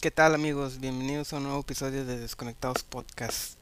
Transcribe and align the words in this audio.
¿Qué 0.00 0.10
tal 0.10 0.34
amigos? 0.34 0.80
Bienvenidos 0.80 1.32
a 1.32 1.36
un 1.38 1.44
nuevo 1.44 1.60
episodio 1.60 2.04
de 2.04 2.18
Desconectados 2.18 2.84
Podcast. 2.84 3.58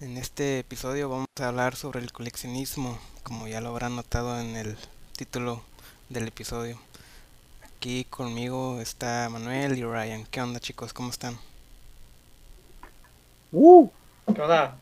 En 0.00 0.16
este 0.16 0.60
episodio 0.60 1.08
vamos 1.08 1.26
a 1.40 1.48
hablar 1.48 1.74
sobre 1.74 2.00
el 2.00 2.12
coleccionismo, 2.12 2.98
como 3.22 3.48
ya 3.48 3.60
lo 3.60 3.70
habrán 3.70 3.96
notado 3.96 4.38
en 4.40 4.56
el 4.56 4.76
título 5.16 5.62
del 6.08 6.28
episodio. 6.28 6.78
Aquí 7.64 8.04
conmigo 8.04 8.80
está 8.80 9.28
Manuel 9.30 9.76
y 9.78 9.82
Ryan. 9.84 10.24
¿Qué 10.26 10.40
onda 10.40 10.60
chicos? 10.60 10.92
¿Cómo 10.92 11.10
están? 11.10 11.36
Uh, 13.52 13.88
¿Qué 14.32 14.40
onda? 14.40 14.76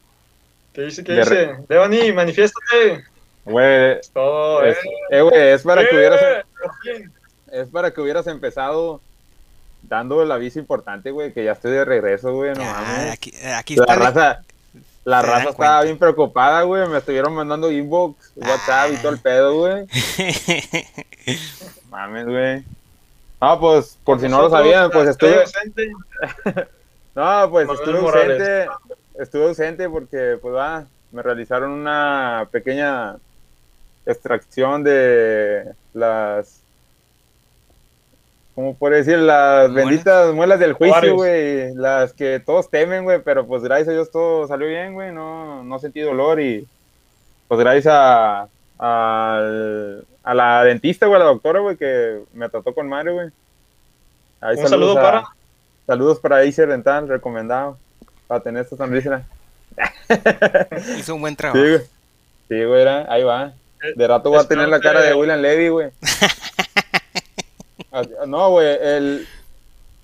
¿Qué 0.73 0.83
dice? 0.83 1.05
¿Qué 1.05 1.25
re- 1.25 1.47
dice? 1.53 1.65
Devani, 1.69 2.13
manifiéstate. 2.13 3.05
güey, 3.45 3.99
Es 4.01 4.11
todo, 4.11 4.63
es, 4.65 4.77
eh. 5.11 5.21
eh, 5.33 5.53
es 5.55 5.63
para 5.63 5.83
que 5.89 5.95
Eh, 5.95 5.99
hubieras, 5.99 6.45
por 6.61 6.75
fin. 6.81 7.13
es 7.53 7.69
para 7.69 7.93
que 7.95 8.01
hubieras 8.01 8.27
empezado 8.27 9.01
dando 9.89 10.23
el 10.23 10.33
aviso 10.33 10.59
importante, 10.59 11.11
güey, 11.11 11.33
que 11.33 11.45
ya 11.45 11.53
estoy 11.53 11.73
de 11.73 11.85
regreso, 11.85 12.35
güey, 12.35 12.55
no 12.55 12.63
Ah, 12.65 12.83
mames. 12.87 13.13
aquí, 13.13 13.33
aquí 13.55 13.77
La 13.77 13.85
está. 13.85 13.95
raza, 13.97 14.43
la 15.05 15.23
raza 15.23 15.39
estaba 15.51 15.55
cuenta. 15.57 15.83
bien 15.83 15.99
preocupada, 15.99 16.63
güey, 16.63 16.89
me 16.89 16.99
estuvieron 16.99 17.35
mandando 17.35 17.71
inbox, 17.71 18.33
WhatsApp 18.37 18.93
y 18.93 18.97
Ah. 18.97 19.03
todo 19.03 19.13
el 19.13 19.19
pedo, 19.21 19.59
güey. 19.59 19.87
Mames, 21.91 22.27
güey. 22.27 22.65
No, 23.41 23.61
pues, 23.61 23.99
por 24.05 24.21
si 24.21 24.29
no 24.29 24.43
lo 24.43 24.51
sabían, 24.51 24.91
pues 24.91 25.09
estoy 25.09 25.31
estuve, 25.31 25.43
ausente. 25.43 25.91
no, 27.15 27.51
pues 27.51 27.67
Manuel 27.67 27.79
estuve 27.87 28.01
Morales. 28.01 28.41
ausente, 28.41 28.69
estuve 29.23 29.49
ausente 29.49 29.89
porque, 29.91 30.39
pues, 30.41 30.55
va, 30.55 30.85
me 31.13 31.23
realizaron 31.23 31.71
una 31.73 32.49
pequeña 32.51 33.17
extracción 34.07 34.83
de 34.83 35.73
las, 35.93 36.61
¿cómo 38.55 38.75
puede 38.75 38.97
decir? 38.97 39.19
Las 39.19 39.71
¿Muelas? 39.71 39.75
benditas 39.89 40.35
muelas 40.35 40.59
del 40.61 40.73
juicio, 40.75 41.15
güey, 41.15 41.75
las 41.75 42.13
que 42.13 42.41
todos 42.41 42.71
temen, 42.71 43.05
güey, 43.05 43.21
pero 43.23 43.47
pues 43.47 43.63
gracias 43.63 43.89
a 43.89 43.93
Dios 43.93 44.11
todo 44.11 44.47
salió 44.47 44.69
bien, 44.69 44.95
güey, 44.95 45.13
no, 45.13 45.63
no 45.65 45.79
sentí 45.79 46.01
dolor 46.01 46.41
y 46.41 46.67
pues 47.49 47.61
gracias 47.61 47.87
a, 47.89 48.49
al- 48.79 50.05
a 50.23 50.35
la 50.35 50.65
dentista, 50.65 51.07
güey, 51.07 51.17
a 51.21 51.25
la 51.25 51.31
doctora, 51.31 51.61
güey, 51.61 51.77
que 51.77 52.21
me 52.33 52.49
trató 52.49 52.75
con 52.75 52.89
madre, 52.89 53.13
güey. 53.13 53.29
Ahí 54.41 54.57
Un 54.57 54.69
saludos 54.69 54.95
saludo 54.95 54.99
a- 54.99 55.03
para. 55.03 55.25
Saludos 55.87 56.19
para 56.19 56.39
Acer 56.39 56.69
Dental, 56.69 57.07
recomendado. 57.09 57.77
Para 58.27 58.41
tener 58.43 58.63
esta 58.65 58.77
sonrisa. 58.77 59.23
Hizo 60.99 61.15
un 61.15 61.21
buen 61.21 61.35
Sí, 61.35 61.37
trabajo. 61.37 61.61
güey. 61.63 61.79
Sí, 62.49 62.65
güey, 62.65 62.81
era- 62.83 63.07
ahí 63.13 63.23
va. 63.23 63.53
De 63.97 64.09
rato 64.09 64.31
voy 64.31 64.39
a 64.39 64.49
tener 64.49 64.67
la 64.69 64.81
cara 64.81 65.03
de 65.03 65.13
William 65.15 65.41
Levy, 65.41 65.69
güey. 65.69 65.91
No, 68.27 68.51
güey, 68.51 68.79
el, 68.81 69.27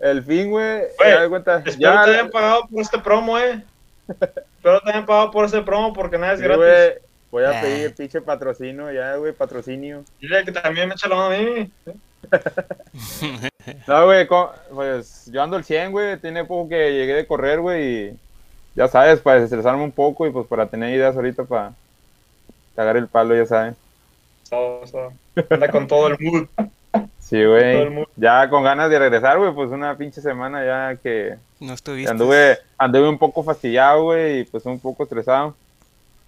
el 0.00 0.22
fin, 0.24 0.50
güey. 0.50 0.82
Espero 0.82 1.42
Ya, 1.78 2.04
te 2.04 2.10
hayan 2.10 2.30
pagado 2.30 2.66
por 2.68 2.80
este 2.80 2.98
promo, 2.98 3.38
eh. 3.38 3.62
Espero 4.08 4.80
te 4.80 4.90
hayan 4.90 5.06
pagado 5.06 5.30
por 5.30 5.44
este 5.44 5.62
promo 5.62 5.92
porque 5.92 6.18
nada 6.18 6.32
es 6.34 6.38
sí, 6.40 6.44
gratis. 6.44 6.64
güey, 6.64 6.92
voy 7.30 7.44
a 7.44 7.58
Ah. 7.58 7.62
pedir 7.62 7.94
pinche 7.94 8.20
patrocinio, 8.20 8.90
ya, 8.92 9.16
güey, 9.16 9.32
patrocinio. 9.32 10.04
Dile 10.20 10.44
que 10.44 10.52
también 10.52 10.88
me 10.88 10.94
echa 10.94 11.08
la 11.08 11.16
mano 11.16 11.34
a 11.34 11.38
mí. 11.38 11.70
No, 13.86 14.06
güey, 14.06 14.26
pues 14.74 15.26
yo 15.30 15.42
ando 15.42 15.56
al 15.56 15.64
100, 15.64 15.92
güey, 15.92 16.16
tiene 16.18 16.44
poco 16.44 16.68
que 16.70 16.92
llegué 16.92 17.14
de 17.14 17.26
correr, 17.26 17.60
güey, 17.60 18.08
y 18.08 18.16
ya 18.74 18.88
sabes, 18.88 19.20
para 19.20 19.36
desestresarme 19.36 19.82
un 19.84 19.92
poco 19.92 20.26
y 20.26 20.30
pues 20.30 20.46
para 20.46 20.66
tener 20.66 20.94
ideas 20.94 21.14
ahorita 21.14 21.44
para 21.44 21.72
cagar 22.74 22.96
el 22.96 23.06
palo, 23.06 23.34
ya. 23.36 23.74
Todo, 24.48 24.80
todo. 24.90 25.12
Anda 25.50 25.68
con 25.70 25.86
todo 25.86 26.08
el 26.08 26.16
mood. 26.18 26.46
Sí, 27.18 27.44
güey. 27.44 28.06
Ya 28.16 28.48
con 28.50 28.64
ganas 28.64 28.90
de 28.90 28.98
regresar, 28.98 29.38
güey, 29.38 29.52
pues 29.54 29.70
una 29.70 29.96
pinche 29.96 30.20
semana 30.20 30.64
ya 30.64 30.96
que 31.00 31.36
No 31.60 31.74
estuviste. 31.74 32.10
anduve, 32.10 32.58
anduve 32.76 33.08
un 33.08 33.18
poco 33.18 33.44
fastidiado, 33.44 34.02
güey, 34.04 34.40
y 34.40 34.44
pues 34.44 34.64
un 34.66 34.80
poco 34.80 35.04
estresado. 35.04 35.54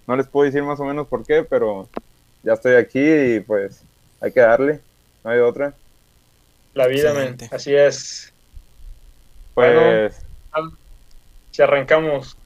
No 0.07 0.17
les 0.17 0.27
puedo 0.29 0.47
decir 0.47 0.63
más 0.63 0.79
o 0.81 0.85
menos 0.85 1.07
por 1.09 1.25
qué, 1.27 1.43
pero 1.43 1.89
ya 2.45 2.53
estoy 2.53 2.75
aquí 2.75 3.01
y 3.01 3.41
pues 3.41 3.83
hay 4.21 4.31
que 4.33 4.41
darle, 4.41 4.81
no 5.25 5.31
hay 5.31 5.41
otra. 5.41 5.75
La 6.75 6.87
vida, 6.87 7.13
men. 7.15 7.37
Así 7.51 7.75
es. 7.75 8.33
Pues, 9.55 10.25
Si 11.51 11.61
arrancamos 11.63 12.37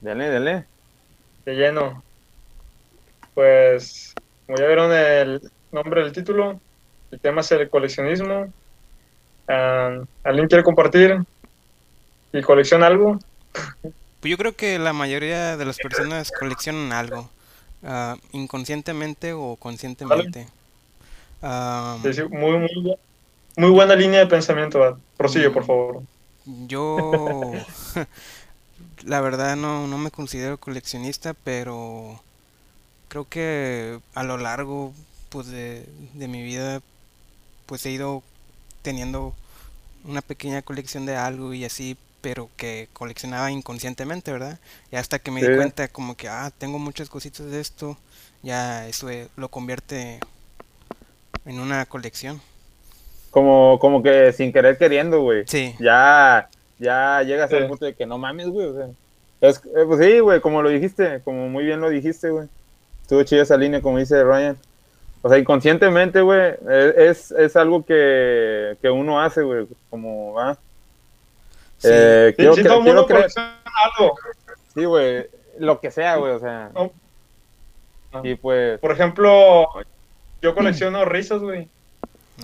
denle, 0.00 0.28
denle. 0.28 0.64
de 1.46 1.54
lleno, 1.54 2.02
pues, 3.34 4.14
como 4.46 4.58
ya 4.58 4.66
vieron 4.66 4.92
el 4.92 5.50
nombre 5.72 6.02
del 6.02 6.12
título, 6.12 6.60
el 7.10 7.20
tema 7.20 7.40
es 7.42 7.50
el 7.52 7.68
coleccionismo. 7.70 8.52
Ah, 9.48 10.04
¿Alguien 10.24 10.48
quiere 10.48 10.64
compartir 10.64 11.24
y 12.32 12.42
colecciona 12.42 12.86
algo? 12.86 13.18
Pues 14.20 14.30
yo 14.30 14.36
creo 14.38 14.54
que 14.54 14.78
la 14.78 14.92
mayoría 14.92 15.56
de 15.56 15.64
las 15.64 15.78
personas 15.78 16.30
coleccionan 16.32 16.92
algo, 16.92 17.30
ah, 17.82 18.16
inconscientemente 18.32 19.32
o 19.32 19.56
conscientemente. 19.56 20.48
Ah, 21.42 21.98
Sí, 22.02 22.12
sí, 22.12 22.22
muy, 22.24 22.58
muy, 22.58 22.96
muy 23.56 23.70
buena 23.70 23.94
línea 23.96 24.20
de 24.20 24.26
pensamiento. 24.26 24.98
Prosigue, 25.16 25.50
por 25.50 25.64
favor. 25.64 26.02
yo, 26.44 27.66
la 29.04 29.20
verdad, 29.20 29.56
no, 29.56 29.86
no 29.86 29.98
me 29.98 30.10
considero 30.10 30.58
coleccionista, 30.58 31.34
pero 31.34 32.22
creo 33.08 33.28
que 33.28 34.00
a 34.14 34.22
lo 34.24 34.38
largo 34.38 34.92
pues, 35.30 35.48
de, 35.48 35.86
de 36.14 36.28
mi 36.28 36.42
vida, 36.42 36.80
pues 37.70 37.86
he 37.86 37.92
ido 37.92 38.24
teniendo 38.82 39.32
una 40.04 40.22
pequeña 40.22 40.60
colección 40.60 41.06
de 41.06 41.14
algo 41.16 41.54
y 41.54 41.64
así, 41.64 41.96
pero 42.20 42.50
que 42.56 42.88
coleccionaba 42.92 43.52
inconscientemente, 43.52 44.32
¿verdad? 44.32 44.58
Y 44.90 44.96
hasta 44.96 45.20
que 45.20 45.30
me 45.30 45.40
di 45.40 45.54
cuenta 45.54 45.86
como 45.86 46.16
que, 46.16 46.28
ah, 46.28 46.50
tengo 46.58 46.80
muchas 46.80 47.08
cositas 47.08 47.46
de 47.48 47.60
esto, 47.60 47.96
ya 48.42 48.88
eso 48.88 49.08
eh, 49.08 49.28
lo 49.36 49.50
convierte 49.50 50.18
en 51.46 51.60
una 51.60 51.86
colección. 51.86 52.40
Como, 53.30 53.78
como 53.78 54.02
que 54.02 54.32
sin 54.32 54.52
querer 54.52 54.76
queriendo, 54.76 55.20
güey. 55.22 55.44
Sí, 55.46 55.76
Ya, 55.78 56.50
ya 56.80 57.22
llegas 57.22 57.52
al 57.52 57.62
Sí. 57.62 57.68
punto 57.68 57.84
de 57.84 57.94
que 57.94 58.04
no 58.04 58.18
mames, 58.18 58.48
güey, 58.48 58.66
o 58.66 58.74
sea. 58.74 58.88
Es, 59.48 59.58
eh, 59.58 59.84
pues 59.86 60.04
sí, 60.04 60.18
güey, 60.18 60.40
como 60.40 60.60
lo 60.60 60.70
dijiste, 60.70 61.20
como 61.22 61.48
muy 61.48 61.64
bien 61.64 61.80
lo 61.80 61.88
dijiste, 61.88 62.30
güey. 62.30 62.48
Estuvo 63.02 63.22
chida 63.22 63.42
esa 63.42 63.56
línea, 63.56 63.80
como 63.80 63.98
dice 63.98 64.24
Ryan. 64.24 64.58
O 65.22 65.28
sea, 65.28 65.38
inconscientemente, 65.38 66.20
güey, 66.22 66.54
eh, 66.68 66.94
es, 66.96 67.30
es 67.32 67.54
algo 67.56 67.84
que, 67.84 68.76
que 68.80 68.88
uno 68.90 69.20
hace, 69.20 69.42
güey, 69.42 69.66
como 69.90 70.32
va. 70.34 70.54
sí. 71.78 71.88
Eh, 71.92 72.28
Sí, 72.30 72.36
quiero 72.36 72.54
sí, 72.54 72.60
cre- 72.62 72.66
todo 72.68 72.78
el 72.78 72.82
quiero 72.84 73.00
mundo 73.02 73.06
creer- 73.06 73.18
colecciona 73.20 73.60
algo. 73.98 74.14
sí, 74.74 74.84
güey, 74.84 75.26
lo 75.58 75.80
que 75.80 75.90
sea, 75.90 76.16
güey, 76.16 76.32
o 76.32 76.38
sea. 76.38 76.70
No. 76.74 76.90
Ah. 78.12 78.20
Y 78.24 78.34
pues, 78.34 78.78
Por 78.80 78.92
ejemplo, 78.92 79.68
yo 80.42 80.54
colecciono 80.54 81.04
risas, 81.04 81.40
güey. 81.40 81.68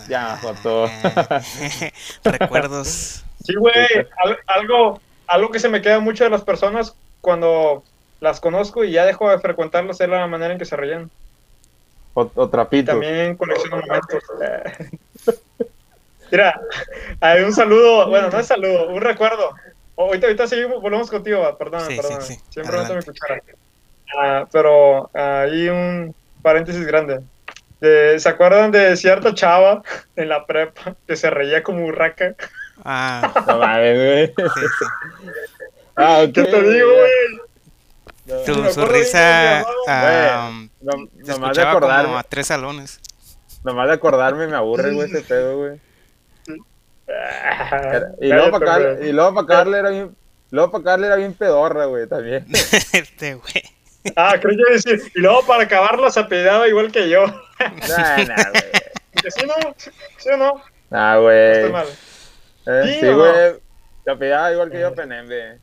ya, 0.08 0.36
Joto. 0.42 0.86
Recuerdos. 2.24 3.24
Sí, 3.44 3.54
güey. 3.54 3.74
al- 4.22 4.38
algo, 4.46 5.00
algo 5.26 5.50
que 5.50 5.58
se 5.60 5.68
me 5.68 5.80
queda 5.82 6.00
mucho 6.00 6.24
de 6.24 6.30
las 6.30 6.42
personas 6.42 6.94
cuando 7.20 7.82
las 8.20 8.40
conozco 8.40 8.84
y 8.84 8.92
ya 8.92 9.04
dejo 9.04 9.30
de 9.30 9.38
frecuentarlas 9.38 10.00
es 10.00 10.08
la 10.08 10.26
manera 10.26 10.52
en 10.52 10.58
que 10.58 10.64
se 10.64 10.76
ríen. 10.76 11.10
O, 12.16 12.30
o 12.34 12.48
trapitos. 12.48 12.94
También 12.94 13.36
colecciono 13.36 13.76
momentos. 13.76 14.22
Mira, 16.30 16.60
hay 17.20 17.42
un 17.44 17.52
saludo, 17.52 18.08
bueno, 18.08 18.30
no 18.30 18.38
es 18.40 18.46
saludo, 18.46 18.88
un 18.88 19.00
recuerdo. 19.00 19.54
Ahorita, 19.96 20.26
ahorita 20.26 20.46
seguimos, 20.46 20.82
volvemos 20.82 21.08
contigo, 21.10 21.40
va, 21.40 21.56
perdón, 21.56 21.80
Sí, 21.82 21.96
sí, 21.96 21.96
perdón. 22.02 22.22
sí, 22.22 22.40
Siempre 22.50 22.76
mi 22.78 22.82
adelante. 22.84 23.06
cuchara. 23.10 23.42
Ah, 24.18 24.46
pero 24.50 25.10
hay 25.14 25.68
un 25.68 26.14
paréntesis 26.42 26.84
grande. 26.86 27.20
De- 27.80 28.18
¿Se 28.18 28.28
acuerdan 28.28 28.70
de 28.72 28.96
cierta 28.96 29.34
chava 29.34 29.82
en 30.16 30.28
la 30.30 30.46
prepa 30.46 30.96
que 31.06 31.16
se 31.16 31.28
reía 31.30 31.62
como 31.62 31.84
urraca? 31.86 32.34
Ah, 32.84 33.32
No 33.46 33.58
mames, 33.58 34.34
güey. 34.34 34.48
sí, 34.48 34.60
sí. 34.78 34.84
Ah, 35.96 36.22
ok, 36.26 36.32
¿Qué 36.32 36.42
te 36.44 36.62
digo, 36.62 36.88
güey? 36.88 37.10
No, 38.26 38.68
Su, 38.70 38.80
me 38.80 38.86
risa 38.86 39.64
ah, 39.86 40.50
no- 40.86 41.08
se 41.24 41.32
nomás 41.32 41.56
de 41.56 41.62
escuchaba 41.62 41.72
como 41.74 41.86
acordarme, 41.86 42.18
a 42.18 42.22
tres 42.22 42.46
salones. 42.46 43.00
nomás 43.64 43.88
de 43.88 43.94
acordarme 43.94 44.46
me 44.46 44.56
aburre, 44.56 44.92
güey, 44.94 45.10
ese 45.10 45.22
pedo, 45.22 45.56
güey. 45.58 45.80
Ah, 47.08 47.90
Era- 47.94 48.10
Y 48.20 48.28
luego 48.28 48.50
para 48.50 48.66
Carla, 48.66 49.06
y 49.06 49.12
luego 49.12 49.34
para 49.34 49.46
Carla 49.46 49.78
era 49.78 49.90
bien, 49.90 50.16
luego 50.50 50.70
para 50.72 50.84
Carla 50.84 51.06
era 51.06 51.16
bien 51.16 51.34
pedorra, 51.34 51.84
güey, 51.86 52.06
también. 52.08 52.46
Este 52.92 53.34
güey. 53.34 53.62
Ah, 54.16 54.34
creo 54.40 54.54
que 54.56 54.60
iba 54.60 54.70
a 54.70 54.72
decir. 54.72 55.12
Y 55.14 55.20
luego 55.20 55.44
para 55.46 55.64
acabarlo 55.64 56.08
se 56.10 56.20
apellidaba 56.20 56.68
igual 56.68 56.92
que 56.92 57.08
yo. 57.08 57.26
Nah, 57.26 58.16
nah, 58.24 58.50
güey. 58.50 58.62
Que 59.22 59.30
¿Sí, 59.30 59.46
no? 59.46 59.54
¿Sí 60.18 60.28
o 60.30 60.36
no? 60.36 60.62
Nah, 60.90 61.14
No 61.14 61.22
güey. 61.22 61.52
estoy 61.52 61.72
mal. 61.72 61.86
Eh, 62.66 62.98
¿Sí 63.00 63.06
o 63.06 63.10
no? 63.12 63.18
güey. 63.18 63.54
Se 64.04 64.10
apellidaba 64.12 64.52
igual 64.52 64.70
que 64.70 64.80
yo, 64.80 64.94
Penembe. 64.94 65.58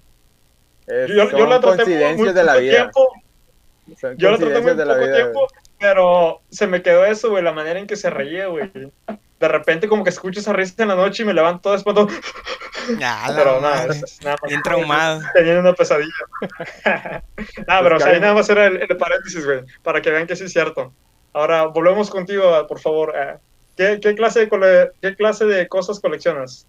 Es- 0.88 1.08
Yo, 1.08 1.16
yo 1.16 1.30
son 1.30 1.50
la 1.50 1.60
traté 1.62 1.62
por 1.62 1.76
muy 1.78 1.78
coincidencias 1.86 2.36
de 2.36 2.44
la 2.44 2.56
vida. 2.58 2.74
tiempo. 2.76 3.14
Yo 4.18 4.32
la 4.32 4.38
traté 4.38 4.62
muy 4.62 4.74
de 4.76 4.86
la 4.86 4.94
poco 4.94 5.06
vida. 5.06 5.16
tiempo, 5.16 5.48
pero 5.80 6.42
se 6.50 6.68
me 6.68 6.82
quedó 6.82 7.06
eso, 7.06 7.30
güey, 7.30 7.44
la 7.44 7.52
manera 7.52 7.80
en 7.80 7.88
que 7.88 7.96
se 7.96 8.10
reía, 8.10 8.48
güey. 8.48 8.72
De 9.40 9.48
repente 9.50 9.88
como 9.90 10.04
que 10.06 10.10
escucho 10.10 10.40
esa 10.40 10.54
risa 10.54 10.82
en 10.84 10.88
la 10.90 10.96
noche 10.96 11.24
y 11.24 11.26
me 11.26 11.34
levanto 11.34 11.62
todo 11.64 11.76
espantado. 11.76 12.08
Ya, 12.98 13.24
Pero 13.36 13.60
nada, 13.60 13.88
es- 13.88 14.20
nada 14.24 14.38
más. 14.42 14.50
Bien 14.50 14.62
traumado. 14.62 15.22
Teniendo 15.34 15.60
una 15.62 15.74
pesadilla. 15.74 16.12
Nada, 17.68 17.82
pero 17.84 17.98
o 17.98 18.00
sea, 18.00 18.12
ahí 18.14 18.20
nada 18.22 18.34
más 18.34 18.50
era 18.50 18.68
el, 18.68 18.78
el 18.90 18.98
paréntesis, 18.98 19.44
güey, 19.46 19.62
para 19.82 20.02
que 20.02 20.10
vean 20.12 20.28
que 20.28 20.36
sí 20.36 20.46
es 20.46 20.54
cierto. 20.54 20.94
Ahora, 21.34 21.66
volvemos 21.66 22.10
contigo, 22.10 22.66
por 22.68 22.80
favor. 22.80 23.14
Eh, 23.16 23.38
¿qué, 23.76 24.00
qué 24.02 24.16
clase 24.16 24.42
de 24.42 24.50
cole- 24.50 24.92
¿Qué 25.02 25.16
clase 25.16 25.46
de 25.46 25.68
cosas 25.68 26.00
coleccionas? 26.00 26.68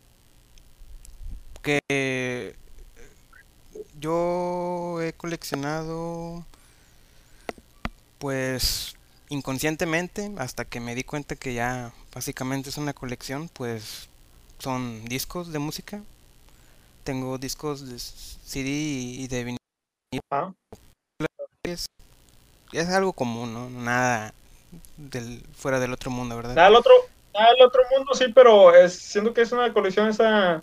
que 1.63 1.79
eh, 1.89 2.55
yo 3.99 5.01
he 5.01 5.13
coleccionado 5.15 6.45
pues 8.25 8.97
inconscientemente 9.29 10.33
hasta 10.39 10.65
que 10.65 10.81
me 10.81 10.95
di 10.95 11.05
cuenta 11.05 11.37
que 11.37 11.53
ya 11.53 11.93
básicamente 12.15 12.71
es 12.71 12.79
una 12.79 12.95
colección 12.95 13.51
pues 13.51 14.09
son 14.57 15.05
discos 15.05 15.53
de 15.53 15.59
música 15.59 16.01
tengo 17.03 17.37
discos 17.37 17.87
de 17.87 17.99
CD 17.99 18.71
y 18.71 19.29
de 19.29 19.45
vinil 19.45 19.59
Ah. 20.33 20.55
es, 21.65 21.85
es 22.73 22.89
algo 22.89 23.13
común 23.13 23.53
no 23.53 23.69
nada 23.69 24.33
del 24.97 25.43
fuera 25.55 25.79
del 25.79 25.93
otro 25.93 26.11
mundo 26.11 26.35
verdad 26.35 26.55
Nada 26.55 26.69
del 26.69 26.77
otro, 26.79 26.93
nada 27.35 27.53
del 27.53 27.67
otro 27.67 27.83
mundo, 27.95 28.15
sí, 28.15 28.33
pero 28.35 28.75
es, 28.75 28.95
siento 28.95 29.35
que 29.35 29.43
es 29.43 29.53
una 29.53 29.71
colección 29.75 30.09
esa, 30.09 30.63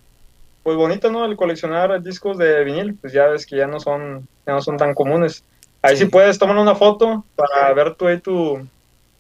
pues 0.64 0.76
bonita, 0.78 1.12
¿no? 1.12 1.26
El 1.26 1.38
coleccionar 1.38 2.02
discos 2.02 2.40
de 2.40 2.64
vinil, 2.64 2.96
pues 2.96 3.14
ya 3.14 3.28
ves 3.28 3.46
que 3.46 3.58
ya 3.58 3.68
no 3.68 3.80
son, 3.80 4.28
ya 4.48 4.54
no 4.54 4.62
son 4.64 4.78
tan 4.78 4.96
comunes. 4.96 5.44
Ahí 5.82 5.98
sí, 5.98 6.06
Sí. 6.06 6.10
puedes 6.10 6.38
tomar 6.40 6.58
una 6.58 6.76
foto 6.76 7.26
para 7.36 7.74
ver 7.74 7.96
tú 7.96 8.08
ahí 8.08 8.20
tu, 8.22 8.68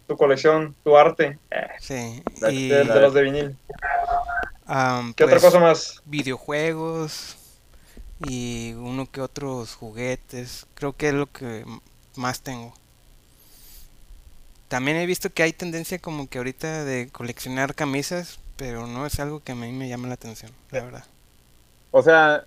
tu 0.07 0.17
colección, 0.17 0.75
tu 0.83 0.97
arte 0.97 1.39
sí 1.79 2.23
La- 2.39 2.51
y 2.51 2.69
de, 2.69 2.83
de 2.85 2.99
los 3.01 3.13
de 3.13 3.21
vinil. 3.23 3.57
am, 4.67 5.13
¿Qué 5.13 5.23
otra 5.23 5.39
pues, 5.39 5.41
cosa 5.41 5.59
más? 5.59 6.01
videojuegos 6.05 7.37
y 8.19 8.73
uno 8.77 9.09
que 9.11 9.21
otros 9.21 9.75
juguetes. 9.75 10.67
Creo 10.75 10.93
que 10.93 11.09
es 11.09 11.13
lo 11.13 11.27
que 11.31 11.65
más 12.15 12.41
tengo. 12.41 12.73
También 14.69 14.97
he 14.97 15.05
visto 15.05 15.29
que 15.31 15.43
hay 15.43 15.53
tendencia 15.53 15.99
como 15.99 16.27
que 16.27 16.37
ahorita 16.39 16.83
de 16.85 17.09
coleccionar 17.11 17.75
camisas, 17.75 18.39
pero 18.55 18.87
no 18.87 19.05
es 19.05 19.19
algo 19.19 19.41
que 19.43 19.51
a 19.51 19.55
mí 19.55 19.71
me 19.71 19.89
llama 19.89 20.07
la 20.07 20.15
atención, 20.15 20.51
la 20.71 20.83
verdad. 20.83 21.05
O 21.91 22.01
sea, 22.01 22.45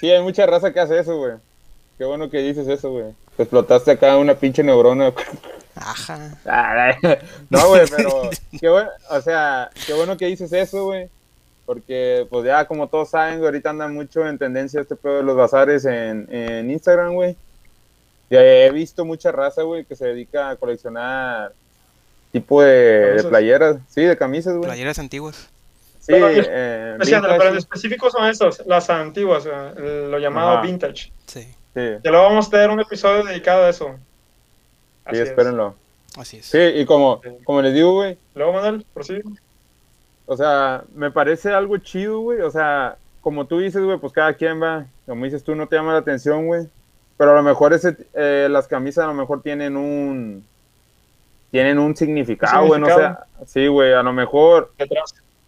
sí, 0.00 0.10
hay 0.10 0.22
mucha 0.22 0.46
raza 0.46 0.72
que 0.72 0.80
hace 0.80 0.98
eso, 0.98 1.16
güey. 1.16 1.36
Qué 1.98 2.04
bueno 2.04 2.30
que 2.30 2.38
dices 2.38 2.68
eso, 2.68 2.90
güey. 2.92 3.14
Te 3.38 3.44
explotaste 3.44 3.92
acá 3.92 4.16
una 4.16 4.34
pinche 4.34 4.64
neurona. 4.64 5.12
Ajá. 5.76 6.98
no, 7.48 7.68
güey, 7.68 7.86
pero 7.88 8.30
qué 8.60 8.68
bueno, 8.68 8.90
o 9.10 9.20
sea, 9.20 9.70
qué 9.86 9.92
bueno 9.92 10.16
que 10.16 10.26
dices 10.26 10.52
eso, 10.52 10.86
güey. 10.86 11.08
Porque, 11.64 12.26
pues 12.30 12.44
ya 12.44 12.64
como 12.64 12.88
todos 12.88 13.10
saben, 13.10 13.36
güey, 13.36 13.46
ahorita 13.46 13.70
anda 13.70 13.86
mucho 13.86 14.26
en 14.26 14.38
tendencia 14.38 14.80
este 14.80 14.96
pedo 14.96 15.18
de 15.18 15.22
los 15.22 15.36
bazares 15.36 15.84
en, 15.84 16.26
en 16.34 16.68
Instagram, 16.68 17.14
güey. 17.14 17.36
Y 18.28 18.34
he 18.34 18.72
visto 18.72 19.04
mucha 19.04 19.30
raza, 19.30 19.62
güey, 19.62 19.84
que 19.84 19.94
se 19.94 20.06
dedica 20.06 20.50
a 20.50 20.56
coleccionar 20.56 21.52
tipo 22.32 22.60
de, 22.60 23.24
playeras, 23.28 23.76
sí, 23.88 24.02
de 24.02 24.16
camisas, 24.16 24.54
güey. 24.56 24.66
Playeras 24.66 24.98
antiguas. 24.98 25.48
Sí, 26.00 26.06
Pero, 26.08 26.28
eh, 26.28 26.96
vintage, 26.98 27.38
pero 27.38 27.50
en 27.50 27.58
específico 27.58 28.10
son 28.10 28.28
estas, 28.28 28.66
las 28.66 28.90
antiguas, 28.90 29.46
eh, 29.46 30.08
lo 30.10 30.18
llamado 30.18 30.54
Ajá. 30.54 30.62
vintage. 30.62 31.12
Sí, 31.26 31.46
sí, 31.74 31.80
Que 32.02 32.10
luego 32.10 32.24
vamos 32.24 32.48
a 32.48 32.50
tener 32.50 32.70
un 32.70 32.80
episodio 32.80 33.24
dedicado 33.24 33.64
a 33.64 33.68
eso. 33.68 33.96
sí, 35.10 35.16
es. 35.16 35.28
espérenlo. 35.28 35.74
así 36.16 36.38
es. 36.38 36.46
Sí, 36.46 36.58
y 36.58 36.84
como, 36.84 37.20
como 37.44 37.62
les 37.62 37.74
digo, 37.74 37.92
güey, 37.94 38.18
Luego, 38.34 38.52
Manuel, 38.52 38.86
prosigue. 38.94 39.22
O 40.26 40.36
sea, 40.36 40.84
me 40.94 41.10
parece 41.10 41.52
algo 41.52 41.78
chido, 41.78 42.20
güey. 42.20 42.40
O 42.42 42.50
sea, 42.50 42.98
como 43.20 43.46
tú 43.46 43.58
dices, 43.58 43.82
güey, 43.82 43.98
pues 43.98 44.12
cada 44.12 44.34
quien 44.34 44.62
va. 44.62 44.86
Como 45.06 45.24
dices 45.24 45.42
tú, 45.42 45.54
no 45.54 45.66
te 45.66 45.76
llama 45.76 45.92
la 45.92 45.98
atención, 45.98 46.46
güey. 46.46 46.68
Pero 47.16 47.32
a 47.32 47.34
lo 47.34 47.42
mejor 47.42 47.72
ese, 47.72 47.96
eh, 48.14 48.46
las 48.48 48.68
camisas 48.68 49.04
a 49.04 49.08
lo 49.08 49.14
mejor 49.14 49.42
tienen 49.42 49.76
un. 49.76 50.46
Tienen 51.50 51.78
un 51.78 51.96
significado, 51.96 52.66
güey. 52.66 52.78
No 52.80 52.86
significado. 52.86 53.24
Sí, 53.46 53.66
güey. 53.66 53.94
A 53.94 54.02
lo 54.02 54.12
mejor 54.12 54.72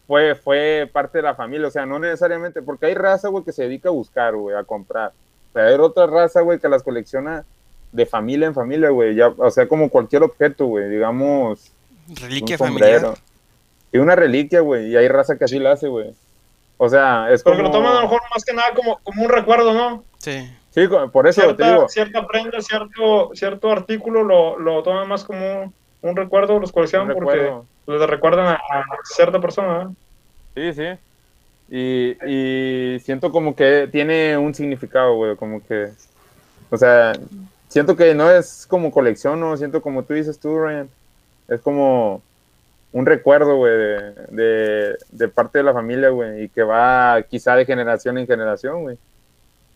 fue, 0.06 0.34
fue 0.34 0.90
parte 0.92 1.18
de 1.18 1.22
la 1.22 1.34
familia. 1.34 1.68
O 1.68 1.70
sea, 1.70 1.86
no 1.86 1.98
necesariamente. 1.98 2.62
Porque 2.62 2.86
hay 2.86 2.94
raza, 2.94 3.28
güey, 3.28 3.44
que 3.44 3.52
se 3.52 3.64
dedica 3.64 3.90
a 3.90 3.92
buscar, 3.92 4.34
güey, 4.34 4.56
a 4.56 4.64
comprar. 4.64 5.12
Pero 5.52 5.68
hay 5.68 5.74
otra 5.74 6.06
raza, 6.06 6.40
güey, 6.42 6.58
que 6.58 6.68
las 6.68 6.82
colecciona 6.82 7.44
de 7.92 8.06
familia 8.06 8.46
en 8.46 8.54
familia, 8.54 8.90
güey. 8.90 9.14
Ya, 9.14 9.28
o 9.28 9.50
sea, 9.50 9.66
como 9.66 9.88
cualquier 9.90 10.22
objeto, 10.22 10.66
güey. 10.66 10.88
Digamos 10.88 11.72
Reliquia 12.20 12.54
un 12.54 12.58
familiar. 12.58 13.14
Y 13.92 13.98
una 13.98 14.14
reliquia, 14.14 14.60
güey. 14.60 14.88
Y 14.90 14.96
hay 14.96 15.08
raza 15.08 15.36
que 15.36 15.44
así 15.44 15.58
la 15.58 15.72
hace, 15.72 15.88
güey. 15.88 16.12
O 16.76 16.88
sea, 16.88 17.30
es 17.32 17.42
Porque 17.42 17.58
como... 17.62 17.68
lo 17.68 17.74
toman 17.74 17.92
a 17.92 17.96
lo 17.96 18.02
mejor 18.02 18.20
más 18.32 18.44
que 18.44 18.54
nada 18.54 18.72
como, 18.74 18.98
como 19.02 19.22
un 19.24 19.28
recuerdo, 19.28 19.72
¿no? 19.74 20.04
Sí, 20.18 20.50
Sí, 20.72 20.82
por 21.12 21.26
eso 21.26 21.40
te 21.40 21.46
Cierta, 21.56 21.68
digo. 21.72 21.88
cierta 21.88 22.26
prenda, 22.28 22.60
cierto, 22.60 23.30
cierto 23.34 23.72
artículo 23.72 24.22
lo, 24.22 24.56
lo 24.56 24.82
toman 24.84 25.08
más 25.08 25.24
como 25.24 25.62
un, 25.62 25.74
un 26.02 26.16
recuerdo, 26.16 26.60
los 26.60 26.70
coleccionan 26.70 27.08
porque 27.12 27.32
recuerdo. 27.40 27.66
le 27.88 28.06
recuerdan 28.06 28.46
a, 28.46 28.52
a 28.52 28.84
cierta 29.02 29.40
persona. 29.40 29.90
¿eh? 30.54 30.72
Sí, 30.72 30.80
sí. 30.80 31.00
Y, 31.70 32.16
y 32.26 32.98
siento 33.00 33.30
como 33.30 33.54
que 33.54 33.88
tiene 33.90 34.36
un 34.36 34.54
significado, 34.54 35.14
güey. 35.14 35.36
Como 35.36 35.64
que... 35.64 35.90
O 36.70 36.76
sea, 36.76 37.12
siento 37.68 37.96
que 37.96 38.14
no 38.14 38.30
es 38.30 38.66
como 38.68 38.90
colección, 38.90 39.38
no. 39.40 39.56
Siento 39.56 39.80
como 39.80 40.02
tú 40.02 40.14
dices 40.14 40.38
tú, 40.38 40.58
Ryan. 40.58 40.88
Es 41.48 41.60
como 41.60 42.22
un 42.92 43.06
recuerdo, 43.06 43.56
güey, 43.56 43.72
de, 43.72 44.12
de, 44.30 44.98
de 45.10 45.28
parte 45.28 45.58
de 45.58 45.64
la 45.64 45.72
familia, 45.72 46.08
güey. 46.10 46.44
Y 46.44 46.48
que 46.48 46.62
va 46.62 47.22
quizá 47.22 47.54
de 47.56 47.64
generación 47.64 48.18
en 48.18 48.26
generación, 48.26 48.82
güey. 48.82 48.98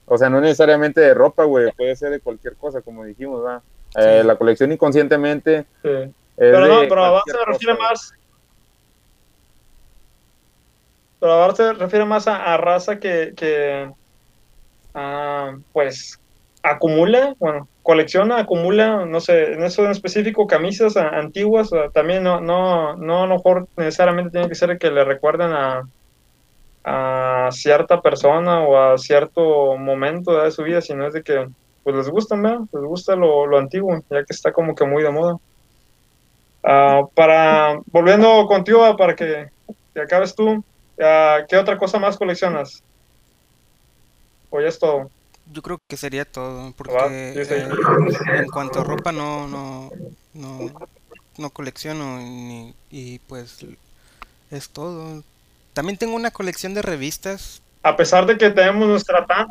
O 0.07 0.19
sea, 0.19 0.29
no 0.29 0.41
necesariamente 0.41 1.01
de 1.01 1.15
ropa, 1.15 1.45
güey. 1.45 1.73
Puede 1.73 1.97
ser 1.97 2.11
de 2.11 2.21
cualquier 2.21 2.55
cosa, 2.57 2.81
como 2.83 3.05
dijimos, 3.05 3.45
va. 3.45 3.63
Eh, 3.97 4.19
Sí. 4.23 4.27
la 4.27 4.35
colección 4.35 4.73
inconscientemente 4.73 5.65
Sí. 5.83 6.13
Pero 6.37 6.67
no, 6.67 6.81
pero 6.89 6.95
cualquier 7.23 7.37
se 7.37 7.45
refiere 7.45 7.77
cosa, 7.77 7.77
güey. 7.77 7.91
más. 7.91 8.13
Pero 11.21 11.33
Abar 11.33 11.57
se 11.57 11.73
refiere 11.73 12.05
más 12.05 12.29
a, 12.29 12.53
a 12.53 12.57
raza 12.57 12.99
que, 12.99 13.33
que 13.37 13.91
ah, 14.95 15.57
pues 15.73 16.19
acumula, 16.63 17.35
bueno, 17.39 17.69
colecciona, 17.83 18.39
acumula, 18.39 19.05
no 19.05 19.21
sé, 19.21 19.53
en 19.53 19.63
eso 19.63 19.85
en 19.85 19.91
específico, 19.91 20.47
camisas 20.47 20.97
antiguas, 20.97 21.71
también 21.93 22.23
no, 22.23 22.41
no, 22.41 22.97
no 22.97 23.25
a 23.25 23.27
lo 23.27 23.37
mejor 23.37 23.69
necesariamente 23.77 24.31
tiene 24.31 24.49
que 24.49 24.55
ser 24.55 24.79
que 24.79 24.91
le 24.91 25.05
recuerden 25.05 25.53
a, 25.53 25.83
a 26.85 27.51
cierta 27.53 28.01
persona 28.01 28.61
o 28.61 28.79
a 28.79 28.97
cierto 28.97 29.77
momento 29.77 30.43
de 30.43 30.51
su 30.51 30.63
vida, 30.63 30.81
sino 30.81 31.07
es 31.07 31.13
de 31.13 31.23
que 31.23 31.47
pues 31.83 31.95
les 31.97 32.09
gusta, 32.09 32.35
¿no? 32.35 32.67
Les 32.73 32.83
gusta 32.83 33.15
lo, 33.15 33.47
lo 33.47 33.59
antiguo, 33.59 34.03
ya 34.11 34.25
que 34.25 34.33
está 34.33 34.53
como 34.53 34.75
que 34.75 34.87
muy 34.87 35.03
de 35.03 35.11
moda. 35.11 35.37
Ah, 36.63 37.03
para, 37.15 37.79
volviendo 37.93 38.47
contigo, 38.47 38.83
ah, 38.83 38.97
para 38.97 39.15
que, 39.15 39.51
que 39.93 40.01
acabes 40.01 40.35
tú, 40.35 40.65
ah, 41.01 41.41
¿qué 41.49 41.57
otra 41.57 41.79
cosa 41.79 41.99
más 41.99 42.17
coleccionas? 42.17 42.83
¿O 44.51 44.61
ya 44.61 44.69
es 44.69 44.79
todo? 44.79 45.11
yo 45.53 45.63
creo 45.63 45.79
que 45.89 45.97
sería 45.97 46.25
todo, 46.25 46.73
porque 46.77 47.33
sí, 47.37 47.45
sí. 47.45 47.55
eh, 47.55 47.69
en 48.39 48.47
cuanto 48.47 48.81
a 48.81 48.85
ropa 48.85 49.13
no, 49.13 49.47
no, 49.47 49.91
no, 50.33 50.89
no 51.37 51.51
colecciono 51.51 52.19
ni, 52.19 52.75
y 52.91 53.19
pues 53.21 53.65
es 54.51 54.69
todo. 54.71 55.23
También 55.73 55.99
tengo 55.99 56.15
una 56.15 56.31
colección 56.31 56.73
de 56.73 56.83
revistas, 56.83 57.61
A 57.83 57.97
pesar 57.97 58.27
de 58.27 58.39
que 58.39 58.51
tenemos 58.51 58.89
nuestra 58.89 59.27
tan... 59.27 59.47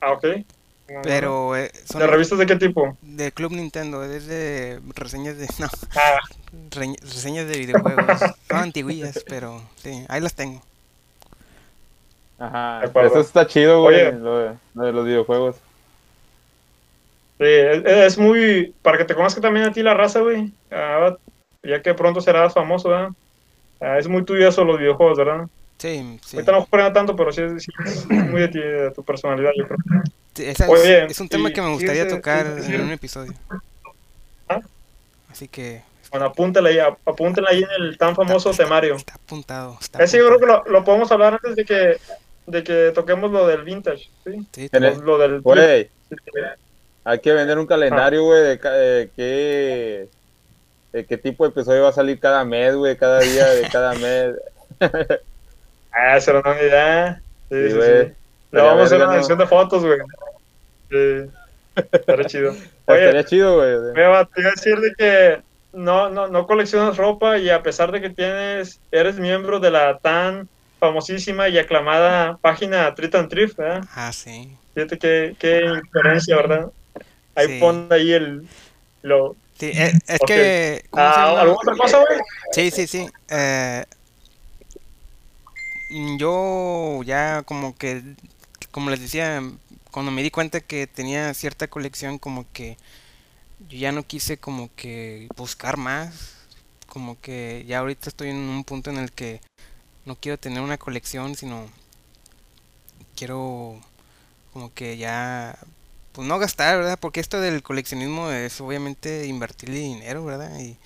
Ah, 0.00 0.12
ok. 0.12 0.24
Pero 1.02 1.56
eh, 1.56 1.70
son 1.84 2.00
¿De 2.00 2.06
revistas 2.06 2.38
de 2.38 2.46
qué 2.46 2.56
tipo? 2.56 2.96
de 3.02 3.32
Club 3.32 3.52
Nintendo, 3.52 4.04
es 4.04 4.26
de 4.26 4.80
reseñas 4.94 5.36
de, 5.38 5.46
no, 5.58 5.68
Ah, 5.94 6.18
re- 6.70 6.96
reseñas 7.02 7.48
de 7.48 7.58
videojuegos, 7.58 8.20
son 8.48 8.58
antiguillas, 8.60 9.24
pero 9.28 9.60
sí, 9.82 10.04
ahí 10.08 10.20
las 10.20 10.34
tengo. 10.34 10.62
Ajá, 12.38 12.84
eso 12.84 13.20
está 13.20 13.46
chido, 13.46 13.82
güey, 13.82 13.96
Oye. 13.96 14.12
lo 14.12 14.38
de, 14.38 14.58
lo 14.74 14.84
de 14.84 14.92
los 14.92 15.06
videojuegos. 15.06 15.56
sí, 17.38 17.44
es, 17.46 17.82
es 17.84 18.18
muy... 18.18 18.74
Para 18.82 18.98
que 18.98 19.04
te 19.04 19.14
conozca 19.14 19.40
también 19.40 19.66
a 19.66 19.72
ti 19.72 19.82
la 19.82 19.94
raza, 19.94 20.20
güey. 20.20 20.52
ah, 20.70 21.16
ya 21.62 21.80
que 21.82 21.94
pronto 21.94 22.20
serás 22.20 22.52
famoso, 22.54 22.88
¿verdad? 22.88 23.10
Ah, 23.80 23.98
es 23.98 24.08
muy 24.08 24.24
tuyo 24.24 24.48
eso, 24.48 24.64
los 24.64 24.78
videojuegos, 24.78 25.18
¿verdad? 25.18 25.46
Sí, 25.78 26.18
sí. 26.24 26.36
Ahorita 26.38 26.52
no 26.52 26.66
juego 26.70 26.92
tanto, 26.92 27.16
pero 27.16 27.32
sí, 27.32 27.42
es- 27.42 27.64
sí 27.64 27.72
es 27.84 28.08
muy 28.08 28.40
de 28.42 28.48
ti, 28.48 28.58
de 28.60 28.90
tu 28.92 29.04
personalidad, 29.04 29.52
yo 29.56 29.66
creo. 29.66 29.78
Esa 30.38 30.64
es- 30.64 30.70
Oye, 30.70 31.04
es 31.06 31.20
un 31.20 31.28
tema 31.28 31.50
y 31.50 31.52
que 31.52 31.60
me 31.62 31.70
gustaría 31.72 32.04
fíjese- 32.04 32.16
tocar 32.16 32.46
fíjese- 32.56 32.74
en 32.74 32.80
un 32.82 32.90
episodio. 32.92 33.34
¿Ah? 34.48 34.60
Así 35.30 35.48
que 35.48 35.82
Bueno, 36.10 36.26
apúntale 36.26 36.70
ahí, 36.70 36.78
ap- 36.78 36.98
apúntale 37.08 37.46
ahí 37.50 37.62
en 37.62 37.70
el 37.84 37.98
tan 37.98 38.14
famoso 38.14 38.50
está- 38.50 38.64
temario. 38.64 38.96
Está 38.96 39.14
apuntado. 39.14 39.78
Está 39.80 40.02
Ese 40.02 40.18
yo 40.18 40.26
creo 40.26 40.38
que 40.38 40.46
lo, 40.46 40.64
lo 40.64 40.84
podemos 40.84 41.10
hablar 41.12 41.34
antes 41.34 41.56
de 41.56 41.64
que, 41.64 41.96
de 42.46 42.64
que 42.64 42.92
toquemos 42.94 43.30
lo 43.30 43.46
del 43.46 43.62
vintage, 43.62 44.08
¿sí? 44.24 44.46
Lo, 44.72 44.78
el- 44.88 44.98
lo 45.00 45.18
del 45.18 45.40
Güey, 45.40 45.90
hay 47.04 47.18
que 47.20 47.32
vender 47.32 47.58
un 47.58 47.66
calendario, 47.66 48.24
güey, 48.24 48.42
de, 48.42 48.58
qué, 49.16 50.08
de 50.92 51.06
qué 51.06 51.16
tipo 51.18 51.44
de 51.44 51.50
episodio 51.50 51.82
va 51.84 51.88
a 51.88 51.92
salir 51.92 52.18
cada 52.20 52.44
mes, 52.44 52.74
güey, 52.74 52.96
cada 52.96 53.20
día 53.20 53.46
de 53.48 53.68
cada 53.70 53.94
mes. 53.94 54.34
Ah, 55.92 56.20
será 56.20 56.40
una 56.40 56.60
idea. 56.60 57.22
Sí, 57.50 57.56
Sí, 57.70 57.70
sí, 57.70 58.12
Estaría 58.52 58.70
vamos 58.70 58.82
a 58.82 58.84
hacer 58.84 58.98
una 58.98 59.06
¿no? 59.06 59.14
edición 59.18 59.38
de 59.38 59.46
fotos, 59.46 59.82
güey. 59.84 59.98
Sí. 60.90 61.30
Estaría 61.92 62.26
chido. 62.26 62.50
Oye, 62.86 62.98
Estaría 63.00 63.24
chido, 63.24 63.56
güey. 63.56 63.94
me 63.94 64.06
va 64.06 64.24
te 64.26 64.40
iba 64.42 64.50
a 64.50 64.52
decir 64.54 64.78
de 64.78 64.92
que 64.96 65.42
no, 65.72 66.10
no, 66.10 66.28
no 66.28 66.46
coleccionas 66.46 66.96
ropa 66.98 67.38
y 67.38 67.48
a 67.48 67.62
pesar 67.62 67.90
de 67.92 68.00
que 68.02 68.10
tienes, 68.10 68.78
eres 68.90 69.18
miembro 69.18 69.58
de 69.58 69.70
la 69.70 69.98
tan 69.98 70.48
famosísima 70.78 71.48
y 71.48 71.58
aclamada 71.58 72.36
página 72.42 72.94
Treat 72.94 73.14
and 73.14 73.28
Thrift, 73.30 73.56
¿verdad? 73.56 73.84
Ah, 73.94 74.12
sí. 74.12 74.54
Fíjate 74.74 74.98
qué, 74.98 75.34
qué 75.38 75.64
incoherencia, 75.64 76.36
¿verdad? 76.36 76.70
Ahí 77.34 77.46
Sí. 77.46 77.58
pon 77.60 77.88
ahí 77.90 78.12
el... 78.12 78.46
Lo, 79.02 79.34
Sí, 79.58 79.70
eh, 79.74 79.92
es 80.08 80.20
que... 80.26 80.84
¿cómo 80.90 81.04
se 81.04 81.20
Ah? 81.20 81.40
¿Alguna 81.40 81.58
otra 81.62 81.76
cosa, 81.76 81.98
güey? 82.00 82.18
Sí, 82.50 82.70
sí, 82.70 82.86
sí. 82.86 83.08
eh, 83.30 83.84
yo 86.18 87.00
ya 87.04 87.42
como 87.44 87.76
que, 87.76 88.02
como 88.72 88.90
les 88.90 89.00
decía, 89.00 89.42
cuando 89.92 90.10
me 90.10 90.22
di 90.22 90.30
cuenta 90.30 90.60
que 90.60 90.86
tenía 90.86 91.32
cierta 91.34 91.68
colección, 91.68 92.18
como 92.18 92.46
que 92.52 92.76
yo 93.68 93.78
ya 93.78 93.92
no 93.92 94.02
quise 94.02 94.38
como 94.38 94.70
que 94.74 95.28
buscar 95.36 95.76
más. 95.76 96.34
Como 96.88 97.20
que 97.20 97.64
ya 97.66 97.78
ahorita 97.78 98.08
estoy 98.08 98.30
en 98.30 98.36
un 98.36 98.64
punto 98.64 98.90
en 98.90 98.98
el 98.98 99.12
que 99.12 99.40
no 100.04 100.16
quiero 100.16 100.38
tener 100.38 100.60
una 100.62 100.78
colección, 100.78 101.36
sino 101.36 101.66
quiero 103.16 103.80
como 104.52 104.72
que 104.74 104.96
ya, 104.98 105.58
pues 106.12 106.28
no 106.28 106.38
gastar, 106.38 106.76
¿verdad? 106.78 106.98
Porque 107.00 107.20
esto 107.20 107.40
del 107.40 107.62
coleccionismo 107.62 108.30
es 108.30 108.60
obviamente 108.60 109.26
invertirle 109.26 109.78
dinero, 109.78 110.24
¿verdad? 110.24 110.58
Y, 110.60 110.76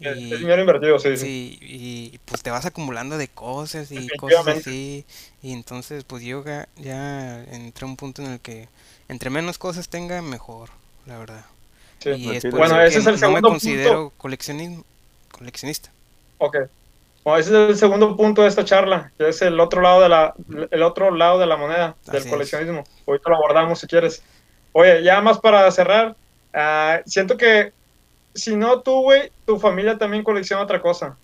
y- 0.00 0.32
es 0.32 0.40
dinero 0.40 0.60
invertido, 0.60 0.98
sí. 0.98 1.16
sí. 1.16 1.26
Sí, 1.26 1.58
y 1.62 2.18
pues 2.24 2.42
te 2.42 2.50
vas 2.50 2.64
acumulando 2.66 3.18
de 3.18 3.28
cosas 3.28 3.90
y 3.92 4.10
cosas 4.12 4.46
así. 4.46 5.04
Y 5.42 5.52
entonces 5.52 6.04
pues 6.04 6.22
yo 6.22 6.44
ga- 6.44 6.68
ya 6.76 7.42
entré 7.44 7.84
a 7.84 7.88
un 7.88 7.96
punto 7.96 8.22
en 8.22 8.32
el 8.32 8.40
que 8.40 8.68
entre 9.08 9.30
menos 9.30 9.58
cosas 9.58 9.88
tenga, 9.88 10.22
mejor, 10.22 10.70
la 11.06 11.18
verdad. 11.18 11.44
Sí. 11.98 12.10
Y 12.10 12.36
es 12.36 12.46
Bueno, 12.50 12.80
ese 12.80 13.00
es 13.00 13.06
el 13.06 13.18
no 13.20 13.30
me 13.30 13.40
segundo 13.40 13.42
punto. 13.42 13.50
considero 13.50 14.12
coleccionismo, 14.16 14.84
coleccionista. 15.32 15.92
Ok. 16.38 16.56
Bueno, 17.24 17.38
ese 17.40 17.50
es 17.64 17.70
el 17.70 17.76
segundo 17.78 18.16
punto 18.16 18.42
de 18.42 18.48
esta 18.48 18.64
charla, 18.64 19.12
que 19.18 19.28
es 19.28 19.42
el 19.42 19.60
otro 19.60 19.82
lado 19.82 20.00
de 20.02 20.08
la, 20.08 20.34
el 20.70 20.82
otro 20.82 21.10
lado 21.10 21.38
de 21.38 21.46
la 21.46 21.56
moneda, 21.56 21.96
del 22.10 22.22
Así 22.22 22.28
es. 22.28 22.30
coleccionismo. 22.30 22.84
Ahorita 23.06 23.30
lo 23.30 23.36
abordamos 23.36 23.80
si 23.80 23.86
quieres. 23.86 24.22
Oye, 24.72 25.02
ya 25.02 25.20
más 25.20 25.38
para 25.40 25.70
cerrar, 25.70 26.16
ah, 26.54 27.00
siento 27.06 27.36
que 27.36 27.72
si 28.34 28.56
no 28.56 28.80
tú, 28.82 29.02
güey, 29.02 29.30
tu 29.46 29.58
familia 29.58 29.98
también 29.98 30.22
colecciona 30.24 30.62
otra 30.62 30.80
cosa. 30.80 31.16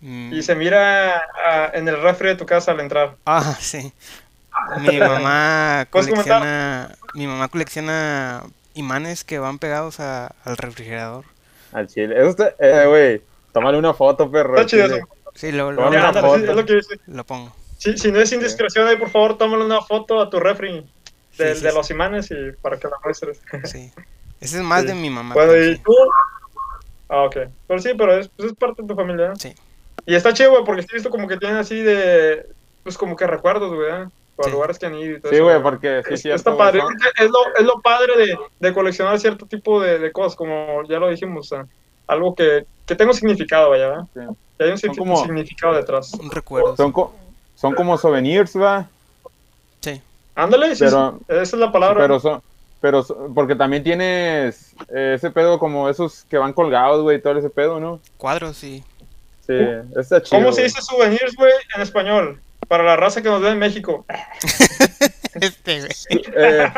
Mm, 0.00 0.32
Y 0.32 0.42
se 0.42 0.54
mira 0.54 1.22
ah, 1.46 1.70
en 1.74 1.86
el 1.88 2.00
refri 2.00 2.28
de 2.28 2.36
tu 2.36 2.46
casa 2.46 2.72
al 2.72 2.80
entrar. 2.80 3.16
Ah, 3.26 3.56
sí. 3.60 3.92
Mi 4.80 4.98
mamá 4.98 5.86
colecciona, 5.90 6.94
mi 7.14 7.26
mamá 7.26 7.48
colecciona 7.48 8.42
imanes 8.74 9.24
que 9.24 9.38
van 9.38 9.58
pegados 9.58 10.00
a- 10.00 10.34
al 10.44 10.56
refrigerador. 10.56 11.24
Al 11.72 11.86
chile. 11.86 12.14
Eso 12.18 12.30
está, 12.30 12.54
eh, 12.58 12.86
güey. 12.86 13.22
Tómale 13.52 13.78
una 13.78 13.92
foto, 13.94 14.30
perro. 14.30 14.54
Está 14.56 14.66
chido 14.66 14.86
chile. 14.88 15.02
Sí, 15.34 15.52
lo, 15.52 15.70
lo, 15.72 15.92
Ya, 15.92 16.12
sí, 16.12 16.18
es 16.18 16.56
lo 16.56 16.64
que 16.66 16.74
dice. 16.76 16.98
lo 17.06 17.24
pongo. 17.24 17.54
Si, 17.78 17.96
si 17.96 18.10
no 18.12 18.20
es 18.20 18.32
indiscreción, 18.32 18.86
ahí 18.88 18.96
por 18.96 19.10
favor, 19.10 19.38
tómale 19.38 19.64
una 19.64 19.80
foto 19.80 20.20
a 20.20 20.28
tu 20.28 20.40
refri 20.40 20.72
de, 21.38 21.54
Sí, 21.54 21.58
sí, 21.60 21.64
de 21.64 21.70
sí. 21.70 21.76
los 21.76 21.90
imanes 21.90 22.30
y 22.30 22.52
para 22.60 22.78
que 22.78 22.88
la 22.88 22.96
muestres. 23.04 23.40
Sí. 23.64 23.92
Ese 24.40 24.58
es 24.58 24.62
más 24.64 24.82
Sí. 24.82 24.88
de 24.88 24.94
mi 24.94 25.10
mamá. 25.10 25.34
Bueno, 25.34 25.56
y 25.56 25.78
tú. 25.78 25.92
Ah, 27.08 27.22
ok. 27.24 27.36
Pero 27.66 27.80
sí, 27.80 27.90
pero 27.96 28.14
es, 28.18 28.28
pues 28.28 28.50
es 28.52 28.56
parte 28.56 28.82
de 28.82 28.88
tu 28.88 28.94
familia. 28.94 29.26
¿eh? 29.32 29.36
Sí. 29.38 29.54
Y 30.06 30.14
está 30.14 30.32
chido, 30.32 30.50
güey, 30.52 30.64
porque 30.64 30.82
sí 30.82 30.88
he 30.92 30.94
visto 30.94 31.10
como 31.10 31.28
que 31.28 31.36
tienen 31.36 31.58
así 31.58 31.76
de. 31.82 32.46
Pues 32.82 32.96
como 32.96 33.16
que 33.16 33.26
recuerdos, 33.26 33.74
güey. 33.74 33.90
¿eh? 33.90 34.08
Por 34.36 34.46
Sí. 34.46 34.52
lugares 34.52 34.78
que 34.78 34.86
han 34.86 34.94
ido 34.94 35.16
y 35.18 35.20
todo 35.20 35.30
Sí, 35.30 35.36
eso, 35.36 35.44
güey, 35.44 35.62
porque 35.62 36.02
sí, 36.08 36.14
Es- 36.14 36.22
cierto, 36.22 36.36
está 36.36 36.50
güey, 36.52 36.58
padre. 36.58 36.80
son- 36.80 36.96
Es 37.18 37.30
lo, 37.30 37.38
es 37.58 37.64
lo 37.66 37.80
padre 37.82 38.16
de, 38.16 38.38
de 38.58 38.74
coleccionar 38.74 39.18
cierto 39.20 39.44
tipo 39.44 39.80
de, 39.82 39.98
de 39.98 40.12
cosas, 40.12 40.34
como 40.36 40.82
ya 40.88 40.98
lo 40.98 41.10
dijimos. 41.10 41.52
o 41.52 41.56
sea, 41.56 41.66
algo 42.06 42.34
que, 42.34 42.64
que 42.86 42.94
tenga 42.94 43.10
un 43.10 43.16
significado, 43.16 43.70
vaya, 43.70 43.88
¿verdad? 43.88 44.04
Sí. 44.14 44.20
Que 44.56 44.64
hay 44.64 44.70
un 44.70 44.78
Son 44.78 44.94
como- 44.94 45.22
significado 45.22 45.74
detrás. 45.74 46.14
Un 46.14 46.30
recuerdo. 46.30 46.74
Son, 46.76 46.90
co- 46.92 47.14
son 47.54 47.74
como 47.74 47.98
souvenirs, 47.98 48.56
va. 48.56 48.88
Sí. 49.80 50.00
Ándale, 50.34 50.74
sí, 50.74 50.84
Pero- 50.84 51.18
sí, 51.18 51.24
esa 51.28 51.42
es 51.42 51.52
la 51.54 51.70
palabra. 51.70 52.00
Pero 52.00 52.18
son, 52.18 52.40
pero 52.80 53.04
porque 53.34 53.54
también 53.54 53.82
tienes 53.82 54.74
eh, 54.88 55.14
ese 55.16 55.30
pedo 55.30 55.58
como 55.58 55.88
esos 55.88 56.24
que 56.30 56.38
van 56.38 56.52
colgados, 56.52 57.02
güey, 57.02 57.20
todo 57.20 57.38
ese 57.38 57.50
pedo, 57.50 57.78
¿no? 57.80 58.00
Cuadros, 58.16 58.56
sí. 58.56 58.82
Sí, 59.46 59.54
está 59.96 60.22
chido. 60.22 60.40
¿Cómo 60.42 60.52
se 60.52 60.62
dice 60.62 60.80
souvenirs, 60.80 61.34
güey, 61.36 61.52
en 61.76 61.82
español? 61.82 62.40
Para 62.68 62.84
la 62.84 62.96
raza 62.96 63.20
que 63.20 63.28
nos 63.28 63.42
ve 63.42 63.50
en 63.50 63.58
México. 63.58 64.04
Este, 65.34 65.78
güey. 65.78 66.22
Eh, 66.34 66.72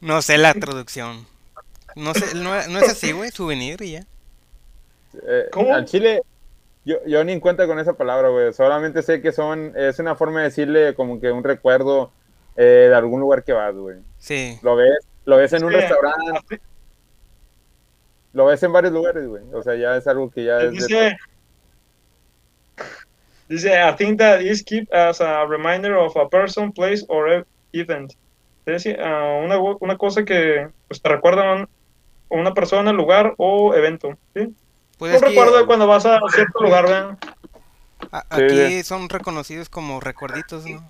No 0.00 0.20
sé 0.22 0.38
la 0.38 0.54
traducción. 0.54 1.26
No 1.94 2.14
sé, 2.14 2.34
no, 2.34 2.50
no 2.68 2.78
es 2.80 2.88
así, 2.90 3.12
güey, 3.12 3.30
souvenir 3.30 3.80
y 3.82 3.92
ya. 3.92 4.04
eh, 5.26 5.48
¿Cómo? 5.52 5.74
Al 5.74 5.84
chile, 5.84 6.22
yo, 6.84 6.96
yo 7.06 7.22
ni 7.22 7.32
en 7.32 7.40
cuenta 7.40 7.66
con 7.66 7.78
esa 7.78 7.92
palabra, 7.92 8.28
güey. 8.28 8.52
Solamente 8.52 9.02
sé 9.02 9.20
que 9.22 9.30
son, 9.32 9.72
es 9.76 9.98
una 9.98 10.16
forma 10.16 10.38
de 10.40 10.46
decirle 10.46 10.94
como 10.94 11.20
que 11.20 11.30
un 11.30 11.44
recuerdo 11.44 12.10
eh, 12.56 12.86
de 12.90 12.94
algún 12.94 13.20
lugar 13.20 13.44
que 13.44 13.52
vas, 13.52 13.74
güey. 13.74 13.98
Sí. 14.18 14.58
Lo 14.62 14.76
ves, 14.76 14.98
lo 15.24 15.36
ves 15.36 15.52
en 15.52 15.64
un 15.64 15.72
restaurante, 15.72 16.60
lo 18.32 18.46
ves 18.46 18.62
en 18.62 18.72
varios 18.72 18.92
lugares, 18.92 19.26
güey. 19.26 19.42
O 19.52 19.62
sea, 19.62 19.74
ya 19.76 19.96
es 19.96 20.06
algo 20.06 20.30
que 20.30 20.44
ya 20.44 20.58
es 20.58 20.64
de- 20.64 20.70
Dice, 20.70 21.16
dice, 23.48 23.70
I 23.88 23.94
think 23.96 24.18
that 24.18 24.40
is 24.40 24.62
kept 24.62 24.92
as 24.92 25.20
a 25.20 25.44
reminder 25.46 25.94
of 25.96 26.16
a 26.16 26.28
person, 26.28 26.72
place, 26.72 27.04
or 27.08 27.30
e- 27.30 27.44
event. 27.72 28.12
Es 28.64 28.84
decir, 28.84 29.00
ah, 29.00 29.40
una, 29.42 29.58
una 29.80 29.96
cosa 29.98 30.24
que 30.24 30.68
pues, 30.88 31.02
te 31.02 31.08
recuerda 31.08 31.50
a 31.50 31.54
un- 31.56 31.62
a 31.62 32.34
una 32.34 32.54
persona, 32.54 32.92
lugar 32.92 33.34
o 33.36 33.74
evento. 33.74 34.16
¿sí? 34.34 34.54
Pues 34.98 35.14
Un 35.14 35.20
que 35.20 35.28
recuerdo 35.28 35.58
de 35.58 35.66
cuando 35.66 35.86
vas 35.86 36.06
a 36.06 36.18
cierto 36.32 36.60
lugar, 36.62 36.84
¿verdad? 36.86 37.18
a- 38.10 38.24
aquí 38.30 38.56
sí. 38.68 38.82
son 38.84 39.08
reconocidos 39.08 39.68
como 39.68 40.00
recuerditos, 40.00 40.64
¿no? 40.66 40.86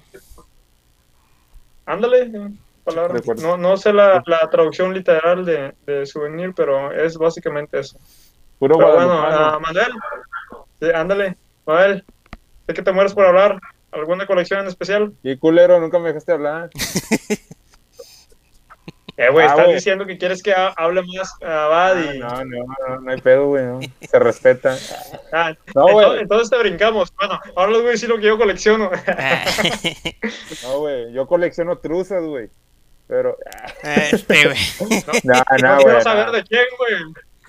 Ándale, 1.93 2.23
eh, 2.23 2.51
palabra. 2.85 3.21
No, 3.43 3.59
no 3.59 3.77
sé 3.77 3.93
la, 3.93 4.23
la 4.25 4.49
traducción 4.49 4.95
literal 4.95 5.45
de, 5.45 5.75
de 5.85 6.07
souvenir, 6.07 6.55
pero 6.57 6.91
es 6.91 7.19
básicamente 7.19 7.79
eso. 7.81 7.99
puro 8.59 8.79
Pero 8.79 8.95
bueno, 8.95 9.13
ah, 9.13 9.59
Manuel, 9.61 9.93
sí, 10.81 10.89
ándale, 10.95 11.37
Manuel, 11.67 12.03
sé 12.67 12.73
que 12.73 12.81
te 12.83 12.93
mueres 12.93 13.13
por 13.13 13.27
hablar. 13.27 13.61
¿Alguna 13.91 14.27
colección 14.27 14.61
en 14.61 14.69
especial? 14.69 15.13
Y 15.23 15.37
culero, 15.37 15.79
nunca 15.79 15.99
me 15.99 16.09
dejaste 16.09 16.33
hablar. 16.33 16.71
Eh, 19.19 19.28
güey, 19.31 19.47
Ah, 19.47 19.50
estás 19.50 19.69
diciendo 19.69 20.07
que 20.07 20.16
quieres 20.16 20.42
que 20.42 20.52
ha- 20.52 20.73
hable 20.76 21.02
más 21.02 21.35
a 21.42 21.66
Bad 21.69 22.14
y... 22.14 22.19
No, 22.19 22.28
no, 22.45 22.66
no, 22.88 23.00
no 23.00 23.11
hay 23.12 23.21
pedo, 23.21 23.47
güey, 23.49 23.64
no. 23.64 23.81
Se 24.00 24.19
respeta. 24.19 24.75
Ah, 25.33 25.52
No, 25.75 25.88
entonces, 25.88 26.07
güey. 26.09 26.21
entonces 26.21 26.50
te 26.50 26.59
brincamos. 26.59 27.12
Bueno, 27.19 27.38
ahora 27.54 27.73
les 27.73 27.81
voy 27.81 27.88
a 27.88 27.92
decir 27.92 28.09
lo 28.09 28.16
que 28.16 28.26
yo 28.26 28.38
colecciono. 28.38 28.90
No, 30.62 30.78
güey. 30.81 31.12
Yo 31.12 31.26
colecciono 31.26 31.76
truzas, 31.78 32.23
güey. 32.25 32.49
Pero. 33.07 33.37
Este, 33.83 34.45
güey. 34.47 34.59
No, 35.25 35.35
no 35.61 35.76
no, 35.76 35.78
quiero 35.83 36.00
saber 36.00 36.26
no. 36.26 36.33
de 36.33 36.45
quién, 36.45 36.64
güey. 36.78 36.92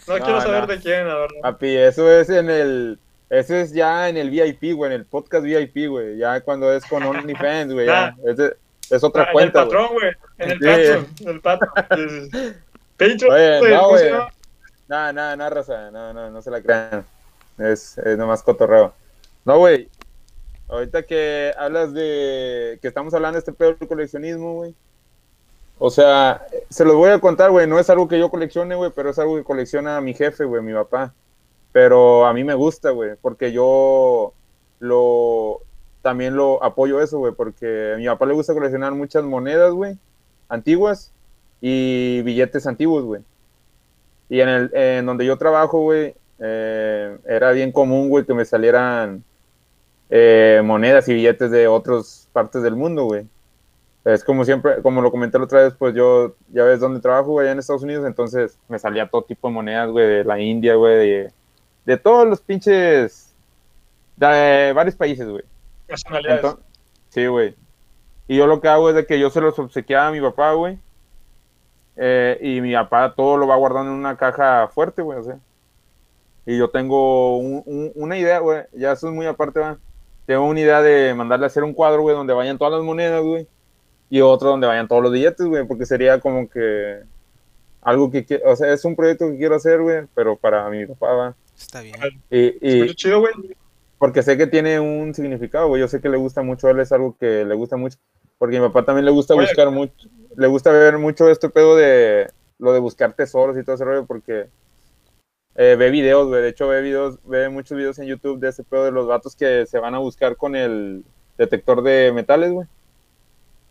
No, 0.08 0.18
No, 0.18 0.24
quiero 0.26 0.42
saber 0.42 0.62
no. 0.62 0.68
de 0.68 0.80
quién, 0.80 1.08
la 1.08 1.16
verdad. 1.16 1.36
Papi, 1.44 1.78
eso 1.78 2.12
es 2.12 2.30
en 2.30 2.50
el. 2.50 3.00
Eso 3.30 3.56
es 3.56 3.72
ya 3.74 4.10
en 4.10 4.18
el 4.18 4.30
VIP, 4.30 4.76
güey, 4.76 4.92
en 4.94 5.00
el 5.00 5.06
podcast 5.06 5.44
VIP, 5.44 5.88
güey. 5.90 6.18
Ya 6.18 6.42
cuando 6.42 6.72
es 6.74 6.86
con 6.86 7.04
OnlyFans, 7.04 7.74
güey. 7.74 7.88
Ya. 7.88 8.14
Es, 8.28 8.38
de- 8.38 8.56
es 8.90 9.04
otra 9.04 9.24
Ah, 9.24 9.26
en 9.26 9.30
el 9.30 9.34
cuenta, 9.34 9.64
patrón, 9.64 9.88
güey. 9.94 10.12
En 10.38 10.52
el 10.52 10.60
Sí. 10.60 10.66
Patreon. 10.66 11.08
En 11.20 11.28
el 11.30 12.32
sí. 12.32 12.54
Patreon, 12.98 13.34
Oye, 13.34 13.70
no, 13.76 13.82
¿cómo 13.82 13.98
se 13.98 14.10
güey. 14.12 14.22
No, 14.88 15.14
no, 15.14 15.36
no, 15.36 15.50
raza. 15.50 15.92
No, 15.92 16.14
no, 16.14 16.30
no 16.30 16.42
se 16.42 16.52
la 16.52 16.62
crean. 16.62 17.06
Es, 17.58 17.98
es 17.98 18.18
nomás 18.18 18.44
cotorreo. 18.44 18.94
No, 19.46 19.58
güey. 19.58 19.90
Ahorita 20.70 21.04
que 21.04 21.54
hablas 21.58 21.94
de. 21.94 22.80
Que 22.82 22.88
estamos 22.88 23.14
hablando 23.14 23.36
de 23.36 23.40
este 23.40 23.54
pedo 23.54 23.74
del 23.74 23.88
coleccionismo, 23.88 24.54
güey. 24.56 24.76
O 25.80 25.90
sea, 25.90 26.46
se 26.70 26.86
los 26.86 26.96
voy 26.96 27.10
a 27.10 27.20
contar, 27.20 27.52
güey. 27.52 27.68
No 27.68 27.80
es 27.80 27.90
algo 27.90 28.08
que 28.08 28.20
yo 28.20 28.30
coleccione, 28.30 28.76
güey, 28.76 28.92
pero 28.96 29.10
es 29.10 29.20
algo 29.20 29.36
que 29.36 29.44
colecciona 29.44 30.00
mi 30.02 30.14
jefe, 30.14 30.46
güey, 30.46 30.62
mi 30.62 30.74
papá. 30.74 31.14
Pero 31.72 32.26
a 32.26 32.34
mí 32.34 32.44
me 32.44 32.54
gusta, 32.54 32.92
güey, 32.92 33.12
porque 33.22 33.52
yo 33.52 34.34
lo. 34.80 35.62
También 36.04 36.36
lo 36.36 36.62
apoyo 36.62 37.02
eso, 37.02 37.18
güey, 37.18 37.34
porque 37.34 37.94
a 37.96 37.98
mi 37.98 38.06
papá 38.06 38.26
le 38.26 38.34
gusta 38.34 38.54
coleccionar 38.54 38.94
muchas 38.94 39.24
monedas, 39.24 39.72
güey, 39.72 39.98
antiguas 40.50 41.14
y 41.62 42.22
billetes 42.24 42.68
antiguos, 42.68 43.06
güey. 43.06 43.22
Y 44.30 44.42
en 44.42 44.50
el 44.50 44.72
en 44.76 45.06
donde 45.06 45.26
yo 45.26 45.38
trabajo, 45.38 45.80
güey, 45.80 46.14
eh, 46.40 47.18
era 47.26 47.52
bien 47.54 47.72
común, 47.72 48.10
güey, 48.10 48.26
que 48.26 48.34
me 48.34 48.44
salieran 48.44 49.24
eh, 50.10 50.62
monedas 50.66 51.08
y 51.08 51.14
billetes 51.14 51.50
de 51.52 51.68
otras 51.68 52.28
partes 52.34 52.62
del 52.64 52.76
mundo, 52.76 53.06
güey. 53.06 53.26
Es 54.04 54.26
como 54.26 54.44
siempre, 54.44 54.82
como 54.82 55.02
lo 55.02 55.10
comenté 55.10 55.38
la 55.38 55.46
otra 55.46 55.64
vez, 55.64 55.74
pues 55.74 55.96
yo, 55.96 56.36
ya 56.52 56.66
ves 56.66 56.82
dónde 56.82 57.00
trabajo, 57.00 57.32
güey, 57.32 57.48
en 57.48 57.60
Estados 57.60 57.84
Unidos, 57.84 58.06
entonces 58.06 58.60
me 58.68 58.78
salía 58.78 59.08
todo 59.08 59.22
tipo 59.24 59.48
de 59.48 59.54
monedas, 59.54 59.90
güey, 59.90 60.06
de 60.06 60.24
la 60.26 60.38
India, 60.38 60.76
güey, 60.76 60.98
de, 60.98 61.34
de 61.86 61.98
todos 61.98 62.28
los 62.28 62.42
pinches 62.42 63.34
De 64.18 64.74
varios 64.76 64.96
países, 64.98 65.26
güey. 65.30 65.44
Nacionalidades. 65.94 66.44
Enton- 66.44 66.60
sí, 67.10 67.26
güey. 67.28 67.56
Y 68.28 68.38
yo 68.38 68.48
lo 68.48 68.60
que 68.62 68.68
hago 68.68 68.90
es 68.90 68.96
de 68.96 69.06
que 69.06 69.20
yo 69.20 69.30
se 69.30 69.42
los 69.42 69.58
obsequiaba 69.60 70.08
a 70.08 70.12
mi 70.12 70.22
papá, 70.22 70.54
güey. 70.54 70.80
Eh, 71.96 72.38
y 72.42 72.62
mi 72.62 72.74
papá 72.74 73.14
todo 73.16 73.38
lo 73.38 73.48
va 73.48 73.56
guardando 73.56 73.92
en 73.92 73.98
una 73.98 74.18
caja 74.18 74.68
fuerte, 74.70 75.02
güey, 75.02 75.20
o 75.20 75.24
sea. 75.24 75.38
Y 76.46 76.58
yo 76.58 76.70
tengo 76.70 77.38
un- 77.38 77.64
un- 77.66 77.92
una 77.96 78.18
idea, 78.18 78.40
güey. 78.40 78.64
Ya 78.74 78.94
eso 78.94 79.08
es 79.08 79.14
muy 79.14 79.26
aparte, 79.26 79.60
va. 79.60 79.78
Tengo 80.26 80.46
una 80.46 80.60
idea 80.60 80.82
de 80.82 81.14
mandarle 81.14 81.46
a 81.46 81.48
hacer 81.48 81.64
un 81.64 81.74
cuadro, 81.74 82.02
güey, 82.02 82.16
donde 82.16 82.34
vayan 82.34 82.58
todas 82.58 82.74
las 82.74 82.84
monedas, 82.84 83.22
güey. 83.22 83.48
Y 84.10 84.22
otro 84.22 84.50
donde 84.50 84.68
vayan 84.68 84.88
todos 84.88 85.04
los 85.04 85.12
billetes, 85.12 85.46
güey. 85.46 85.66
Porque 85.68 85.86
sería 85.86 86.20
como 86.20 86.50
que 86.50 87.02
algo 87.82 88.10
que, 88.10 88.26
qui- 88.26 88.42
o 88.46 88.56
sea, 88.56 88.72
es 88.74 88.84
un 88.86 88.96
proyecto 88.96 89.30
que 89.30 89.38
quiero 89.38 89.56
hacer, 89.56 89.82
güey, 89.82 90.06
pero 90.16 90.36
para 90.38 90.70
mi 90.70 90.86
papá, 90.86 91.14
va. 91.14 91.36
Está 91.58 91.82
bien. 91.82 91.96
Y, 92.30 92.58
y, 92.62 92.96
chido, 92.96 93.20
güey. 93.20 93.34
Porque 94.04 94.22
sé 94.22 94.36
que 94.38 94.48
tiene 94.48 94.82
un 94.82 95.16
significado, 95.16 95.70
güey. 95.70 95.80
Yo 95.80 95.88
sé 95.88 96.02
que 96.02 96.10
le 96.10 96.18
gusta 96.18 96.42
mucho 96.42 96.68
a 96.68 96.72
él, 96.72 96.82
es 96.82 96.92
algo 96.92 97.16
que 97.18 97.46
le 97.46 97.56
gusta 97.56 97.78
mucho. 97.78 97.98
Porque 98.38 98.58
a 98.58 98.60
mi 98.62 98.68
papá 98.68 98.84
también 98.84 99.06
le 99.06 99.12
gusta 99.12 99.34
Oye. 99.34 99.46
buscar 99.46 99.72
mucho, 99.72 100.10
le 100.36 100.48
gusta 100.48 100.72
ver 100.74 100.98
mucho 100.98 101.30
este 101.30 101.48
pedo 101.48 101.78
de 101.78 102.30
lo 102.60 102.74
de 102.74 102.80
buscar 102.82 103.14
tesoros 103.14 103.58
y 103.58 103.64
todo 103.64 103.76
ese 103.76 103.86
rollo, 103.86 104.06
porque 104.06 104.48
eh, 105.56 105.78
ve 105.80 105.90
videos, 105.90 106.28
güey. 106.28 106.42
De 106.42 106.50
hecho, 106.50 106.68
ve 106.68 106.82
videos, 106.82 107.18
ve 107.24 107.48
muchos 107.48 107.78
videos 107.78 107.98
en 107.98 108.08
YouTube 108.08 108.42
de 108.42 108.50
ese 108.50 108.66
pedo 108.66 108.84
de 108.84 108.92
los 108.92 109.08
vatos 109.08 109.38
que 109.38 109.66
se 109.68 109.80
van 109.80 109.96
a 109.96 110.00
buscar 110.00 110.36
con 110.36 110.58
el 110.58 111.06
detector 111.38 111.82
de 111.82 112.12
metales, 112.14 112.52
güey. 112.52 112.68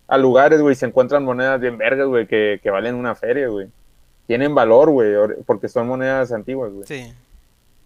A 0.07 0.17
lugares, 0.17 0.63
güey, 0.63 0.73
y 0.73 0.77
se 0.77 0.87
encuentran 0.87 1.27
monedas 1.27 1.61
bien 1.61 1.77
vergas, 1.77 2.07
güey, 2.07 2.27
que, 2.27 2.59
que 2.63 2.71
valen 2.71 2.95
una 2.95 3.15
feria, 3.15 3.49
güey. 3.49 3.69
Tienen 4.27 4.55
valor, 4.55 4.89
güey, 4.89 5.15
or- 5.15 5.39
porque 5.45 5.69
son 5.69 5.87
monedas 5.89 6.33
antiguas, 6.33 6.73
güey. 6.73 6.87
Sí. 6.87 7.13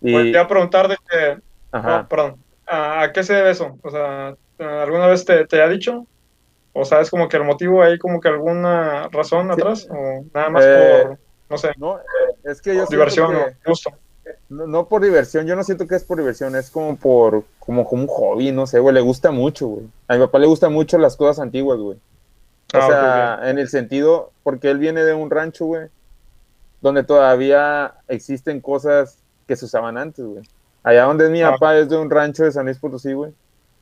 Y, 0.01 0.13
Pues 0.13 0.25
te 0.27 0.31
iba 0.31 0.43
a 0.43 0.47
preguntar 0.49 0.87
de 0.87 0.97
que. 1.11 1.45
Ajá. 1.79 1.99
No, 2.03 2.09
perdón. 2.09 2.37
¿A, 2.67 3.03
a 3.03 3.13
qué 3.13 3.23
se 3.23 3.35
debe 3.35 3.51
eso? 3.51 3.79
O 3.83 3.91
sea, 3.91 4.35
¿alguna 4.59 5.07
vez 5.07 5.25
te, 5.25 5.47
te 5.47 5.63
ha 5.63 5.69
dicho? 5.69 6.07
¿O 6.73 6.85
sabes 6.85 7.11
como 7.11 7.29
que 7.29 7.37
el 7.37 7.45
motivo 7.45 7.83
hay 7.83 7.99
como 7.99 8.21
que 8.21 8.29
alguna 8.29 9.09
razón 9.09 9.51
atrás? 9.51 9.87
¿O 9.91 10.25
nada 10.35 10.51
más 10.51 10.65
Eh, 10.67 11.03
por, 11.05 11.19
no 11.49 11.59
sé, 11.59 11.71
No, 11.79 11.99
es 12.45 12.61
que 12.61 12.75
yo 12.77 12.85
diversión 12.87 13.31
que- 13.33 13.37
o 13.37 13.71
gusto? 13.71 13.91
No, 14.49 14.67
no 14.67 14.89
por 14.89 15.03
diversión, 15.03 15.47
yo 15.47 15.55
no 15.55 15.63
siento 15.63 15.87
que 15.87 15.95
es 15.95 16.03
por 16.05 16.19
diversión, 16.19 16.57
es 16.57 16.69
como 16.71 16.97
por, 16.97 17.45
como, 17.61 17.87
como 17.87 18.03
un 18.03 18.09
hobby, 18.09 18.51
no 18.51 18.67
sé, 18.67 18.81
güey, 18.81 18.93
le 18.95 19.01
gusta 19.01 19.31
mucho, 19.31 19.69
güey. 19.69 19.87
A 20.09 20.15
mi 20.15 20.21
papá 20.21 20.41
le 20.41 20.47
gustan 20.47 20.73
mucho 20.73 20.99
las 20.99 21.17
cosas 21.17 21.39
antiguas, 21.41 21.79
güey. 21.79 21.97
O 22.75 22.79
Ah, 22.79 22.87
sea, 23.41 23.51
en 23.51 23.59
el 23.61 23.69
sentido, 23.69 24.33
porque 24.43 24.69
él 24.71 24.79
viene 24.79 25.05
de 25.05 25.15
un 25.15 25.31
rancho, 25.31 25.67
güey, 25.67 25.87
donde 26.81 27.05
todavía 27.05 27.95
existen 28.09 28.61
cosas 28.61 29.19
que 29.47 29.55
se 29.55 29.65
usaban 29.65 29.97
antes, 29.97 30.25
güey. 30.25 30.43
Allá 30.87 31.03
donde 31.03 31.25
es 31.25 31.31
mi 31.33 31.43
Ah. 31.43 31.51
papá 31.51 31.77
es 31.77 31.89
de 31.89 31.97
un 31.97 32.09
rancho 32.09 32.45
de 32.45 32.53
San 32.53 32.67
Luis 32.67 32.79
Potosí, 32.79 33.13
güey. 33.13 33.33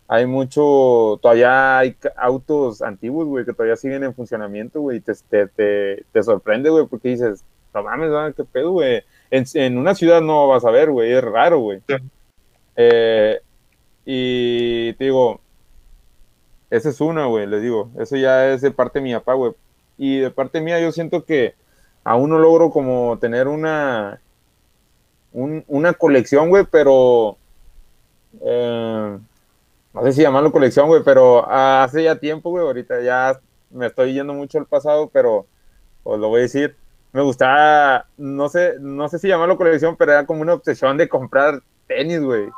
Hay 0.09 0.25
mucho, 0.27 1.19
todavía 1.21 1.79
hay 1.79 1.97
autos 2.17 2.81
antiguos, 2.81 3.27
güey, 3.27 3.45
que 3.45 3.53
todavía 3.53 3.77
siguen 3.77 4.05
en 4.05 4.15
funcionamiento, 4.15 4.81
güey, 4.81 4.97
y 4.99 5.01
te, 5.01 5.13
te, 5.29 5.47
te, 5.49 6.05
te 6.13 6.23
sorprende, 6.23 6.71
güey, 6.71 6.87
porque 6.87 7.11
dices, 7.11 7.45
no 7.75 7.83
mames, 7.83 8.35
qué 8.35 8.45
pedo, 8.45 8.73
güey. 8.73 9.03
En, 9.31 9.45
en 9.53 9.77
una 9.77 9.95
ciudad 9.95 10.23
no 10.23 10.49
vas 10.49 10.65
a 10.65 10.71
ver, 10.71 10.91
güey, 10.91 11.13
es 11.13 11.23
raro, 11.23 11.59
güey. 11.59 11.83
Sí. 11.87 11.95
Eh, 12.77 13.39
y 14.07 14.95
te 14.95 15.05
digo, 15.05 15.41
esa 16.71 16.89
es 16.89 17.01
una, 17.03 17.27
güey, 17.27 17.47
les 17.47 17.61
digo, 17.61 17.91
eso 17.99 18.17
ya 18.17 18.49
es 18.49 18.63
de 18.63 18.71
parte 18.71 18.99
de 19.01 19.05
mi 19.05 19.13
papá, 19.13 19.35
güey. 19.35 19.53
Y 19.99 20.21
de 20.21 20.31
parte 20.31 20.63
mía 20.63 20.81
yo 20.81 20.91
siento 20.91 21.25
que 21.25 21.55
aún 22.03 22.31
no 22.31 22.39
logro 22.39 22.71
como 22.71 23.19
tener 23.19 23.47
una, 23.47 24.21
un- 25.35 25.65
una 25.69 25.93
colección, 25.93 26.49
güey, 26.49 26.65
pero... 26.71 27.37
eh, 28.41 29.19
no 29.93 30.03
sé 30.03 30.13
si 30.13 30.23
llamarlo 30.23 30.51
colección, 30.51 30.89
güey, 30.89 31.03
pero 31.05 31.49
hace 31.49 32.03
ya 32.03 32.17
tiempo, 32.17 32.51
güey, 32.51 32.65
ahorita 32.65 33.01
ya 33.03 33.39
me 33.71 33.87
estoy 33.87 34.13
yendo 34.15 34.35
mucho 34.35 34.59
al 34.59 34.67
pasado, 34.67 35.09
pero 35.13 35.47
os 36.03 36.19
lo 36.19 36.29
voy 36.29 36.41
a 36.41 36.43
decir. 36.43 36.75
Me 37.13 37.23
gustaba, 37.23 38.07
no 38.17 38.49
sé, 38.49 38.75
no 38.81 39.09
sé 39.09 39.21
si 39.21 39.29
llamarlo 39.29 39.57
colección, 39.57 39.95
pero 39.97 40.11
era 40.13 40.27
como 40.27 40.41
una 40.43 40.55
obsesión 40.55 40.97
de 40.97 41.09
comprar 41.09 41.61
tenis, 41.87 42.21
güey. 42.21 42.49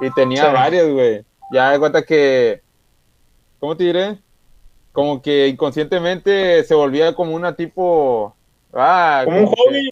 Y 0.00 0.10
tenía 0.12 0.46
Sí. 0.46 0.52
varios, 0.52 0.88
güey. 0.92 1.24
Ya 1.52 1.70
de 1.72 1.80
cuenta 1.80 2.02
que, 2.02 2.62
¿cómo 3.58 3.76
te 3.76 3.84
diré? 3.84 4.18
Como 4.92 5.20
que 5.20 5.48
inconscientemente 5.48 6.62
se 6.62 6.74
volvía 6.76 7.12
como 7.16 7.34
una 7.34 7.56
tipo, 7.56 8.36
ah, 8.72 9.22
Como 9.24 9.38
un 9.40 9.46
que- 9.46 9.54
hobby, 9.56 9.90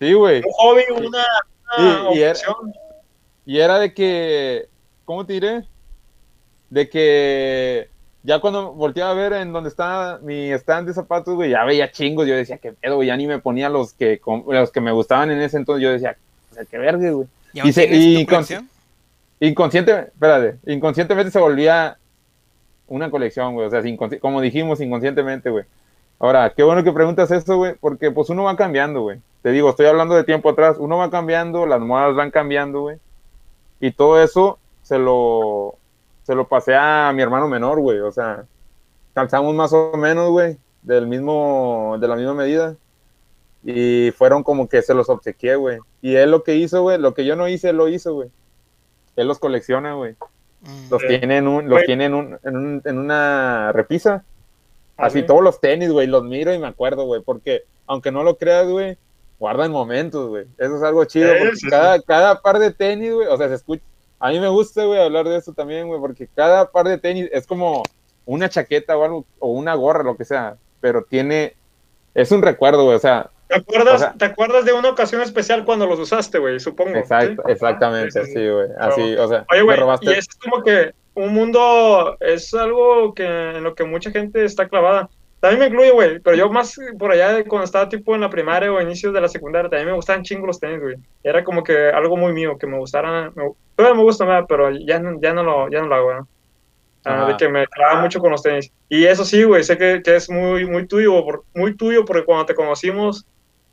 sí, 0.00 0.12
güey. 0.14 0.38
un 0.38 0.52
hobby, 0.56 0.82
una, 1.06 1.24
una 1.76 2.10
Y- 2.14 2.18
y 2.18 2.22
era-. 2.22 2.38
Y 3.46 3.58
era 3.60 3.78
de 3.78 3.94
que, 3.94 4.68
¿cómo 5.04 5.24
te 5.26 5.32
diré? 5.34 5.64
De 6.70 6.88
que 6.88 7.88
ya 8.22 8.40
cuando 8.40 8.72
volteaba 8.74 9.12
a 9.12 9.14
ver 9.14 9.32
en 9.34 9.52
donde 9.52 9.70
estaba 9.70 10.18
mi 10.18 10.50
stand 10.52 10.86
de 10.88 10.94
zapatos, 10.94 11.34
güey, 11.34 11.50
ya 11.50 11.64
veía 11.64 11.90
chingos. 11.90 12.26
Yo 12.26 12.34
decía, 12.36 12.58
qué 12.58 12.72
pedo, 12.74 12.96
güey, 12.96 13.08
ya 13.08 13.16
ni 13.16 13.26
me 13.26 13.38
ponía 13.38 13.68
los 13.70 13.94
que, 13.94 14.20
los 14.48 14.70
que 14.70 14.80
me 14.82 14.92
gustaban 14.92 15.30
en 15.30 15.40
ese 15.40 15.56
entonces. 15.56 15.82
Yo 15.82 15.90
decía, 15.90 16.16
qué 16.70 16.76
verga, 16.78 17.10
güey. 17.10 17.26
¿Y 17.54 17.60
aún 17.60 17.68
Y 17.68 17.72
se- 17.72 17.86
y 17.86 18.26
colección? 18.26 18.68
Inconscientemente, 19.40 20.10
espérate, 20.12 20.56
inconscientemente 20.66 21.30
se 21.30 21.38
volvía 21.38 21.96
una 22.88 23.10
colección, 23.10 23.54
güey. 23.54 23.66
O 23.68 23.70
sea, 23.70 23.80
inconsci- 23.82 24.18
como 24.18 24.40
dijimos, 24.40 24.80
inconscientemente, 24.80 25.48
güey. 25.48 25.64
Ahora, 26.18 26.52
qué 26.54 26.64
bueno 26.64 26.82
que 26.82 26.92
preguntas 26.92 27.30
eso, 27.30 27.56
güey, 27.56 27.74
porque 27.80 28.10
pues 28.10 28.28
uno 28.30 28.42
va 28.44 28.56
cambiando, 28.56 29.02
güey. 29.02 29.20
Te 29.42 29.50
digo, 29.50 29.70
estoy 29.70 29.86
hablando 29.86 30.14
de 30.14 30.24
tiempo 30.24 30.50
atrás. 30.50 30.76
Uno 30.78 30.98
va 30.98 31.10
cambiando, 31.10 31.66
las 31.66 31.80
modas 31.80 32.14
van 32.14 32.30
cambiando, 32.30 32.80
güey. 32.82 32.98
Y 33.80 33.92
todo 33.92 34.20
eso 34.22 34.58
se 34.82 34.98
lo, 34.98 35.76
se 36.24 36.34
lo 36.34 36.48
pasé 36.48 36.74
a 36.74 37.12
mi 37.14 37.22
hermano 37.22 37.48
menor, 37.48 37.80
güey. 37.80 38.00
O 38.00 38.10
sea, 38.10 38.44
calzamos 39.14 39.54
más 39.54 39.72
o 39.72 39.92
menos, 39.96 40.30
güey, 40.30 40.58
del 40.82 41.06
mismo, 41.06 41.96
de 42.00 42.08
la 42.08 42.16
misma 42.16 42.34
medida. 42.34 42.74
Y 43.64 44.10
fueron 44.12 44.42
como 44.42 44.68
que 44.68 44.82
se 44.82 44.94
los 44.94 45.08
obsequié, 45.08 45.56
güey. 45.56 45.78
Y 46.02 46.14
él 46.16 46.30
lo 46.30 46.42
que 46.42 46.56
hizo, 46.56 46.82
güey, 46.82 46.98
lo 46.98 47.14
que 47.14 47.24
yo 47.24 47.36
no 47.36 47.48
hice, 47.48 47.70
él 47.70 47.76
lo 47.76 47.88
hizo, 47.88 48.14
güey. 48.14 48.30
Él 49.16 49.26
los 49.28 49.38
colecciona, 49.38 49.94
güey. 49.94 50.12
Mm. 50.62 50.90
Los 50.90 51.02
Sí. 51.02 51.08
tiene, 51.08 51.36
en, 51.38 51.48
un, 51.48 51.68
los 51.68 51.84
tiene 51.84 52.04
en, 52.06 52.14
un- 52.14 52.38
en, 52.42 52.56
un- 52.56 52.82
en 52.84 52.98
una 52.98 53.70
repisa. 53.72 54.24
Así 54.96 55.20
sí. 55.20 55.26
todos 55.26 55.42
los 55.42 55.60
tenis, 55.60 55.90
güey, 55.92 56.08
los 56.08 56.24
miro 56.24 56.52
y 56.52 56.58
me 56.58 56.66
acuerdo, 56.66 57.04
güey, 57.04 57.22
porque 57.22 57.62
aunque 57.86 58.10
no 58.10 58.24
lo 58.24 58.36
creas, 58.36 58.66
güey, 58.66 58.96
guardan 59.38 59.70
momentos, 59.72 60.28
güey. 60.28 60.46
Eso 60.58 60.76
es 60.76 60.82
algo 60.82 61.04
chido, 61.04 61.32
porque 61.38 61.68
cada, 61.70 62.02
cada 62.02 62.40
par 62.40 62.58
de 62.58 62.72
tenis, 62.72 63.12
güey, 63.12 63.28
o 63.28 63.36
sea, 63.36 63.48
se 63.48 63.54
escucha. 63.54 63.82
A 64.18 64.30
mí 64.30 64.40
me 64.40 64.48
gusta, 64.48 64.84
güey, 64.84 65.00
hablar 65.00 65.28
de 65.28 65.36
eso 65.36 65.52
también, 65.52 65.86
güey, 65.86 66.00
porque 66.00 66.28
cada 66.34 66.70
par 66.70 66.86
de 66.88 66.98
tenis 66.98 67.28
es 67.32 67.46
como 67.46 67.82
una 68.26 68.48
chaqueta 68.48 68.96
o 68.96 69.04
algo, 69.04 69.24
o 69.38 69.52
una 69.52 69.74
gorra, 69.74 70.02
lo 70.02 70.16
que 70.16 70.24
sea, 70.24 70.56
pero 70.80 71.04
tiene, 71.08 71.54
es 72.14 72.30
un 72.32 72.42
recuerdo, 72.42 72.84
güey, 72.84 72.96
o 72.96 73.00
sea, 73.00 73.30
¿Te 73.48 73.56
acuerdas, 73.56 73.94
o 73.94 73.98
sea- 73.98 74.12
¿Te 74.12 74.24
acuerdas 74.26 74.66
de 74.66 74.74
una 74.74 74.90
ocasión 74.90 75.22
especial 75.22 75.64
cuando 75.64 75.86
los 75.86 75.98
usaste, 75.98 76.38
güey? 76.38 76.60
Supongo. 76.60 76.96
exacto, 76.96 77.42
¿sí? 77.46 77.52
exactamente, 77.52 78.24
Sí, 78.26 78.34
güey, 78.34 78.68
así, 78.78 79.16
o 79.16 79.28
sea, 79.28 79.46
Oye, 79.50 79.62
güey, 79.62 79.78
y 80.02 80.10
es 80.10 80.28
como 80.28 80.62
que 80.62 80.92
un 81.14 81.32
mundo 81.34 82.16
es 82.20 82.52
algo 82.54 83.14
que 83.14 83.24
en 83.24 83.64
lo 83.64 83.74
que 83.74 83.84
mucha 83.84 84.10
gente 84.10 84.44
está 84.44 84.68
clavada. 84.68 85.08
También 85.40 85.60
me 85.60 85.66
incluye, 85.66 85.90
güey, 85.92 86.18
pero 86.20 86.36
yo 86.36 86.50
más 86.50 86.74
por 86.98 87.12
allá 87.12 87.32
de 87.32 87.44
cuando 87.44 87.64
estaba 87.64 87.88
tipo 87.88 88.14
en 88.14 88.20
la 88.20 88.30
primaria 88.30 88.72
o 88.72 88.80
inicios 88.80 89.14
de 89.14 89.20
la 89.20 89.28
secundaria, 89.28 89.70
también 89.70 89.88
me 89.88 89.94
gustaban 89.94 90.24
chingos 90.24 90.46
los 90.48 90.58
tenis, 90.58 90.80
güey. 90.80 90.96
Era 91.22 91.44
como 91.44 91.62
que 91.62 91.90
algo 91.90 92.16
muy 92.16 92.32
mío, 92.32 92.58
que 92.58 92.66
me 92.66 92.76
gustaran, 92.78 93.32
me, 93.36 93.52
todavía 93.76 93.96
me 93.96 94.02
gusta, 94.02 94.44
pero 94.46 94.70
ya 94.70 94.98
no, 94.98 95.20
ya 95.20 95.32
no 95.32 95.44
lo, 95.44 95.70
ya 95.70 95.80
no 95.80 95.86
lo 95.86 95.94
hago, 95.94 96.06
¿verdad? 96.08 96.24
Ah, 97.04 97.26
de 97.28 97.36
que 97.36 97.48
me 97.48 97.66
clavaba 97.68 98.00
mucho 98.02 98.18
con 98.18 98.32
los 98.32 98.42
tenis. 98.42 98.70
Y 98.88 99.04
eso 99.06 99.24
sí, 99.24 99.44
güey, 99.44 99.62
sé 99.62 99.78
que, 99.78 100.02
que 100.02 100.16
es 100.16 100.28
muy, 100.28 100.66
muy 100.66 100.86
tuyo, 100.86 101.24
por- 101.24 101.44
muy 101.54 101.76
tuyo, 101.76 102.04
porque 102.04 102.24
cuando 102.24 102.44
te 102.46 102.54
conocimos, 102.54 103.24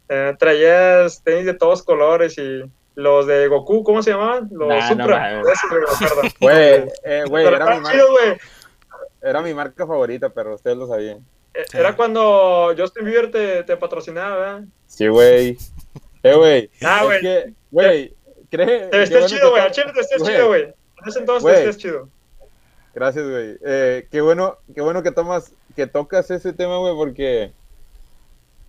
eh, 0.07 0.33
traías 0.37 1.21
tenis 1.23 1.45
de 1.45 1.55
todos 1.55 1.83
colores 1.83 2.37
y 2.37 2.61
los 2.93 3.25
de 3.25 3.47
Goku, 3.47 3.83
¿cómo 3.83 4.03
se 4.03 4.11
llamaban? 4.11 4.47
Los 4.51 4.67
Nah, 4.69 4.75
no 4.95 5.03
Supra. 5.03 5.41
güey, 5.41 5.43
me 5.43 5.95
acuerdo. 5.95 6.31
Güey, 6.39 6.89
eh, 7.03 7.23
era 7.57 7.65
era 9.21 9.41
mi 9.41 9.53
marca 9.53 9.87
favorita, 9.87 10.29
pero 10.29 10.53
ustedes 10.53 10.77
lo 10.77 10.87
sabían. 10.87 11.25
Sí. 11.69 11.77
Era 11.77 11.95
cuando 11.95 12.73
Justin 12.77 13.05
Bieber 13.05 13.31
te, 13.31 13.63
te 13.63 13.77
patrocinaba, 13.77 14.37
¿verdad? 14.37 14.63
Sí, 14.87 15.07
güey. 15.07 15.57
Eh, 16.23 16.35
güey. 16.35 16.69
Ah, 16.81 17.03
güey. 17.03 17.55
güey, 17.71 18.15
cree. 18.49 18.87
Te 18.87 18.97
vestías 18.97 19.27
chido, 19.27 19.51
güey. 19.51 19.61
Al 19.61 19.71
chile 19.71 19.91
te 19.93 19.99
vestías 19.99 20.23
chido, 20.23 20.47
güey. 20.47 20.63
En 20.63 21.07
ese 21.07 21.19
entonces 21.19 21.43
te 21.43 21.51
vestías 21.51 21.77
chido. 21.77 22.09
Gracias, 22.93 23.29
güey. 23.29 23.57
Eh, 23.65 24.07
qué 24.09 24.21
bueno, 24.21 24.57
qué 24.73 24.81
bueno 24.81 25.03
que 25.03 25.11
tomas, 25.11 25.51
que 25.75 25.85
tocas 25.85 26.31
ese 26.31 26.53
tema, 26.53 26.77
güey, 26.77 26.95
porque 26.95 27.51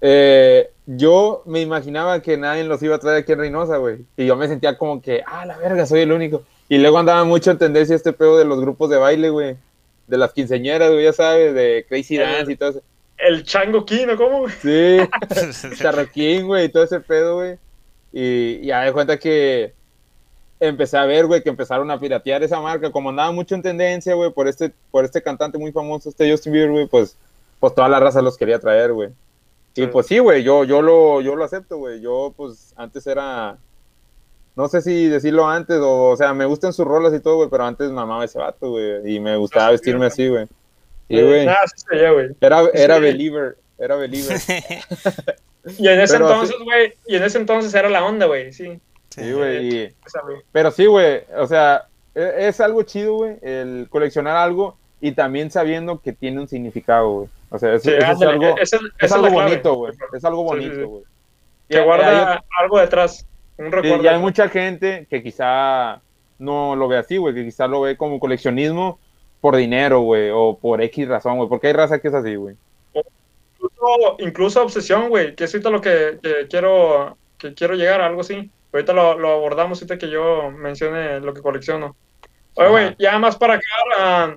eh, 0.00 0.70
yo 0.86 1.42
me 1.46 1.60
imaginaba 1.60 2.20
que 2.20 2.36
nadie 2.36 2.64
los 2.64 2.82
iba 2.82 2.96
a 2.96 2.98
traer 2.98 3.18
aquí 3.18 3.32
en 3.32 3.38
Reynosa, 3.38 3.76
güey. 3.76 4.04
Y 4.16 4.26
yo 4.26 4.36
me 4.36 4.48
sentía 4.48 4.76
como 4.76 5.00
que, 5.00 5.22
ah, 5.26 5.46
la 5.46 5.56
verga, 5.58 5.86
soy 5.86 6.00
el 6.00 6.12
único. 6.12 6.42
Y 6.68 6.78
luego 6.78 6.98
andaba 6.98 7.24
mucho 7.24 7.50
en 7.50 7.58
tendencia 7.58 7.96
este 7.96 8.12
pedo 8.12 8.36
de 8.36 8.44
los 8.44 8.60
grupos 8.60 8.90
de 8.90 8.96
baile, 8.96 9.30
güey. 9.30 9.56
De 10.06 10.16
las 10.18 10.32
quinceñeras, 10.32 10.90
güey, 10.92 11.04
ya 11.04 11.12
sabes, 11.12 11.54
de 11.54 11.84
Crazy. 11.88 12.16
Dance 12.18 12.52
y 12.52 12.56
todo 12.56 12.70
eso. 12.70 12.82
El 13.18 13.44
Chango 13.44 13.84
Kino, 13.86 14.16
¿cómo, 14.16 14.40
güey? 14.40 14.52
Sí. 14.62 14.98
Charroquín, 15.76 16.46
güey, 16.46 16.66
y 16.66 16.68
todo 16.68 16.84
ese 16.84 17.00
pedo, 17.00 17.36
güey. 17.36 17.58
Y 18.12 18.60
y 18.62 18.66
ya 18.66 18.82
de 18.82 18.92
cuenta 18.92 19.18
que 19.18 19.72
empecé 20.60 20.96
a 20.96 21.04
ver, 21.06 21.26
güey, 21.26 21.42
que 21.42 21.48
empezaron 21.48 21.90
a 21.90 21.98
piratear 21.98 22.42
esa 22.42 22.60
marca. 22.60 22.90
Como 22.90 23.10
andaba 23.10 23.32
mucho 23.32 23.54
en 23.54 23.62
tendencia, 23.62 24.14
güey, 24.14 24.30
por 24.32 24.48
este, 24.48 24.72
por 24.90 25.04
este 25.04 25.22
cantante 25.22 25.58
muy 25.58 25.72
famoso, 25.72 26.08
este 26.08 26.30
Justin 26.30 26.52
Bieber, 26.52 26.70
güey, 26.70 26.86
pues, 26.86 27.16
pues 27.58 27.74
toda 27.74 27.88
la 27.88 28.00
raza 28.00 28.22
los 28.22 28.36
quería 28.36 28.58
traer, 28.58 28.92
güey. 28.92 29.08
Y 29.74 29.82
Sí. 29.82 29.86
pues 29.88 30.06
sí, 30.06 30.18
güey, 30.18 30.42
yo, 30.42 30.64
yo, 30.64 30.80
lo, 30.80 31.20
yo 31.20 31.36
lo 31.36 31.44
acepto, 31.44 31.76
güey. 31.78 32.00
Yo, 32.00 32.32
pues, 32.36 32.72
antes 32.76 33.06
era. 33.06 33.58
No 34.56 34.68
sé 34.68 34.80
si 34.80 35.06
decirlo 35.08 35.46
antes, 35.46 35.76
o, 35.78 36.10
o 36.10 36.16
sea, 36.16 36.32
me 36.32 36.46
gustan 36.46 36.72
sus 36.72 36.86
rolas 36.86 37.12
y 37.14 37.20
todo, 37.20 37.36
güey, 37.36 37.50
pero 37.50 37.64
antes 37.64 37.90
mamaba 37.90 38.24
ese 38.24 38.38
vato, 38.38 38.70
güey. 38.70 39.14
Y 39.14 39.20
me 39.20 39.36
gustaba 39.36 39.66
sí, 39.66 39.72
vestirme 39.72 40.06
así, 40.06 40.28
güey. 40.28 40.46
Sí, 41.08 41.22
güey. 41.22 41.46
Ah, 41.46 41.58
sí. 41.74 41.84
Era, 42.40 42.62
era 42.72 42.96
sí. 42.96 43.00
believer, 43.02 43.56
era 43.78 43.96
believer. 43.96 44.38
Y 45.78 45.88
en 45.88 46.00
ese 46.00 46.14
Pero 46.14 46.30
entonces, 46.30 46.56
güey, 46.64 46.92
y 47.08 47.16
en 47.16 47.24
ese 47.24 47.38
entonces 47.38 47.74
era 47.74 47.88
la 47.90 48.04
onda, 48.04 48.26
güey, 48.26 48.52
sí. 48.52 48.78
Sí, 49.10 49.32
güey. 49.32 49.68
güey. 49.68 49.94
Pero 50.52 50.70
sí, 50.70 50.86
güey, 50.86 51.22
o 51.36 51.46
sea, 51.48 51.86
e- 52.14 52.34
es 52.46 52.60
algo 52.60 52.84
chido, 52.84 53.14
güey, 53.14 53.36
el 53.42 53.88
coleccionar 53.90 54.36
algo 54.36 54.76
y 55.00 55.10
también 55.12 55.50
sabiendo 55.50 56.00
que 56.00 56.12
tiene 56.12 56.40
un 56.40 56.46
significado, 56.46 57.10
güey. 57.10 57.28
O 57.50 57.58
sea, 57.58 57.74
eso, 57.74 57.90
Sí, 57.90 57.96
eso 57.96 58.12
es 58.12 58.22
algo, 58.22 58.44
esa 58.58 58.76
es 58.76 58.82
es 59.00 59.12
algo 59.12 59.30
bonito, 59.30 59.74
güey. 59.74 59.92
Es 60.12 60.24
algo 60.24 60.44
bonito, 60.44 60.74
sí. 60.76 60.82
güey. 60.82 61.02
Y- 61.68 61.74
Que 61.74 61.82
guarda 61.82 62.34
hay- 62.34 62.38
algo 62.60 62.78
detrás, 62.78 63.26
un 63.58 63.66
y- 63.66 63.70
recuerdo. 63.70 64.02
y 64.04 64.08
hay 64.08 64.18
mucha 64.18 64.48
gente 64.48 65.06
que 65.08 65.22
quizá 65.22 66.00
no 66.38 66.76
lo 66.76 66.88
ve 66.88 66.98
así, 66.98 67.16
güey, 67.16 67.34
que 67.34 67.44
quizá 67.44 67.66
lo 67.66 67.80
ve 67.82 67.96
como 67.96 68.18
coleccionismo 68.20 68.98
por 69.40 69.56
dinero, 69.56 70.00
güey, 70.00 70.30
o 70.32 70.58
por 70.60 70.82
X 70.82 71.08
razón, 71.08 71.36
güey, 71.36 71.48
porque 71.48 71.68
hay 71.68 71.72
raza 71.72 71.98
que 71.98 72.08
es 72.08 72.14
así, 72.14 72.34
güey. 72.36 72.56
incluso, 73.54 74.16
incluso 74.18 74.62
obsesión, 74.62 75.08
güey, 75.08 75.34
que 75.34 75.44
es 75.44 75.54
ahorita 75.54 75.70
lo 75.70 75.80
que, 75.80 76.18
que 76.22 76.46
quiero 76.48 77.16
que 77.38 77.54
quiero 77.54 77.74
llegar 77.74 78.00
a 78.00 78.06
algo 78.06 78.22
así. 78.22 78.50
Ahorita 78.72 78.92
lo, 78.92 79.18
lo 79.18 79.30
abordamos 79.30 79.78
ahorita 79.80 79.98
que 79.98 80.10
yo 80.10 80.50
mencione 80.50 81.20
lo 81.20 81.32
que 81.34 81.42
colecciono. 81.42 81.96
Oye, 82.54 82.68
güey, 82.68 82.96
ya 82.98 83.18
más 83.18 83.36
para 83.36 83.54
acá, 83.54 83.66
ah, 83.98 84.36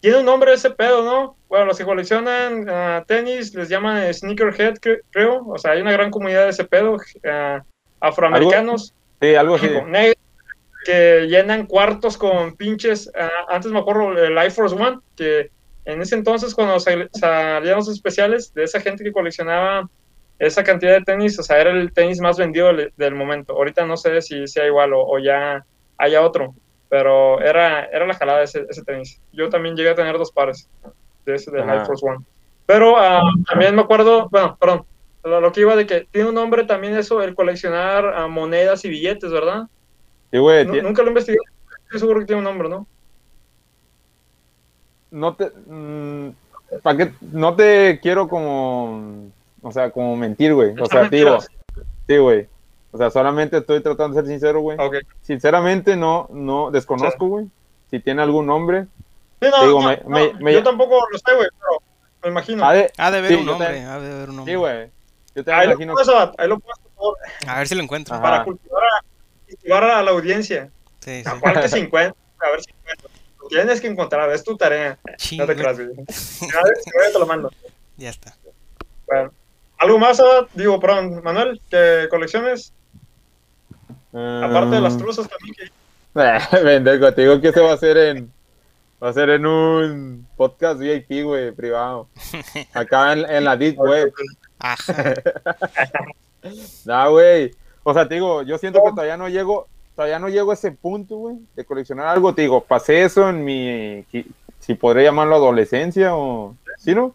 tiene 0.00 0.18
un 0.18 0.26
nombre 0.26 0.52
ese 0.52 0.70
pedo, 0.70 1.02
¿no? 1.04 1.36
Bueno, 1.48 1.66
los 1.66 1.76
que 1.78 1.84
coleccionan 1.84 2.66
ah, 2.68 3.04
tenis 3.06 3.54
les 3.54 3.68
llaman 3.68 4.12
sneakerhead, 4.12 4.74
cre- 4.76 5.00
creo. 5.10 5.46
O 5.46 5.58
sea, 5.58 5.72
hay 5.72 5.80
una 5.82 5.92
gran 5.92 6.10
comunidad 6.10 6.44
de 6.44 6.50
ese 6.50 6.64
pedo, 6.64 6.96
ah, 7.30 7.62
afroamericanos, 8.00 8.94
Sí, 9.20 9.34
algo 9.34 9.56
así. 9.56 9.68
con 9.72 9.90
negros, 9.90 10.14
que 10.84 11.26
llenan 11.28 11.66
cuartos 11.66 12.16
con 12.16 12.54
pinches. 12.56 13.10
ah, 13.18 13.30
antes 13.48 13.70
me 13.72 13.80
acuerdo 13.80 14.12
el 14.12 14.38
Air 14.38 14.50
Force 14.50 14.74
One, 14.76 14.98
que 15.16 15.50
en 15.84 16.02
ese 16.02 16.14
entonces, 16.14 16.54
cuando 16.54 16.78
sal- 16.78 17.08
salían 17.12 17.76
los 17.76 17.88
especiales 17.88 18.52
de 18.54 18.64
esa 18.64 18.80
gente 18.80 19.02
que 19.04 19.12
coleccionaba 19.12 19.86
esa 20.38 20.62
cantidad 20.62 20.92
de 20.92 21.02
tenis, 21.02 21.38
o 21.38 21.42
sea, 21.42 21.60
era 21.60 21.70
el 21.70 21.92
tenis 21.92 22.20
más 22.20 22.38
vendido 22.38 22.68
del, 22.68 22.92
del 22.96 23.14
momento. 23.14 23.54
Ahorita 23.54 23.84
no 23.86 23.96
sé 23.96 24.22
si 24.22 24.46
sea 24.46 24.66
igual 24.66 24.92
o, 24.92 25.04
o 25.04 25.18
ya 25.18 25.64
haya 25.98 26.22
otro, 26.22 26.54
pero 26.88 27.40
era, 27.40 27.86
era 27.86 28.06
la 28.06 28.14
jalada 28.14 28.42
ese, 28.44 28.64
ese 28.68 28.84
tenis. 28.84 29.20
Yo 29.32 29.48
también 29.48 29.74
llegué 29.76 29.90
a 29.90 29.94
tener 29.96 30.16
dos 30.16 30.30
pares 30.30 30.70
de 31.26 31.34
ese 31.34 31.50
Ajá. 31.58 31.74
Air 31.74 31.86
Force 31.86 32.06
One. 32.06 32.24
Pero 32.66 32.96
ah, 32.98 33.22
también 33.48 33.74
me 33.74 33.82
acuerdo, 33.82 34.28
bueno, 34.30 34.56
perdón, 34.60 34.84
lo, 35.24 35.40
lo 35.40 35.52
que 35.52 35.60
iba 35.62 35.76
de 35.76 35.86
que 35.86 36.06
tiene 36.10 36.28
un 36.28 36.34
nombre 36.34 36.64
también 36.64 36.96
eso, 36.96 37.22
el 37.22 37.34
coleccionar 37.34 38.06
ah, 38.14 38.28
monedas 38.28 38.84
y 38.84 38.88
billetes, 38.90 39.30
¿verdad? 39.30 39.64
Sí, 40.30 40.38
güey, 40.38 40.64
nunca 40.66 41.02
lo 41.02 41.08
investigué, 41.08 41.38
estoy 41.84 42.00
seguro 42.00 42.20
que 42.20 42.26
tiene 42.26 42.38
un 42.40 42.44
nombre, 42.44 42.68
¿no? 42.68 42.86
no 45.10 45.34
te 45.36 45.50
para 46.82 46.96
qué 46.98 47.12
no 47.32 47.56
te 47.56 47.98
quiero 48.02 48.28
como 48.28 49.30
o 49.62 49.72
sea 49.72 49.90
como 49.90 50.16
mentir 50.16 50.52
güey 50.52 50.74
o 50.78 50.86
sea 50.86 51.00
mentiras. 51.02 51.48
sí 52.06 52.18
güey 52.18 52.46
o 52.92 52.98
sea 52.98 53.10
solamente 53.10 53.56
estoy 53.56 53.80
tratando 53.82 54.14
de 54.16 54.22
ser 54.22 54.30
sincero 54.30 54.60
güey 54.60 54.76
Ok. 54.78 54.96
sinceramente 55.22 55.96
no 55.96 56.28
no 56.30 56.70
desconozco 56.70 57.26
güey 57.26 57.46
si 57.90 58.00
tiene 58.00 58.20
algún 58.22 58.46
nombre 58.46 58.86
Sí, 59.40 59.48
no, 59.50 59.64
Digo, 59.64 59.80
no, 59.80 59.88
me- 59.88 59.96
no, 60.04 60.08
me- 60.10 60.32
me- 60.44 60.52
yo 60.52 60.64
tampoco 60.64 60.96
lo 61.12 61.16
sé, 61.16 61.32
güey, 61.36 61.46
pero 61.60 61.80
me 62.24 62.30
imagino. 62.30 62.64
ha 62.66 62.72
de- 62.72 62.90
Ha 62.98 63.10
de 63.12 63.18
haber 63.18 63.30
Sí, 63.32 63.36
un 63.38 63.46
nombre, 63.46 63.80
ha 63.84 64.00
de 64.00 64.12
haber 64.12 64.30
un 64.30 64.36
nombre. 64.36 64.52
sí 64.52 64.56
güey 64.58 64.90
yo 65.38 65.44
te 65.44 65.52
ahí, 65.52 65.66
lo 65.66 65.72
imagino 65.74 65.92
puedes, 65.94 66.08
Abad, 66.08 66.34
ahí 66.38 66.48
lo 66.48 66.58
puedes 66.58 66.78
por- 66.96 67.16
A 67.46 67.58
ver 67.58 67.68
si 67.68 67.74
lo 67.74 67.82
encuentro. 67.82 68.14
Ajá. 68.14 68.22
para 68.22 68.44
cultivar 68.44 68.82
a, 68.84 69.04
cultivar 69.48 69.84
a 69.84 70.02
la 70.02 70.10
audiencia. 70.10 70.70
Sí, 71.00 71.22
sí. 71.22 71.28
A 71.28 71.38
cuál 71.40 71.60
que 71.62 71.68
se 71.68 71.78
encuentra, 71.78 72.16
a 72.40 72.50
ver 72.50 72.62
si 72.62 72.70
encuentro. 72.70 73.08
Lo 73.40 73.48
tienes 73.48 73.80
que 73.80 73.86
encontrar, 73.86 74.30
es 74.30 74.42
tu 74.44 74.56
tarea. 74.56 74.98
Ching, 75.16 75.38
No 75.38 75.46
te 75.46 75.54
güey. 75.54 75.64
creas, 75.64 75.76
güey. 75.78 75.90
A 76.58 76.64
ver, 76.64 76.76
si 76.84 77.12
te 77.12 77.18
lo 77.18 77.26
mando. 77.26 77.50
Ya 77.96 78.10
está. 78.10 78.34
Bueno. 79.06 79.32
¿Algo 79.78 79.98
más? 79.98 80.20
Digo, 80.54 80.80
perdón, 80.80 81.22
Manuel, 81.22 81.60
que 81.70 82.08
colecciones, 82.10 82.72
aparte 84.12 84.74
de 84.74 84.80
las 84.80 84.94
Mm. 84.94 84.98
truzas 84.98 85.28
también 85.28 85.54
que... 85.54 85.70
Pendejo, 86.62 87.14
te 87.14 87.22
digo 87.22 87.40
que 87.40 87.52
se 87.52 87.60
va 87.60 87.70
a 87.70 87.74
hacer 87.74 87.96
en 87.96 88.32
va 89.02 89.10
a 89.10 89.12
ser 89.12 89.30
en 89.30 89.46
un 89.46 90.26
podcast 90.36 90.80
VIP 90.80 91.22
güey 91.22 91.52
privado 91.52 92.08
acá 92.74 93.12
en, 93.12 93.30
en 93.30 93.44
la 93.44 93.56
deep 93.56 93.78
web 93.78 94.12
Ajá. 94.58 95.14
Nah, 96.84 97.08
güey. 97.08 97.50
O 97.82 97.92
sea, 97.92 98.06
te 98.06 98.14
digo, 98.14 98.42
yo 98.42 98.58
siento 98.58 98.82
que 98.84 98.90
todavía 98.90 99.16
no 99.16 99.28
llego, 99.28 99.66
todavía 99.96 100.18
no 100.18 100.28
llego 100.28 100.50
a 100.50 100.54
ese 100.54 100.72
punto, 100.72 101.16
güey, 101.16 101.36
de 101.56 101.64
coleccionar 101.64 102.06
algo. 102.06 102.34
Te 102.34 102.42
digo, 102.42 102.62
pasé 102.62 103.02
eso 103.02 103.28
en 103.28 103.44
mi, 103.44 104.04
si 104.60 104.74
podría 104.74 105.04
llamarlo 105.04 105.36
adolescencia 105.36 106.14
o, 106.14 106.54
¿sí, 106.78 106.94
no? 106.94 107.14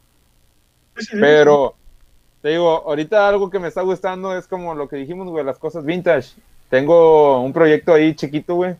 Pero, 1.11 1.75
te 2.41 2.49
digo, 2.49 2.69
ahorita 2.69 3.27
algo 3.27 3.49
que 3.49 3.59
me 3.59 3.67
está 3.67 3.81
gustando 3.81 4.37
es 4.37 4.47
como 4.47 4.75
lo 4.75 4.87
que 4.87 4.97
dijimos, 4.97 5.27
güey, 5.29 5.45
las 5.45 5.57
cosas 5.57 5.85
vintage. 5.85 6.33
Tengo 6.69 7.41
un 7.41 7.53
proyecto 7.53 7.93
ahí 7.93 8.15
chiquito, 8.15 8.55
güey, 8.55 8.75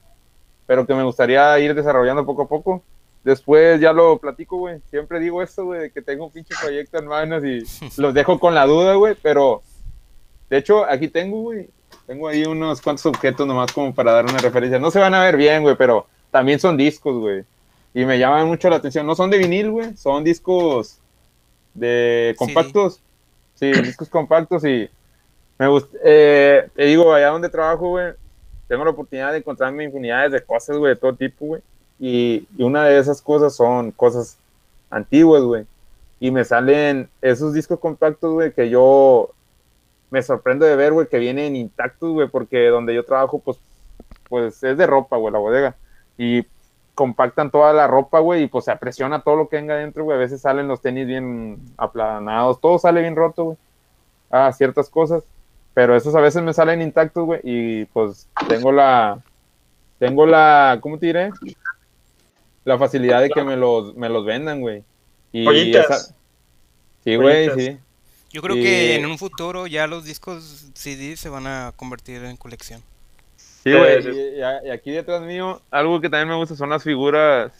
pero 0.66 0.86
que 0.86 0.96
me 0.96 1.04
gustaría 1.04 1.58
ir 1.60 1.76
desarrollando 1.76 2.26
poco 2.26 2.44
a 2.44 2.48
poco. 2.48 2.82
Después 3.24 3.80
ya 3.80 3.94
lo 3.94 4.18
platico, 4.18 4.58
güey. 4.58 4.82
Siempre 4.90 5.20
digo 5.20 5.42
esto, 5.42 5.66
güey, 5.66 5.82
de 5.82 5.92
que 5.92 6.02
tengo 6.02 6.26
un 6.26 6.32
pinche 6.32 6.54
proyecto 6.62 7.00
en 7.00 7.08
manos 7.08 7.44
y 7.46 7.64
los 8.02 8.14
dejo 8.14 8.40
con 8.40 8.54
la 8.54 8.66
duda, 8.66 8.96
güey, 8.96 9.16
pero 9.22 9.62
de 10.50 10.58
hecho 10.58 10.86
aquí 10.86 11.08
tengo, 11.08 11.42
güey, 11.42 11.70
tengo 12.06 12.28
ahí 12.28 12.44
unos 12.44 12.82
cuantos 12.82 13.06
objetos 13.06 13.48
nomás 13.48 13.72
como 13.72 13.94
para 13.94 14.12
dar 14.12 14.26
una 14.26 14.40
referencia. 14.40 14.78
No 14.78 14.92
se 14.92 15.00
van 15.00 15.14
a 15.14 15.24
ver 15.24 15.38
bien, 15.38 15.64
güey, 15.64 15.76
pero 15.78 16.06
también 16.32 16.60
son 16.60 16.76
discos, 16.76 17.18
güey. 17.18 17.46
Y 17.94 18.06
me 18.06 18.20
llaman 18.20 18.48
mucho 18.48 18.70
la 18.70 18.78
atención. 18.78 19.06
No 19.06 19.16
son 19.16 19.30
de 19.30 19.38
vinil, 19.38 19.72
güey, 19.72 19.96
son 19.96 20.24
discos 20.24 21.00
de 21.74 22.36
compactos. 22.38 23.00
Sí, 23.56 23.72
discos 23.72 24.10
compactos 24.10 24.66
y 24.66 24.90
me 25.58 25.68
gusta. 25.68 25.98
eh, 26.04 26.68
te 26.76 26.86
digo, 26.86 27.14
allá 27.14 27.28
donde 27.28 27.50
trabajo, 27.50 27.90
güey, 27.90 28.14
tengo 28.68 28.84
la 28.84 28.92
oportunidad 28.92 29.32
de 29.32 29.38
encontrarme 29.38 29.84
infinidades 29.86 30.32
de 30.32 30.42
cosas, 30.42 30.78
güey, 30.78 30.94
de 30.94 31.00
todo 31.00 31.14
tipo, 31.14 31.46
güey. 31.46 31.62
Y, 32.00 32.48
una 32.58 32.86
de 32.86 33.00
esas 33.00 33.22
cosas 33.22 33.56
son 33.56 33.92
cosas 33.92 34.38
antiguas, 34.90 35.44
güey. 35.44 35.66
Y 36.20 36.32
me 36.32 36.44
salen 36.46 37.10
esos 37.22 37.54
discos 37.54 37.80
compactos, 37.80 38.34
güey, 38.34 38.54
que 38.54 38.70
yo 38.70 39.30
me 40.10 40.22
sorprendo 40.22 40.66
de 40.66 40.76
ver, 40.76 40.94
güey, 40.94 41.08
que 41.08 41.20
vienen 41.20 41.56
intactos, 41.56 42.12
güey, 42.12 42.28
porque 42.28 42.68
donde 42.68 42.94
yo 42.94 43.04
trabajo, 43.04 43.40
pues, 43.40 43.58
pues 44.30 44.64
es 44.64 44.78
de 44.78 44.88
ropa, 44.88 45.18
güey, 45.18 45.34
la 45.34 45.40
bodega. 45.40 45.76
Y 46.18 46.46
compactan 46.96 47.52
toda 47.52 47.74
la 47.74 47.88
ropa, 47.88 48.20
güey, 48.20 48.44
y 48.44 48.48
pues 48.48 48.66
se 48.66 48.72
apresiona 48.72 49.24
todo 49.24 49.36
lo 49.36 49.50
que 49.50 49.58
venga 49.58 49.74
adentro, 49.74 50.04
güey. 50.04 50.18
A 50.18 50.20
veces 50.20 50.42
salen 50.42 50.68
los 50.68 50.82
tenis 50.82 51.08
bien 51.08 51.60
aplanados, 51.78 52.62
todo 52.62 52.78
sale 52.80 53.02
bien 53.02 53.16
roto, 53.16 53.44
güey. 53.46 53.58
Ah, 54.30 54.52
ciertas 54.52 54.90
cosas. 54.90 55.24
Pero 55.74 55.96
esos 55.96 56.14
a 56.16 56.22
veces 56.22 56.44
me 56.44 56.54
salen 56.54 56.82
intactos, 56.82 57.26
güey, 57.26 57.40
y 57.44 57.86
pues 57.86 58.28
tengo 58.48 58.72
la, 58.72 59.20
tengo 59.98 60.26
la, 60.26 60.78
¿cómo 60.82 61.00
te 61.00 61.08
diré? 61.08 61.32
La 62.66 62.78
facilidad 62.78 63.22
de 63.22 63.30
que 63.30 63.44
me 63.44 63.56
los, 63.58 63.96
me 63.96 64.10
los 64.10 64.26
vendan, 64.26 64.62
güey. 64.62 64.84
Y 65.32 65.76
esa- 65.76 66.14
Sí, 67.04 67.16
güey, 67.16 67.50
sí. 67.56 67.78
Yo 68.32 68.42
creo 68.42 68.56
Y- 68.56 68.64
que 68.64 68.96
en 68.96 69.06
un 69.06 69.18
futuro 69.18 69.68
ya 69.68 69.86
los 69.88 70.06
discos 70.06 70.68
CD 70.74 71.18
se 71.18 71.30
van 71.30 71.46
a 71.48 71.74
convertir 71.76 72.24
en 72.24 72.38
colección. 72.38 72.82
Sí, 73.36 73.72
güey. 73.74 74.02
sí. 74.02 74.10
Y, 74.10 74.40
y 74.40 74.42
a- 74.42 74.64
y 74.66 74.70
aquí 74.70 74.92
detrás 74.92 75.22
mío, 75.22 75.62
algo 75.72 76.00
que 76.02 76.10
también 76.10 76.30
me 76.30 76.36
gusta 76.36 76.56
son 76.56 76.70
las 76.70 76.84
figuras. 76.84 77.52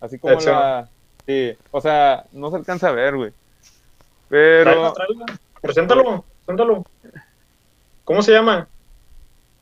Así 0.00 0.18
como 0.18 0.40
la. 0.40 0.88
Sí, 1.26 1.52
o 1.72 1.80
sea, 1.80 2.24
no 2.32 2.50
se 2.50 2.56
alcanza 2.56 2.88
a 2.88 2.92
ver, 2.92 3.16
güey. 3.16 3.32
Pero. 4.28 4.94
Preséntalo, 5.60 6.24
preséntalo. 6.46 6.86
¿Cómo 8.04 8.22
se 8.22 8.32
llama? 8.32 8.68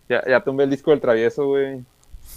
Ya, 0.09 0.23
ya 0.29 0.41
tumbé 0.45 0.65
el 0.65 0.71
disco 0.71 0.91
del 0.93 1.01
travieso, 1.01 1.47
güey. 1.47 1.83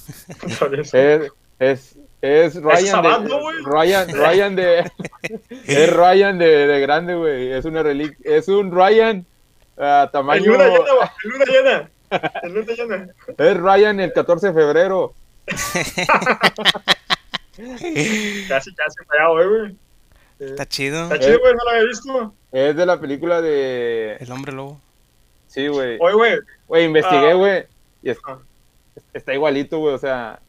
Travieso. 0.58 0.98
Es. 0.98 1.32
Es, 1.60 1.98
es 2.22 2.56
Ryan 2.62 3.02
de. 3.04 3.30
Ryan, 3.66 4.08
Ryan 4.10 4.56
de. 4.56 4.92
es 5.68 5.94
Ryan 5.94 6.38
de, 6.38 6.68
de 6.68 6.80
grande, 6.82 7.16
güey. 7.16 7.52
Es 7.54 7.66
una 7.66 7.82
reliquia. 7.84 8.18
Es 8.24 8.48
un 8.48 8.72
Ryan. 8.72 9.26
a 9.78 10.04
En 10.06 10.12
tamaño. 10.12 10.46
luna 10.52 10.66
llena, 10.68 10.80
güey, 10.80 11.10
en 11.24 11.32
luna 11.32 11.46
llena. 11.46 11.90
En 12.44 12.54
luna 12.54 12.74
llena. 12.74 13.08
Es 13.38 13.58
Ryan 13.58 14.00
el 14.00 14.14
14 14.14 14.48
de 14.48 14.54
febrero. 14.54 15.14
Casi, 18.48 18.74
casi 18.74 19.04
fallado, 19.06 19.50
güey. 19.50 19.76
Está 20.40 20.66
chido. 20.66 21.04
Está 21.04 21.20
chido, 21.20 21.40
güey, 21.40 21.54
no 21.54 21.64
lo 21.66 21.70
había 21.72 21.84
visto. 21.84 22.34
Es 22.52 22.76
de 22.76 22.86
la 22.86 23.00
película 23.00 23.42
de. 23.42 24.16
El 24.20 24.32
hombre 24.32 24.54
lobo. 24.54 24.80
Sí, 25.48 25.68
güey. 25.68 25.98
Oye, 26.00 26.14
güey, 26.14 26.40
Güey, 26.68 26.86
investigué, 26.86 27.32
Ah. 27.32 27.36
güey. 27.36 27.64
y 28.04 28.10
es- 28.12 28.18
Ah. 28.26 28.38
está 29.14 29.34
igualito, 29.34 29.80
güey, 29.80 29.96
o 29.96 29.98
sea, 29.98 30.40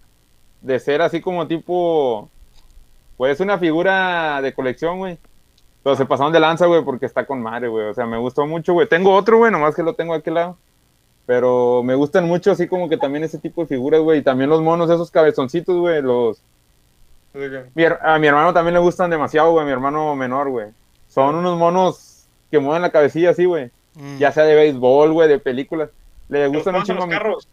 de 0.61 0.79
ser 0.79 1.03
así 1.03 1.21
como 1.21 1.47
tipo, 1.47 2.29
pues 3.17 3.41
una 3.41 3.59
figura 3.59 4.41
de 4.43 4.53
colección, 4.53 4.99
güey. 4.99 5.19
Pero 5.83 5.97
se 5.97 6.05
pasaron 6.05 6.33
de 6.33 6.41
lanza, 6.41 6.67
güey, 6.67 6.85
porque 6.85 7.07
está 7.07 7.25
con 7.25 7.41
madre, 7.41 7.69
güey. 7.69 7.87
O 7.89 7.95
sea, 7.95 8.07
me 8.07 8.19
gustó 8.19 8.47
mucho, 8.47 8.75
güey. 8.75 8.87
Tengo 8.87 9.15
otro, 9.15 9.39
güey, 9.39 9.51
nomás 9.51 9.75
que 9.75 9.83
lo 9.83 9.95
tengo 9.95 10.13
a 10.13 10.19
aquel 10.19 10.35
lado. 10.35 10.57
Pero 11.25 11.83
me 11.83 11.95
gustan 11.95 12.27
mucho 12.27 12.51
así 12.51 12.67
como 12.67 12.89
que 12.89 12.97
también 12.97 13.25
ese 13.25 13.39
tipo 13.39 13.63
de 13.63 13.69
figuras, 13.69 14.01
güey. 14.01 14.19
Y 14.19 14.23
también 14.23 14.51
los 14.51 14.61
monos, 14.61 14.91
esos 14.91 15.11
cabezoncitos, 15.11 15.77
güey. 15.77 16.03
Los... 16.03 16.43
Mi 17.75 17.85
a 17.85 18.19
mi 18.19 18.27
hermano 18.27 18.53
también 18.53 18.75
le 18.75 18.81
gustan 18.81 19.09
demasiado, 19.11 19.53
güey. 19.53 19.63
a 19.63 19.67
Mi 19.67 19.73
hermano 19.73 20.15
menor, 20.17 20.51
güey. 20.51 20.69
Son 21.09 21.35
unos 21.35 21.57
monos 21.57 22.27
que 22.51 22.59
mueven 22.59 22.83
la 22.83 22.91
cabecilla 22.91 23.31
así, 23.31 23.45
güey. 23.45 23.71
Mm. 23.95 24.19
Ya 24.19 24.33
sea 24.33 24.45
de 24.45 24.55
béisbol, 24.55 25.13
güey, 25.13 25.29
de 25.29 25.39
películas. 25.39 25.91
Le 26.29 26.47
gustan 26.49 26.75
un 26.75 26.81
los 26.81 26.89
chingo 26.89 27.05
a 27.05 27.07
mi... 27.07 27.13
carros. 27.13 27.49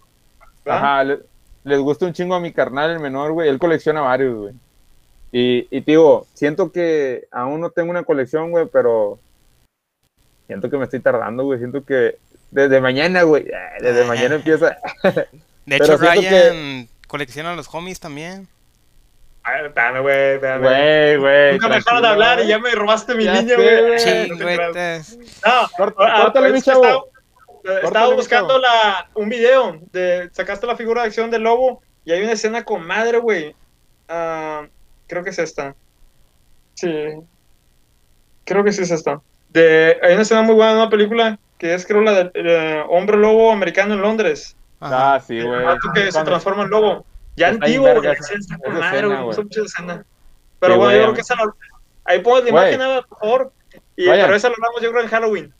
Ajá, 0.65 1.03
le- 1.03 1.19
les 1.67 1.79
gusta 1.79 2.05
un 2.05 2.13
chingo 2.13 2.35
a 2.35 2.39
mi 2.39 2.51
carnal, 2.53 2.91
el 2.91 2.99
menor, 2.99 3.33
güey. 3.33 3.49
Él 3.49 3.59
colecciona 3.59 4.01
varios, 4.01 4.35
güey. 4.35 4.53
Y, 5.31 5.67
y 5.69 5.81
te 5.81 5.91
digo, 5.91 6.25
siento 6.33 6.71
que 6.71 7.27
aún 7.31 7.59
no 7.59 7.69
tengo 7.69 7.91
una 7.91 8.03
colección, 8.03 8.51
güey, 8.51 8.65
pero 8.71 9.19
siento 10.47 10.69
que 10.69 10.77
me 10.77 10.85
estoy 10.85 11.01
tardando, 11.01 11.43
güey. 11.43 11.59
Siento 11.59 11.83
que 11.83 12.17
desde 12.51 12.79
mañana, 12.79 13.23
güey, 13.23 13.45
desde 13.81 14.05
mañana 14.05 14.35
empieza. 14.35 14.77
De 15.65 15.75
hecho, 15.75 15.99
que- 15.99 16.05
Ryan 16.05 16.87
colecciona 17.07 17.55
los 17.55 17.73
homies 17.73 17.99
también. 17.99 18.47
Ay, 19.43 19.65
espérame, 19.65 20.01
güey, 20.01 20.33
espérame. 20.35 20.61
Güey, 20.61 21.17
güey. 21.17 21.51
Nunca 21.53 21.69
me 21.69 21.75
dejaron 21.75 22.01
de 22.01 22.07
hablar 22.07 22.39
y 22.41 22.47
ya 22.47 22.59
me 22.59 22.71
robaste 22.71 23.15
mi 23.15 23.23
Ya 23.25 23.33
línea, 23.33 23.55
sé, 23.55 24.27
güey. 24.27 24.29
No 24.29 24.69
ah, 25.43 25.69
córtale, 25.77 26.51
mi 26.51 26.61
chavo. 26.61 27.09
Estaba, 27.83 28.13
buscando 28.13 28.57
la, 28.59 29.09
un 29.15 29.29
video 29.29 29.79
de 29.91 30.29
sacaste 30.31 30.65
la 30.67 30.75
figura 30.75 31.01
de 31.01 31.07
acción 31.07 31.29
del 31.31 31.43
lobo 31.43 31.81
y 32.05 32.11
hay 32.11 32.21
una 32.23 32.31
escena 32.33 32.63
con 32.63 32.85
madre, 32.85 33.19
güey. 33.19 33.55
Ah, 34.07 34.65
creo 35.07 35.23
que 35.23 35.31
es 35.31 35.39
esta. 35.39 35.75
Sí. 36.75 36.89
Creo 38.45 38.63
que 38.63 38.71
sí 38.71 38.83
es 38.83 38.91
esta. 38.91 39.21
De, 39.49 39.97
hay 40.01 40.13
una 40.13 40.21
escena 40.21 40.41
muy 40.41 40.55
buena 40.55 40.71
de 40.73 40.77
una 40.81 40.89
película 40.89 41.39
que 41.57 41.73
es 41.73 41.85
creo 41.85 42.01
la 42.01 42.13
del 42.13 42.31
eh, 42.33 42.83
hombre 42.89 43.17
lobo 43.17 43.51
americano 43.51 43.93
en 43.95 44.01
Londres. 44.01 44.55
Ajá. 44.79 45.15
Ah, 45.15 45.19
sí, 45.19 45.37
El 45.37 45.47
güey. 45.47 45.63
vato 45.65 45.89
que 45.93 46.05
se 46.05 46.11
Cuando- 46.11 46.31
transforma 46.31 46.63
en 46.63 46.69
lobo. 46.69 47.05
Ya 47.35 47.49
Está 47.49 47.65
antiguo, 47.65 47.87
güey. 47.93 47.97
esa- 47.99 48.07
La 48.07 48.13
escena 48.13 48.39
está 48.39 48.57
con 48.59 48.73
madre, 48.79 49.07
güey. 49.07 49.37
Pero 50.59 50.73
Sí, 50.73 50.79
bueno, 50.79 50.91
yo 50.91 50.97
creo 51.01 51.11
a 51.11 51.13
que 51.15 51.21
esa 51.21 51.35
la- 51.35 51.53
Ahí 52.05 52.19
pongo 52.19 52.39
la 52.39 52.49
imagen, 52.49 52.79
por 53.09 53.19
favor. 53.19 53.51
Y, 53.97 54.05
pero 54.07 54.33
esa 54.35 54.47
la 54.49 54.55
hablamos 54.55 54.81
yo 54.81 54.91
creo 54.91 55.03
en 55.03 55.09
Halloween. 55.09 55.53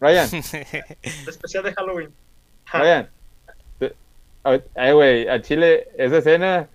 Ryan, 0.00 0.28
El 0.32 0.42
especial 1.28 1.64
de 1.64 1.72
Halloween. 1.74 2.10
Ryan. 2.72 3.08
Ay, 4.74 4.92
güey, 4.92 5.28
a 5.28 5.40
Chile, 5.40 5.88
esa 5.96 6.18
escena 6.18 6.68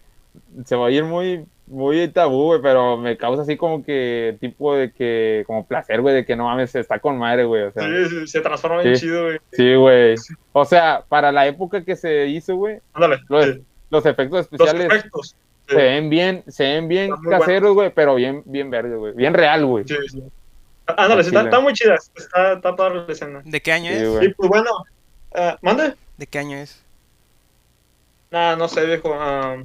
se 0.65 0.75
va 0.75 0.87
a 0.87 0.91
ir 0.91 1.03
muy, 1.03 1.45
muy 1.67 2.07
tabú, 2.07 2.45
güey, 2.45 2.61
pero 2.63 2.97
me 2.97 3.15
causa 3.15 3.43
así 3.43 3.57
como 3.57 3.83
que 3.83 4.37
tipo 4.39 4.75
de 4.75 4.91
que, 4.91 5.43
como 5.45 5.67
placer, 5.67 6.01
güey, 6.01 6.15
de 6.15 6.25
que 6.25 6.35
no 6.35 6.45
mames, 6.45 6.73
está 6.73 6.97
con 6.97 7.17
madre, 7.19 7.43
güey. 7.45 7.63
O 7.63 7.71
sea, 7.71 7.83
Sí, 7.83 8.25
se 8.27 8.41
transforma 8.41 8.81
bien 8.81 8.95
Sí. 8.95 9.01
chido, 9.05 9.25
güey. 9.25 9.37
sí, 9.51 9.75
güey. 9.75 10.15
O 10.53 10.65
sea, 10.65 11.03
para 11.07 11.31
la 11.31 11.45
época 11.45 11.83
que 11.83 11.95
se 11.95 12.25
hizo, 12.27 12.55
güey, 12.55 12.79
Ándale. 12.93 13.19
Los- 13.27 13.45
sí. 13.45 13.63
los 13.91 14.05
efectos 14.07 14.47
Los 14.51 14.61
especiales 14.61 14.87
efectos. 14.87 15.35
Se 15.67 15.75
ven 15.75 16.09
bien, 16.09 16.43
se 16.47 16.63
ven 16.63 16.87
bien 16.87 17.11
caseros, 17.29 17.75
güey, 17.75 17.91
pero 17.93 18.15
bien, 18.15 18.41
bien 18.45 18.71
verdes, 18.71 18.97
güey. 18.97 19.13
Bien 19.13 19.35
real, 19.35 19.63
güey. 19.67 19.83
sí, 19.87 19.95
sí. 20.09 20.23
Ándale, 20.97 21.21
está, 21.21 21.41
está 21.41 21.59
muy 21.59 21.73
chida. 21.73 21.95
Está, 21.95 22.53
está 22.53 22.75
padre 22.75 23.03
la 23.05 23.13
escena. 23.13 23.41
¿De 23.43 23.61
qué 23.61 23.71
año 23.71 23.91
Sí, 23.91 23.97
es? 23.97 24.23
Y 24.29 24.33
pues 24.33 24.49
bueno, 24.49 24.69
ah, 25.35 25.57
¿mande? 25.61 25.95
¿De 26.17 26.27
qué 26.27 26.39
año 26.39 26.57
es? 26.57 26.81
Nah, 28.31 28.55
no 28.55 28.67
sé, 28.67 28.85
viejo. 28.85 29.13
ah, 29.13 29.57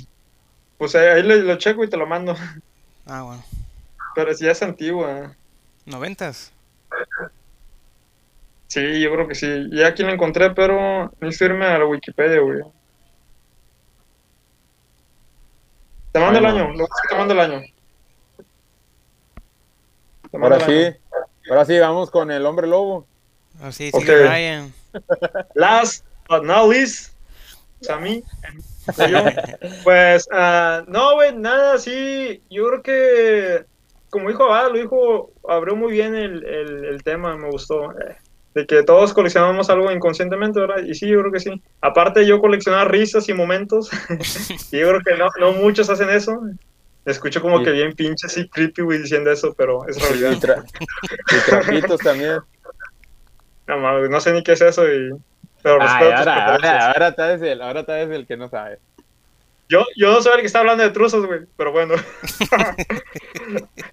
pues 0.79 0.95
ahí 0.95 1.23
lo, 1.23 1.35
lo 1.37 1.57
checo 1.57 1.85
y 1.85 1.89
te 1.91 1.97
lo 1.97 2.07
mando. 2.07 2.35
Ah, 3.07 3.23
bueno. 3.23 3.45
Pero 4.15 4.33
si 4.35 4.45
ya 4.45 4.53
es 4.53 4.63
antigua. 4.63 5.35
¿Noventas? 5.85 6.53
Sí, 8.69 9.01
yo 9.01 9.13
creo 9.13 9.29
que 9.29 9.35
sí. 9.35 9.69
Ya 9.73 9.89
aquí 9.89 10.03
lo 10.03 10.11
encontré, 10.11 10.51
pero 10.51 11.13
necesito 11.21 11.47
irme 11.47 11.67
a 11.67 11.79
la 11.79 11.87
Wikipedia, 11.87 12.41
güey. 12.41 12.63
Te 16.13 16.21
mando 16.21 16.39
el 16.39 16.47
año, 16.47 16.73
lo 16.73 16.87
que 16.87 17.09
te 17.09 17.17
mando 17.17 17.35
el 17.35 17.41
año. 17.41 17.63
Ahora 20.41 20.61
sí, 20.61 20.97
ahora 21.49 21.65
sí, 21.65 21.79
vamos 21.79 22.11
con 22.11 22.31
el 22.31 22.45
hombre 22.47 22.67
lobo. 22.67 23.07
Oh, 23.63 23.73
sí, 23.73 23.91
Ok. 23.93 24.01
sigue 24.01 24.27
Ryan. 24.27 24.73
Last 25.55 26.05
but 26.29 26.43
not 26.45 26.69
least, 26.69 27.15
yo. 27.81 27.99
Pues, 29.85 30.29
ah, 30.33 30.85
no, 30.89 31.15
güey, 31.15 31.35
nada, 31.35 31.79
sí, 31.79 32.43
yo 32.51 32.67
creo 32.69 32.83
que, 32.83 33.65
como 34.11 34.29
dijo 34.29 34.45
Abad, 34.45 34.73
lo 34.73 34.79
dijo, 34.79 35.33
abrió 35.49 35.75
muy 35.77 35.93
bien 35.93 36.15
el, 36.15 36.45
el, 36.45 36.85
el 36.85 37.03
tema, 37.03 37.37
me 37.37 37.51
gustó, 37.51 37.93
eh, 37.93 38.17
de 38.55 38.67
que 38.67 38.83
todos 38.83 39.13
coleccionamos 39.13 39.71
algo 39.71 39.91
inconscientemente, 39.91 40.61
¿verdad? 40.61 40.85
Y 40.85 40.95
sí, 40.95 41.09
yo 41.09 41.21
creo 41.21 41.33
que 41.33 41.41
sí. 41.41 41.63
Aparte, 41.81 42.27
yo 42.27 42.41
coleccionar 42.41 42.91
risas 42.91 43.29
y 43.29 43.35
momentos, 43.35 43.91
y 44.71 44.79
yo 44.79 44.89
creo 44.89 45.01
que 45.01 45.17
no, 45.17 45.29
no 45.41 45.53
muchos 45.53 45.89
hacen 45.91 46.11
eso. 46.11 46.41
Escucho 47.05 47.43
como 47.43 47.59
Sí. 47.59 47.65
que 47.65 47.71
bien 47.73 47.93
pinche 47.95 48.27
así 48.27 48.49
creepy, 48.49 48.83
güey, 48.83 48.99
diciendo 48.99 49.31
eso, 49.31 49.55
pero 49.57 49.87
es 49.89 49.99
Y, 49.99 50.01
realidad. 50.01 50.33
tra- 50.41 50.65
y 51.31 51.51
trapitos 51.51 52.01
también. 52.01 52.39
No, 53.67 53.79
mames, 53.79 54.11
no 54.11 54.21
sé 54.21 54.33
ni 54.33 54.43
qué 54.43 54.53
es 54.53 54.61
eso, 54.61 54.87
y... 54.91 55.11
pero 55.63 55.79
Ay, 55.81 56.11
ahora, 56.13 56.47
ahora, 56.53 56.87
ahora 56.93 57.15
te 57.15 57.23
haces 57.23 57.43
el, 57.43 57.63
ahora 57.63 57.85
te 57.85 57.93
haces 57.93 58.15
el 58.15 58.27
que 58.27 58.37
no 58.37 58.49
sabe. 58.49 58.79
Yo, 59.69 59.85
yo 59.97 60.13
no 60.13 60.21
soy 60.21 60.35
el 60.35 60.41
que 60.41 60.47
está 60.47 60.61
hablando 60.61 60.83
de 60.85 60.91
truzos, 60.91 61.25
güey, 61.27 61.41
pero 61.57 61.73
bueno. 61.73 61.95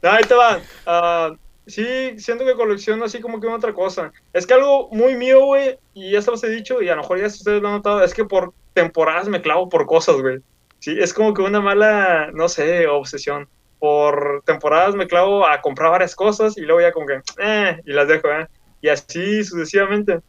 no, 0.01 0.09
ahí 0.09 0.23
te 0.23 0.33
va. 0.33 0.59
Ah, 0.85 1.33
sí, 1.67 2.17
siento 2.19 2.45
que 2.45 2.55
colecciono 2.55 3.05
así 3.05 3.19
como 3.21 3.39
que 3.39 3.47
una 3.47 3.55
otra 3.57 3.73
cosa. 3.73 4.11
Es 4.33 4.45
que 4.45 4.53
algo 4.53 4.89
muy 4.91 5.15
mío, 5.15 5.45
güey, 5.45 5.77
y 5.93 6.11
ya 6.11 6.21
se 6.21 6.31
los 6.31 6.43
he 6.43 6.49
dicho, 6.49 6.81
y 6.81 6.89
a 6.89 6.95
lo 6.95 7.01
mejor 7.01 7.19
ya 7.19 7.27
ustedes 7.27 7.61
lo 7.61 7.69
han 7.69 7.75
notado, 7.75 8.03
es 8.03 8.13
que 8.13 8.25
por 8.25 8.53
temporadas 8.73 9.27
me 9.29 9.41
clavo 9.41 9.69
por 9.69 9.85
cosas, 9.85 10.15
güey. 10.17 10.39
Sí, 10.81 10.97
es 10.99 11.13
como 11.13 11.33
que 11.33 11.41
una 11.41 11.61
mala, 11.61 12.29
no 12.33 12.49
sé, 12.49 12.87
obsesión. 12.87 13.47
Por 13.79 14.43
temporadas 14.45 14.93
me 14.95 15.07
clavo 15.07 15.47
a 15.47 15.61
comprar 15.61 15.91
varias 15.91 16.15
cosas 16.15 16.57
y 16.57 16.61
luego 16.61 16.81
ya 16.81 16.91
como 16.91 17.07
que, 17.07 17.21
eh, 17.39 17.79
y 17.85 17.93
las 17.93 18.07
dejo, 18.09 18.27
eh. 18.27 18.47
Y 18.81 18.89
así 18.89 19.43
sucesivamente. 19.45 20.19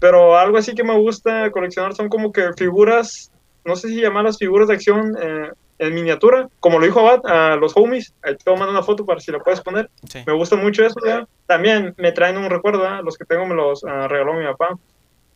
Pero 0.00 0.36
algo 0.36 0.58
así 0.58 0.74
que 0.74 0.82
me 0.82 0.96
gusta 0.98 1.50
coleccionar 1.52 1.94
son 1.94 2.08
como 2.08 2.32
que 2.32 2.52
figuras 2.56 3.30
no 3.68 3.76
sé 3.76 3.88
si 3.88 4.00
llamarlas 4.00 4.38
figuras 4.38 4.68
de 4.68 4.74
acción 4.74 5.14
eh, 5.20 5.50
en 5.78 5.94
miniatura, 5.94 6.48
como 6.58 6.78
lo 6.78 6.86
dijo 6.86 7.00
Abad, 7.00 7.20
a 7.26 7.56
los 7.56 7.76
homies, 7.76 8.14
ahí 8.22 8.34
te 8.34 8.50
voy 8.50 8.56
a 8.56 8.60
mandar 8.60 8.76
una 8.76 8.82
foto 8.82 9.04
para 9.04 9.20
si 9.20 9.30
la 9.30 9.38
puedes 9.40 9.60
poner, 9.60 9.90
Sí. 10.08 10.24
me 10.26 10.32
gusta 10.32 10.56
mucho 10.56 10.84
eso, 10.84 10.98
también 11.46 11.94
me 11.98 12.10
traen 12.12 12.38
un 12.38 12.48
recuerdo, 12.50 12.84
¿eh? 12.86 13.00
los 13.04 13.16
que 13.16 13.26
tengo 13.26 13.46
me 13.46 13.54
los 13.54 13.84
ah, 13.84 14.08
regaló 14.08 14.32
mi 14.34 14.44
papá, 14.44 14.70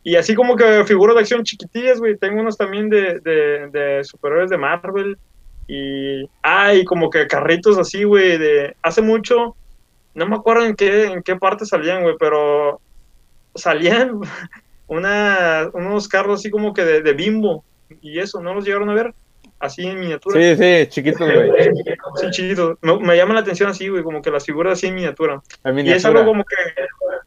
y 0.03 0.15
así 0.15 0.35
como 0.35 0.55
que 0.55 0.83
figuras 0.85 1.15
de 1.15 1.21
acción 1.21 1.43
chiquitillas, 1.43 1.99
güey, 1.99 2.17
tengo 2.17 2.41
unos 2.41 2.57
también 2.57 2.89
de, 2.89 3.19
de, 3.21 3.69
de 3.71 4.03
superhéroes 4.03 4.49
de 4.49 4.57
Marvel, 4.57 5.17
y, 5.67 6.25
ah, 6.43 6.73
y 6.73 6.83
como 6.83 7.09
que 7.09 7.25
carritos 7.27 7.77
así, 7.77 8.03
güey, 8.03 8.37
de, 8.37 8.75
hace 8.81 9.01
mucho, 9.01 9.55
no 10.13 10.27
me 10.27 10.35
acuerdo 10.35 10.65
en 10.65 10.75
qué, 10.75 11.05
en 11.05 11.23
qué 11.23 11.35
parte 11.37 11.65
salían, 11.65 12.03
güey, 12.03 12.15
pero 12.19 12.81
salían 13.55 14.19
una, 14.87 15.69
unos 15.73 16.07
carros 16.07 16.41
así 16.41 16.49
como 16.49 16.73
que 16.73 16.83
de, 16.83 17.01
de 17.01 17.13
bimbo, 17.13 17.63
y 18.01 18.19
eso, 18.19 18.41
¿no 18.41 18.53
los 18.53 18.65
llegaron 18.65 18.89
a 18.89 18.93
ver? 18.93 19.13
Así 19.59 19.85
en 19.87 19.97
miniatura. 19.97 20.37
Sí, 20.37 20.61
sí, 20.61 20.87
chiquitos, 20.89 21.19
güey. 21.19 21.51
Sí, 22.15 22.29
chiquitos. 22.31 22.77
Me, 22.81 22.99
me 22.99 23.15
llama 23.15 23.33
la 23.33 23.39
atención 23.39 23.69
así, 23.69 23.87
güey, 23.87 24.03
como 24.03 24.21
que 24.21 24.29
las 24.29 24.45
figuras 24.45 24.73
así 24.73 24.87
en 24.87 24.95
miniatura. 24.95 25.41
En 25.63 25.77
Y 25.77 25.81
es 25.81 25.85
miniatura. 26.03 26.19
algo 26.19 26.31
como 26.31 26.43
que, 26.43 26.55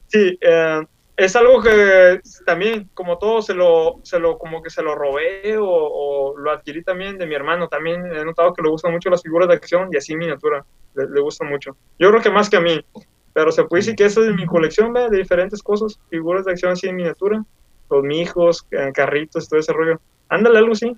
sí, 0.09 0.39
eh, 0.43 0.83
es 1.17 1.35
algo 1.35 1.63
que 1.63 2.21
también, 2.45 2.91
como 2.93 3.19
todo, 3.19 3.41
se 3.41 3.55
lo, 3.55 4.01
se 4.03 4.19
lo, 4.19 4.39
como 4.39 4.63
que 4.63 4.71
se 4.71 4.83
lo 4.83 4.95
robé 4.95 5.57
o, 5.57 5.67
o 5.67 6.37
lo 6.37 6.51
adquirí 6.51 6.83
también 6.83 7.17
de 7.17 7.27
mi 7.27 7.35
hermano. 7.35 7.69
También 7.69 8.05
he 8.07 8.25
notado 8.25 8.53
que 8.53 8.63
le 8.63 8.69
gustan 8.69 8.93
mucho 8.93 9.09
las 9.09 9.23
figuras 9.23 9.49
de 9.49 9.55
acción 9.55 9.89
y 9.93 9.97
así 9.97 10.13
en 10.13 10.19
miniatura. 10.19 10.65
Le, 10.95 11.09
le 11.09 11.21
gustan 11.21 11.49
mucho. 11.49 11.77
Yo 11.99 12.11
creo 12.11 12.23
que 12.23 12.31
más 12.31 12.51
que 12.51 12.57
a 12.57 12.61
mí. 12.61 12.85
Pero 13.33 13.53
se 13.53 13.65
puede 13.65 13.81
decir 13.81 13.97
que 13.97 14.05
eso 14.05 14.25
es 14.25 14.35
mi 14.35 14.47
colección, 14.47 14.93
¿ve? 14.93 15.09
De 15.11 15.19
diferentes 15.19 15.63
cosas. 15.63 15.99
Figuras 16.09 16.45
de 16.45 16.53
acción 16.53 16.73
así 16.73 16.89
en 16.89 16.97
miniatura. 16.97 17.45
Los 17.91 18.03
mijos, 18.03 18.67
eh, 18.71 18.93
carritos, 18.95 19.49
todo 19.49 19.61
ese 19.61 19.73
rollo. 19.73 20.01
Ándale, 20.29 20.59
algo 20.59 20.73
así. 20.73 20.97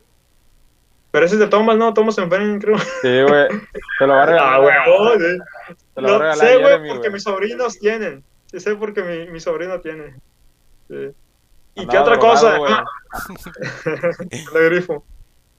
Pero 1.10 1.26
ese 1.26 1.36
es 1.36 1.40
de 1.40 1.48
Thomas, 1.48 1.76
¿no? 1.76 1.92
Thomas 1.94 2.18
en 2.18 2.30
Fernie, 2.30 2.58
creo. 2.58 2.78
Sí, 2.78 3.22
güey. 3.22 3.48
Te 3.98 4.06
lo 4.06 4.14
va 4.14 4.22
a 4.22 4.26
regalar. 4.26 4.54
Ah, 4.54 4.58
güey, 4.58 4.74
regalar 5.96 6.36
sé, 6.36 6.56
güey, 6.58 6.88
porque 6.88 7.10
mis 7.10 7.22
sobrinos 7.22 7.78
tienen. 7.78 8.22
Sí, 8.50 8.60
sé 8.60 8.74
porque 8.76 9.02
mi, 9.02 9.30
mi 9.30 9.40
sobrino 9.40 9.80
tiene. 9.80 10.14
Sí. 10.88 11.10
¿Y 11.74 11.86
qué 11.86 11.98
otra 11.98 12.18
cosa? 12.18 12.58
güey. 12.58 12.72
Ah, 12.72 12.84
grifo. 14.68 15.04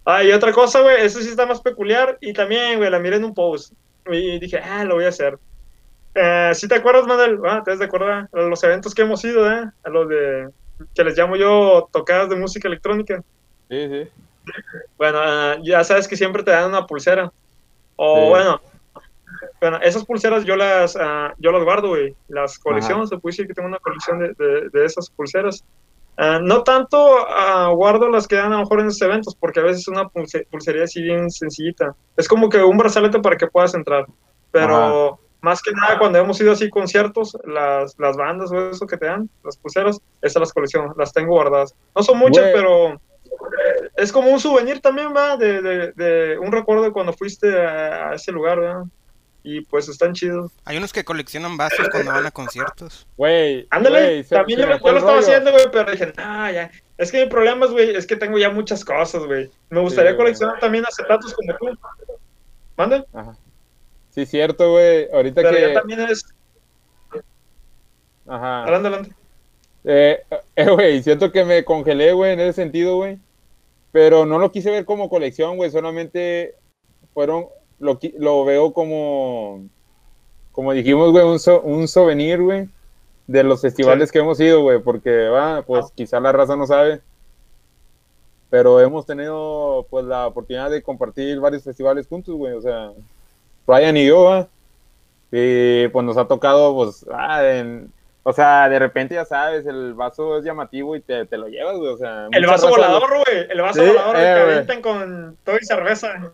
Ah, 0.05 0.23
y 0.23 0.31
otra 0.31 0.51
cosa, 0.51 0.81
güey, 0.81 1.05
eso 1.05 1.19
sí 1.21 1.29
está 1.29 1.45
más 1.45 1.61
peculiar. 1.61 2.17
Y 2.21 2.33
también, 2.33 2.77
güey, 2.77 2.89
la 2.89 2.99
miré 2.99 3.17
en 3.17 3.25
un 3.25 3.33
post. 3.33 3.73
Y 4.09 4.39
dije, 4.39 4.57
ah, 4.57 4.83
lo 4.83 4.95
voy 4.95 5.05
a 5.05 5.09
hacer. 5.09 5.37
Eh, 6.15 6.51
¿Sí 6.55 6.67
te 6.67 6.75
acuerdas, 6.75 7.05
Manuel? 7.05 7.39
Ah, 7.45 7.61
te 7.63 7.71
has 7.71 7.79
de 7.79 7.85
acordar. 7.85 8.27
A 8.33 8.41
los 8.41 8.63
eventos 8.63 8.93
que 8.95 9.03
hemos 9.03 9.23
ido, 9.23 9.49
¿eh? 9.51 9.69
A 9.83 9.89
los 9.89 10.09
de. 10.09 10.49
que 10.95 11.03
les 11.03 11.17
llamo 11.17 11.35
yo 11.35 11.87
tocadas 11.93 12.29
de 12.29 12.35
música 12.35 12.67
electrónica. 12.67 13.23
Sí, 13.69 13.87
sí. 13.87 14.09
Bueno, 14.97 15.19
ah, 15.21 15.57
ya 15.63 15.83
sabes 15.83 16.07
que 16.07 16.17
siempre 16.17 16.41
te 16.43 16.51
dan 16.51 16.69
una 16.69 16.87
pulsera. 16.87 17.31
O 17.95 18.15
Sí. 18.23 18.29
bueno, 18.29 18.61
bueno, 19.61 19.77
esas 19.81 20.05
pulseras 20.05 20.45
yo 20.45 20.55
las, 20.55 20.95
ah, 20.99 21.33
yo 21.37 21.51
las 21.51 21.63
guardo, 21.63 21.89
güey. 21.89 22.15
Las 22.27 22.57
colecciono, 22.59 23.05
se 23.07 23.17
puede 23.17 23.31
decir 23.33 23.47
que 23.47 23.53
tengo 23.53 23.67
una 23.67 23.79
colección 23.79 24.19
de, 24.19 24.33
de- 24.37 24.69
de 24.69 24.85
esas 24.85 25.09
pulseras. 25.09 25.63
Ah, 26.17 26.39
no 26.41 26.63
tanto 26.63 26.97
ah, 27.29 27.71
guardo 27.73 28.09
las 28.09 28.27
que 28.27 28.35
dan 28.35 28.47
a 28.51 28.57
lo 28.57 28.61
mejor 28.63 28.81
en 28.81 28.87
esos 28.87 29.01
eventos, 29.01 29.35
porque 29.35 29.61
a 29.61 29.63
veces 29.63 29.87
una 29.87 30.03
pulse- 30.09 30.45
pulsería 30.51 30.83
así 30.83 31.01
bien 31.01 31.29
sencillita. 31.31 31.95
Es 32.17 32.27
como 32.27 32.49
que 32.49 32.61
un 32.61 32.77
brazalete 32.77 33.19
para 33.19 33.37
que 33.37 33.47
puedas 33.47 33.73
entrar. 33.73 34.05
Pero 34.51 35.19
más 35.41 35.61
que 35.61 35.71
nada, 35.71 35.97
cuando 35.97 36.17
hemos 36.19 36.39
ido 36.41 36.51
así 36.51 36.65
a 36.65 36.69
conciertos, 36.69 37.37
las, 37.45 37.97
las 37.97 38.17
bandas 38.17 38.51
o 38.51 38.69
eso 38.71 38.85
que 38.85 38.97
te 38.97 39.05
dan, 39.05 39.29
las 39.43 39.55
pulseras, 39.57 39.99
esas 40.21 40.41
las 40.41 40.51
colecciono, 40.51 40.93
las 40.97 41.13
tengo 41.13 41.33
guardadas. 41.35 41.73
No 41.95 42.03
son 42.03 42.17
muchas, 42.17 42.43
Güey. 42.43 42.53
pero 42.53 42.99
es 43.95 44.11
como 44.11 44.29
un 44.31 44.39
souvenir 44.39 44.81
también, 44.81 45.13
va, 45.15 45.37
de, 45.37 45.61
de, 45.61 45.91
de 45.93 46.37
un 46.39 46.51
recuerdo 46.51 46.83
de 46.83 46.91
cuando 46.91 47.13
fuiste 47.13 47.61
a, 47.65 48.09
a 48.09 48.15
ese 48.15 48.31
lugar, 48.33 48.59
¿verdad? 48.59 48.83
Y 49.41 49.61
pues 49.61 49.87
están 49.87 50.13
chidos. 50.13 50.51
Hay 50.65 50.77
unos 50.77 50.91
que 50.91 51.05
coleccionan 51.05 51.55
vasos 51.57 51.87
cuando 51.89 52.11
van 52.11 52.25
a 52.25 52.31
conciertos. 52.31 53.07
Güey, 53.17 53.67
Ándale, 53.69 54.23
también 54.25 54.59
se 54.59 54.63
yo, 54.63 54.67
me 54.67 54.79
lo- 54.79 54.85
yo 54.91 54.97
estaba 54.97 55.19
haciendo, 55.19 55.51
güey, 55.51 55.65
pero 55.71 55.89
dije, 55.91 56.13
ah, 56.17 56.51
ya. 56.51 56.69
Es 56.97 57.11
que 57.11 57.23
mi 57.23 57.29
problema 57.29 57.65
es, 57.65 57.71
güey, 57.71 57.95
es 57.95 58.05
que 58.05 58.17
tengo 58.17 58.37
ya 58.37 58.49
muchas 58.49 58.83
cosas, 58.83 59.23
güey. 59.23 59.49
Me 59.69 59.79
gustaría 59.79 60.11
Sí, 60.11 60.17
coleccionar 60.17 60.59
también 60.59 60.85
acetatos 60.85 61.33
como 61.33 61.55
tú. 61.57 61.79
¿Manda? 62.75 63.05
Ajá. 63.13 63.37
Sí, 64.09 64.25
cierto, 64.25 64.71
güey. 64.71 65.07
Ahorita 65.13 65.41
Pero 65.41 65.55
que. 65.55 65.61
ya 65.61 65.73
también 65.79 66.01
es... 66.01 66.25
Ajá. 68.27 68.63
Adelante, 68.63 68.87
adelante. 68.87 69.15
Eh, 69.85 70.23
eh, 70.55 70.69
güey, 70.69 71.01
siento 71.01 71.31
que 71.31 71.45
me 71.45 71.63
congelé, 71.63 72.13
güey, 72.13 72.33
en 72.33 72.41
ese 72.41 72.53
sentido, 72.61 72.97
güey. 72.97 73.17
Pero 73.91 74.25
no 74.25 74.37
lo 74.37 74.51
quise 74.51 74.69
ver 74.69 74.85
como 74.85 75.09
colección, 75.09 75.55
güey. 75.57 75.71
Solamente 75.71 76.55
fueron. 77.13 77.45
Lo, 77.79 77.99
lo 78.17 78.45
veo 78.45 78.73
como. 78.73 79.63
Como 80.51 80.73
dijimos, 80.73 81.11
güey, 81.11 81.25
un, 81.25 81.39
so- 81.39 81.61
un 81.61 81.87
souvenir, 81.87 82.41
güey. 82.41 82.67
De 83.27 83.43
los 83.43 83.61
festivales 83.61 84.11
que 84.11 84.19
hemos 84.19 84.39
ido, 84.39 84.61
güey. 84.61 84.79
Porque, 84.79 85.27
va, 85.29 85.61
pues 85.61 85.85
Ah. 85.85 85.91
quizá 85.95 86.19
la 86.19 86.31
raza 86.31 86.55
no 86.55 86.65
sabe. 86.67 87.01
Pero 88.49 88.79
hemos 88.81 89.05
tenido, 89.05 89.85
pues, 89.89 90.05
la 90.05 90.25
oportunidad 90.27 90.71
de 90.71 90.81
compartir 90.81 91.39
varios 91.39 91.63
festivales 91.63 92.07
juntos, 92.07 92.35
güey. 92.35 92.53
O 92.53 92.61
sea, 92.61 92.91
Ryan 93.67 93.97
y 93.97 94.07
yo, 94.07 94.23
va. 94.23 94.47
Y 95.31 95.87
pues 95.89 96.03
nos 96.03 96.17
ha 96.17 96.25
tocado, 96.27 96.73
pues, 96.73 97.05
ah, 97.13 97.45
en- 97.45 97.91
o 98.23 98.33
sea, 98.33 98.67
de 98.67 98.79
repente 98.79 99.13
ya 99.15 99.25
sabes, 99.25 99.65
el 99.67 99.93
vaso 99.93 100.39
es 100.39 100.43
llamativo 100.43 100.95
y 100.95 101.01
te, 101.01 101.25
te 101.27 101.37
lo 101.37 101.47
llevas, 101.47 101.77
güey. 101.77 101.93
O 101.93 101.97
sea, 101.97 102.27
El 102.31 102.45
vaso 102.47 102.65
raza 102.67 102.69
volador, 102.89 103.09
güey. 103.09 103.47
El 103.49 103.61
vaso 103.61 103.81
Sí, 103.83 103.87
volador 103.87 104.15
eh, 104.15 104.19
que 104.19 104.31
güey. 104.31 104.41
avientan 104.53 104.81
con 104.81 105.37
todo 105.45 105.55
y 105.61 105.65
cerveza. 105.65 106.31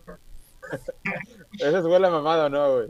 Esa 1.58 1.82
fue 1.82 2.00
la 2.00 2.10
mamada, 2.10 2.48
¿no, 2.48 2.74
güey? 2.74 2.88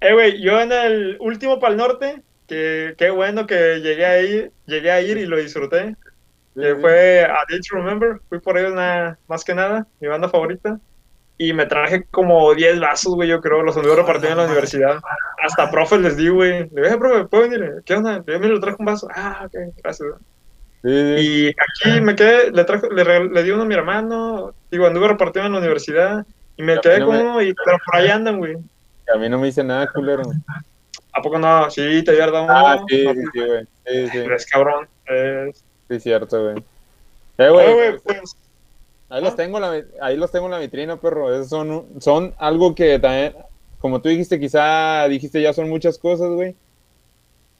Eh, 0.00 0.12
güey, 0.12 0.42
yo 0.42 0.60
en 0.60 0.72
el 0.72 1.16
último 1.20 1.58
Pal 1.58 1.76
Norte, 1.76 2.22
que 2.46 2.94
qué 2.98 3.10
bueno 3.10 3.46
que 3.46 3.80
llegué 3.80 4.04
a 4.06 4.20
ir, 4.22 4.52
llegué 4.66 4.90
a 4.90 5.00
ir 5.00 5.16
y 5.16 5.26
lo 5.26 5.36
disfruté. 5.38 5.96
Sí, 6.54 6.60
que 6.60 6.74
sí. 6.74 6.80
fue 6.80 7.24
A 7.24 7.38
Day 7.48 7.60
to 7.60 7.76
Remember. 7.76 8.20
Fui 8.28 8.40
por 8.40 8.58
ellos 8.58 8.74
nada, 8.74 9.18
más 9.28 9.44
que 9.44 9.54
nada, 9.54 9.86
mi 10.00 10.08
banda 10.08 10.28
favorita. 10.28 10.78
Y 11.36 11.52
me 11.52 11.66
traje 11.66 12.04
como 12.10 12.54
10 12.54 12.78
vasos, 12.78 13.14
güey, 13.14 13.28
yo 13.28 13.40
creo, 13.40 13.62
los 13.62 13.76
anduve 13.76 13.96
repartiendo 13.96 14.32
en 14.42 14.46
la 14.46 14.52
universidad. 14.52 15.00
Hasta 15.42 15.70
profe 15.70 15.98
les 15.98 16.16
di, 16.16 16.28
güey. 16.28 16.68
Le 16.70 16.82
dije, 16.82 16.94
"Eh, 16.94 16.98
profe, 16.98 17.24
¿puedo 17.26 17.48
venir? 17.48 17.82
¿Qué 17.84 17.94
onda? 17.94 18.22
Yo 18.26 18.38
me 18.40 18.48
lo 18.48 18.60
traje 18.60 18.76
un 18.78 18.86
vaso. 18.86 19.08
Ah, 19.14 19.42
ok, 19.46 19.54
gracias. 19.82 20.08
güey. 20.10 20.20
Sí. 20.82 20.90
Y 20.90 21.48
aquí 21.48 22.00
me 22.02 22.14
quedé, 22.14 22.50
le, 22.52 22.64
traje, 22.64 22.88
le, 22.90 23.24
le 23.30 23.42
di 23.42 23.50
uno 23.50 23.62
a 23.62 23.66
mi 23.66 23.74
hermano, 23.74 24.54
digo, 24.70 24.86
anduve 24.86 25.08
repartiendo 25.08 25.46
en 25.48 25.52
la 25.54 25.58
universidad. 25.60 26.26
Y 26.56 26.62
me 26.62 26.80
quedé 26.80 27.00
no 27.00 27.06
con 27.06 27.16
me- 27.16 27.22
uno, 27.22 27.42
y, 27.42 27.54
pero 27.54 27.78
por 27.84 27.96
ahí 27.96 28.08
andan, 28.08 28.38
güey. 28.38 28.56
A 29.12 29.18
mí 29.18 29.28
no 29.28 29.38
me 29.38 29.46
dice 29.46 29.62
nada, 29.64 29.90
culero. 29.92 30.22
¿A 31.12 31.22
poco 31.22 31.38
no? 31.38 31.70
Sí, 31.70 32.02
te 32.02 32.12
había 32.12 32.26
dado 32.30 32.46
Ah, 32.48 32.76
uno. 32.76 32.86
sí, 32.88 33.02
sí, 33.06 33.22
sí, 33.32 33.40
güey. 33.46 33.64
Sí, 33.86 34.08
sí. 34.08 34.18
Es 34.34 34.46
cabrón. 34.46 34.88
Es... 35.06 35.64
Sí, 35.88 36.00
cierto, 36.00 36.42
güey. 36.42 36.64
Eh, 37.38 37.50
güey, 37.50 37.98
pues, 37.98 38.36
ahí 39.10 39.22
los 39.22 39.36
tengo 39.36 39.58
en 39.58 39.62
la, 39.62 39.84
ahí 40.00 40.16
los 40.16 40.30
tengo 40.32 40.46
en 40.46 40.52
la 40.52 40.58
vitrina, 40.58 40.96
perro. 40.96 41.32
Esos 41.34 41.48
son, 41.48 41.86
son 42.00 42.34
algo 42.38 42.74
que 42.74 42.98
también, 42.98 43.34
como 43.80 44.00
tú 44.00 44.08
dijiste, 44.08 44.40
quizá 44.40 45.06
dijiste 45.08 45.42
ya 45.42 45.52
son 45.52 45.68
muchas 45.68 45.98
cosas, 45.98 46.30
güey. 46.30 46.54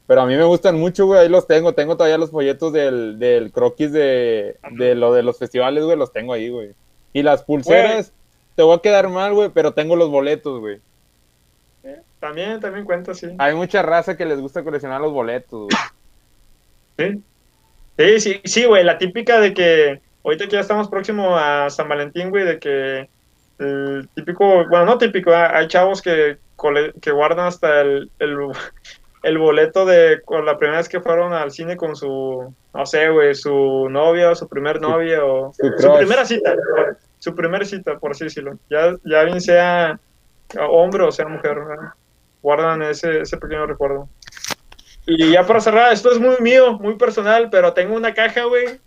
Pero 0.07 0.21
a 0.21 0.27
mí 0.27 0.37
me 0.37 0.45
gustan 0.45 0.79
mucho, 0.79 1.07
güey. 1.07 1.21
Ahí 1.21 1.29
los 1.29 1.47
tengo. 1.47 1.75
Tengo 1.75 1.97
todavía 1.97 2.19
los 2.19 2.31
folletos 2.31 2.73
del, 2.73 3.19
del 3.19 3.51
croquis 3.53 3.91
de, 3.93 4.57
de 4.73 4.95
lo 4.95 5.13
de 5.15 5.23
los 5.23 5.39
festivales, 5.39 5.83
güey. 5.85 5.97
Los 5.97 6.13
tengo 6.13 6.33
ahí, 6.35 6.49
güey. 6.51 6.73
Y 7.13 7.23
las 7.23 7.43
pulseras, 7.43 8.13
te 8.55 8.63
voy 8.63 8.77
a 8.77 8.81
quedar 8.81 9.09
mal, 9.09 9.35
güey, 9.35 9.51
pero 9.51 9.73
tengo 9.73 9.97
los 9.97 10.11
boletos, 10.11 10.61
güey. 10.61 10.81
también, 12.21 12.61
también 12.61 12.85
cuenta, 12.85 13.15
sí. 13.15 13.29
Hay 13.39 13.55
mucha 13.55 13.83
raza 13.83 14.17
que 14.17 14.25
les 14.25 14.41
gusta 14.41 14.65
coleccionar 14.65 15.01
los 15.01 15.13
boletos, 15.13 15.69
güey. 16.97 17.21
Sí, 17.97 18.21
sí, 18.21 18.21
sí, 18.21 18.41
sí, 18.45 18.65
güey, 18.65 18.85
la 18.85 18.99
típica 18.99 19.41
de 19.41 19.53
que 19.53 20.01
ahorita 20.25 20.47
que 20.47 20.53
ya 20.53 20.61
estamos 20.61 20.89
próximo 20.89 21.37
a 21.37 21.69
San 21.71 21.89
Valentín, 21.89 22.31
güey, 22.31 22.45
de 22.45 22.59
que 22.59 23.09
el 23.59 24.09
típico, 24.15 24.67
bueno, 24.69 24.87
no 24.87 24.99
típico, 24.99 25.33
ah, 25.33 25.57
hay 25.57 25.69
chavos 25.69 26.03
que, 26.03 26.39
guardan 26.57 27.47
hasta 27.47 27.81
el, 27.83 28.11
el, 28.19 28.37
el 29.23 29.39
boleto 29.39 29.85
de 29.85 30.23
con 30.25 30.47
la 30.47 30.59
primera 30.59 30.79
vez 30.79 30.89
que 30.89 31.01
fueron 31.01 31.33
al 31.33 31.51
cine 31.51 31.77
con 31.77 31.95
su, 31.95 32.55
no 32.73 32.87
sé, 32.87 33.11
güey, 33.11 33.35
su 33.35 33.89
novia 33.91 34.31
o 34.31 34.35
su 34.35 34.49
primer 34.49 34.81
novia 34.81 35.25
o 35.25 35.53
su 35.53 35.97
primera 35.99 36.25
cita, 36.25 36.55
su 37.25 37.35
primera 37.35 37.65
cita, 37.65 37.99
por 37.99 38.11
así 38.11 38.25
decirlo. 38.25 38.59
Ya, 38.69 38.95
ya 39.03 39.23
bien 39.25 39.41
sea 39.41 39.99
hombre 40.69 41.03
o 41.03 41.11
sea 41.11 41.27
mujer, 41.27 41.59
¿verdad? 41.59 41.95
guardan 42.43 42.83
ese, 42.83 43.23
ese 43.23 43.39
pequeño 43.39 43.65
recuerdo. 43.67 44.07
Y 45.07 45.33
ya 45.33 45.47
para 45.47 45.61
cerrar, 45.61 45.93
esto 45.95 46.13
es 46.13 46.21
muy 46.21 46.37
mío, 46.41 46.75
muy 46.75 46.97
personal, 46.97 47.49
pero 47.51 47.73
tengo 47.73 47.97
una 47.97 48.13
caja, 48.13 48.45
güey. 48.45 48.79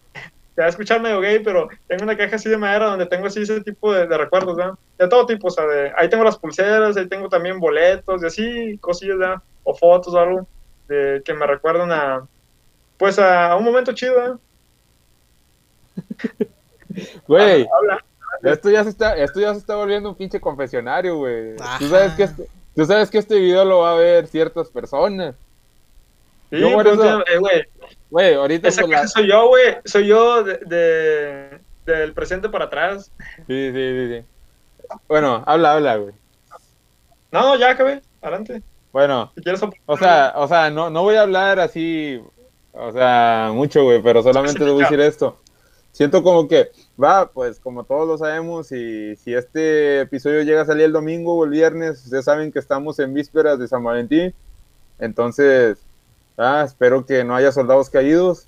Te 0.53 0.61
va 0.61 0.67
a 0.67 0.69
escuchar 0.69 1.01
medio 1.01 1.19
gay, 1.19 1.39
pero 1.39 1.67
tengo 1.87 2.03
una 2.03 2.15
caja 2.15 2.35
así 2.35 2.49
de 2.49 2.57
madera 2.57 2.85
donde 2.85 3.07
tengo 3.07 3.25
así 3.25 3.41
ese 3.41 3.61
tipo 3.61 3.91
de, 3.91 4.05
de 4.05 4.17
recuerdos, 4.17 4.55
¿verdad? 4.55 4.73
De 4.99 5.07
todo 5.07 5.25
tipo, 5.25 5.47
o 5.47 5.51
sea, 5.51 5.65
de, 5.65 5.91
ahí 5.97 6.07
tengo 6.07 6.23
las 6.23 6.37
pulseras, 6.37 6.95
ahí 6.97 7.07
tengo 7.07 7.29
también 7.29 7.59
boletos, 7.59 8.21
y 8.21 8.25
así, 8.27 8.77
cosillas, 8.77 9.17
¿verdad? 9.17 9.41
O 9.63 9.73
fotos 9.73 10.13
o 10.13 10.19
algo, 10.19 10.47
de, 10.87 11.23
que 11.25 11.33
me 11.33 11.47
recuerdan 11.47 11.91
a, 11.91 12.27
pues 12.97 13.17
a, 13.17 13.55
un 13.55 13.65
momento 13.65 13.91
chido, 13.93 14.15
¿verdad? 14.15 14.39
Güey, 17.27 17.67
Habla. 17.75 18.03
Esto 18.43 18.69
ya 18.69 18.83
se 18.83 18.89
está, 18.89 19.15
esto 19.17 19.39
ya 19.39 19.53
se 19.53 19.59
está 19.59 19.75
volviendo 19.75 20.09
un 20.09 20.15
pinche 20.15 20.39
confesionario, 20.39 21.17
güey. 21.17 21.55
Tú 21.79 21.87
sabes 21.89 22.13
que 22.13 22.23
este, 22.23 22.47
tú 22.75 22.85
sabes 22.85 23.09
que 23.09 23.17
este 23.17 23.35
video 23.39 23.65
lo 23.65 23.79
va 23.79 23.91
a 23.93 23.95
ver 23.95 24.27
ciertas 24.27 24.69
personas. 24.69 25.35
Sí, 26.49 26.59
Yo 26.59 26.71
por 26.73 26.83
pues, 26.83 26.99
eso- 26.99 27.19
eh, 27.27 27.37
güey, 27.39 27.63
Güey, 28.09 28.33
ahorita 28.35 28.67
esa 28.69 28.83
la- 28.83 28.95
caja 28.95 29.07
soy 29.09 29.27
yo, 29.29 29.47
güey, 29.49 29.75
soy 29.83 30.07
yo 30.07 30.43
de, 30.43 30.57
de- 30.65 31.59
del 31.85 32.13
presente 32.13 32.47
para 32.49 32.65
atrás. 32.65 33.11
Sí, 33.47 33.71
sí, 33.71 33.73
sí, 33.73 34.07
sí. 34.19 34.25
Bueno, 35.09 35.43
habla, 35.45 35.73
habla, 35.73 35.95
güey. 35.97 36.13
No, 37.31 37.55
ya 37.57 37.71
acabé, 37.71 38.01
adelante. 38.21 38.61
Bueno, 38.93 39.31
Si 39.35 39.41
quieres 39.41 39.61
opinar. 39.61 39.83
o 39.85 39.97
sea, 39.97 40.33
o 40.37 40.47
sea, 40.47 40.69
no, 40.69 40.89
no 40.89 41.03
voy 41.03 41.15
a 41.15 41.21
hablar 41.23 41.59
así, 41.59 42.21
o 42.71 42.91
sea, 42.93 43.51
mucho, 43.53 43.83
güey, 43.83 44.01
pero 44.01 44.23
solamente 44.23 44.57
te 44.59 44.69
voy 44.71 44.81
a 44.81 44.85
decir 44.85 44.99
esto. 45.01 45.37
Siento 45.91 46.21
como 46.21 46.47
que, 46.47 46.71
va, 47.01 47.31
pues 47.31 47.59
como 47.59 47.83
todos 47.83 48.07
lo 48.07 48.17
sabemos, 48.17 48.71
y 48.71 49.15
si 49.15 49.33
este 49.33 50.01
episodio 50.01 50.43
llega 50.43 50.61
a 50.61 50.65
salir 50.65 50.85
el 50.85 50.91
domingo 50.91 51.35
o 51.35 51.43
el 51.43 51.49
viernes, 51.49 52.03
ustedes 52.03 52.25
saben 52.25 52.51
que 52.51 52.59
estamos 52.59 52.99
en 52.99 53.13
vísperas 53.13 53.57
de 53.57 53.67
San 53.67 53.83
Valentín. 53.83 54.33
Entonces, 54.99 55.79
ah, 56.37 56.63
espero 56.65 57.05
que 57.05 57.23
no 57.23 57.35
haya 57.35 57.51
soldados 57.51 57.89
caídos. 57.89 58.47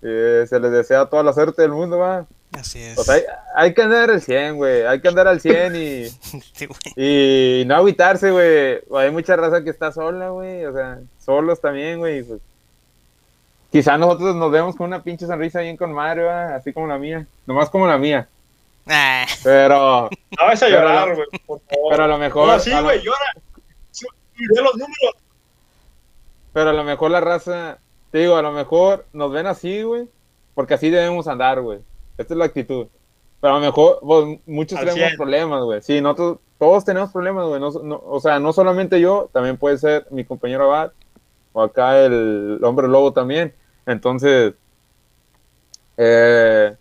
Eh, 0.00 0.46
se 0.48 0.60
les 0.60 0.70
desea 0.70 1.06
toda 1.06 1.22
la 1.22 1.32
suerte 1.32 1.62
del 1.62 1.72
mundo, 1.72 1.98
va. 1.98 2.26
Así 2.52 2.80
es. 2.80 2.94
Pues 2.94 3.08
hay, 3.08 3.22
hay 3.54 3.74
que 3.74 3.82
andar 3.82 4.10
al 4.10 4.22
100, 4.22 4.56
güey. 4.56 4.82
Hay 4.82 5.00
que 5.00 5.08
andar 5.08 5.28
al 5.28 5.40
100 5.40 5.76
y, 5.76 6.04
Sí, 6.54 6.68
y 6.96 7.64
no 7.66 7.76
agüitarse, 7.76 8.30
güey. 8.30 8.80
Hay 8.96 9.10
mucha 9.10 9.36
raza 9.36 9.62
que 9.62 9.70
está 9.70 9.92
sola, 9.92 10.30
güey. 10.30 10.64
O 10.64 10.72
sea, 10.72 11.00
solos 11.18 11.60
también, 11.60 11.98
güey. 11.98 12.22
Pues, 12.22 12.40
quizá 13.70 13.96
nosotros 13.98 14.34
nos 14.36 14.50
vemos 14.50 14.76
con 14.76 14.86
una 14.86 15.02
pinche 15.02 15.26
sonrisa 15.26 15.60
bien 15.60 15.76
con 15.76 15.92
madre, 15.92 16.28
así 16.30 16.72
como 16.72 16.86
la 16.86 16.98
mía. 16.98 17.26
Nomás 17.46 17.70
como 17.70 17.86
la 17.86 17.98
mía. 17.98 18.28
Ah, 18.86 19.26
Pero, 19.44 20.08
No 20.38 20.46
vas 20.46 20.62
a 20.62 20.68
llorar, 20.68 21.14
güey, 21.14 21.26
por 21.46 21.60
favor. 21.60 21.90
pero 21.90 22.04
a 22.04 22.08
lo 22.08 22.18
mejor. 22.18 22.48
No, 22.48 22.58
sí, 22.58 22.72
a 22.72 22.78
lo- 22.80 22.84
güey, 22.84 23.02
llora. 23.02 23.34
Subiré 23.90 24.62
los 24.62 24.74
números. 24.76 25.14
pero 26.52 26.70
a 26.70 26.72
lo 26.72 26.84
mejor 26.84 27.10
la 27.10 27.20
raza, 27.20 27.78
te 28.10 28.18
digo, 28.18 28.36
a 28.36 28.42
lo 28.42 28.52
mejor 28.52 29.04
nos 29.12 29.30
ven 29.30 29.46
así, 29.46 29.82
güey. 29.82 30.08
Porque 30.54 30.74
así 30.74 30.90
debemos 30.90 31.28
andar, 31.28 31.60
güey. 31.60 31.78
Esta 32.16 32.34
es 32.34 32.38
la 32.38 32.46
actitud. 32.46 32.86
Pero 33.40 33.54
a 33.54 33.58
lo 33.60 33.64
mejor, 33.64 34.00
pues, 34.02 34.40
muchos 34.46 34.78
Al 34.78 34.86
tenemos 34.86 35.06
100. 35.08 35.16
problemas, 35.16 35.62
güey. 35.62 35.82
Sí, 35.82 36.00
nosotros, 36.00 36.38
todos 36.58 36.84
tenemos 36.84 37.12
problemas, 37.12 37.46
güey. 37.46 37.60
No, 37.60 37.70
no- 37.70 38.02
o 38.06 38.18
sea, 38.20 38.40
no 38.40 38.52
solamente 38.52 39.00
yo, 39.00 39.28
también 39.32 39.56
puede 39.56 39.78
ser 39.78 40.06
mi 40.10 40.24
compañero 40.24 40.64
Abad, 40.64 40.92
o 41.58 41.62
acá 41.62 41.98
el 42.04 42.60
hombre 42.62 42.86
lobo 42.86 43.12
también. 43.12 43.52
Entonces, 43.84 44.54
eh, 45.96 46.76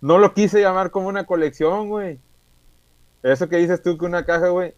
no 0.00 0.18
lo 0.18 0.32
quise 0.32 0.62
llamar 0.62 0.90
como 0.90 1.08
una 1.08 1.26
colección, 1.26 1.90
güey. 1.90 2.18
Eso 3.22 3.48
que 3.48 3.58
dices 3.58 3.82
tú 3.82 3.98
que 3.98 4.06
una 4.06 4.24
caja, 4.24 4.48
güey. 4.48 4.72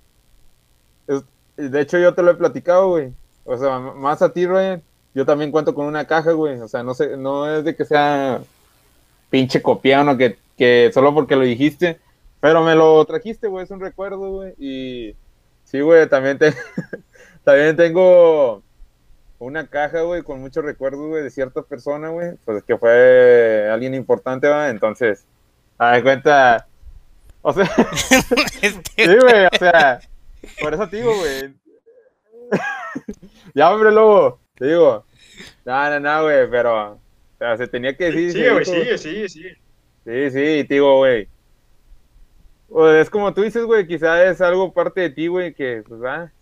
de 1.57 1.81
hecho, 1.81 1.99
yo 1.99 2.13
te 2.15 2.23
lo 2.23 2.33
he 2.33 2.35
platicado, 2.35 2.89
güey. 2.89 3.13
O 3.45 3.57
sea, 3.57 3.79
más 3.79 4.21
a 4.21 4.33
ti, 4.33 4.47
Ryan. 4.47 4.83
Yo 5.15 5.25
también 5.25 5.53
cuento 5.53 5.75
con 5.75 5.87
una 5.87 6.05
caja, 6.05 6.33
güey. 6.33 6.61
O 6.61 6.67
sea, 6.67 6.83
no 6.83 6.93
sé, 6.95 7.17
no 7.17 7.49
es 7.49 7.65
de 7.65 7.77
que 7.77 7.85
sea 7.85 8.41
pinche 9.31 9.63
copiano 9.63 10.17
que, 10.17 10.39
que 10.57 10.91
solo 10.93 11.15
porque 11.15 11.37
lo 11.37 11.43
dijiste. 11.43 12.01
Pero 12.41 12.65
me 12.65 12.75
lo 12.75 13.05
trajiste, 13.05 13.47
güey. 13.47 13.65
Es 13.65 13.71
un 13.71 13.81
recuerdo, 13.81 14.19
güey. 14.19 14.55
Y 14.59 15.15
sí, 15.65 15.81
güey, 15.81 16.09
también, 16.09 16.39
te, 16.39 16.53
también 17.45 17.77
tengo 17.77 18.63
una 19.39 19.69
caja, 19.69 20.03
güey, 20.03 20.23
con 20.23 20.41
muchos 20.41 20.65
recuerdos, 20.65 21.07
güey, 21.09 21.23
de 21.23 21.31
cierta 21.31 21.63
persona, 21.63 22.09
güey. 22.09 22.33
Pues 22.45 22.63
que 22.65 22.77
fue 22.77 23.69
alguien 23.71 23.95
importante, 23.95 24.49
va. 24.49 24.71
Entonces, 24.71 25.25
a 25.79 25.93
ver, 25.93 26.03
cuenta. 26.03 26.67
O 27.43 27.53
sea, 27.53 27.65
Este, 28.63 28.83
Sí, 28.97 29.17
güey, 29.17 29.47
o 29.47 29.59
sea, 29.59 30.01
por 30.61 30.75
eso 30.75 30.89
te 30.89 30.97
digo, 30.97 31.17
güey. 31.17 31.55
ya, 33.55 33.71
hombre, 33.71 33.93
lobo, 33.93 34.41
te 34.57 34.67
digo. 34.67 35.05
No, 35.65 35.91
no, 35.91 36.01
no, 36.01 36.23
güey, 36.25 36.51
pero, 36.51 36.93
o 36.93 36.99
sea, 37.39 37.57
se 37.57 37.69
tenía 37.69 37.97
que 37.97 38.07
decir. 38.07 38.33
Sigue, 38.33 38.51
güey, 38.51 38.65
sigue, 38.65 38.99
sigue, 38.99 39.29
sigue. 39.29 39.59
Sí, 40.05 40.31
sí, 40.31 40.65
te 40.65 40.75
digo, 40.75 40.97
güey. 40.97 41.29
Pues 42.69 43.03
es 43.03 43.11
como 43.11 43.33
tú 43.33 43.43
dices, 43.43 43.65
güey, 43.65 43.87
quizá 43.87 44.25
es 44.25 44.41
algo 44.41 44.73
parte 44.73 45.01
de 45.03 45.11
ti, 45.11 45.29
güey, 45.29 45.55
que, 45.55 45.85
pues, 45.87 46.03
va. 46.03 46.33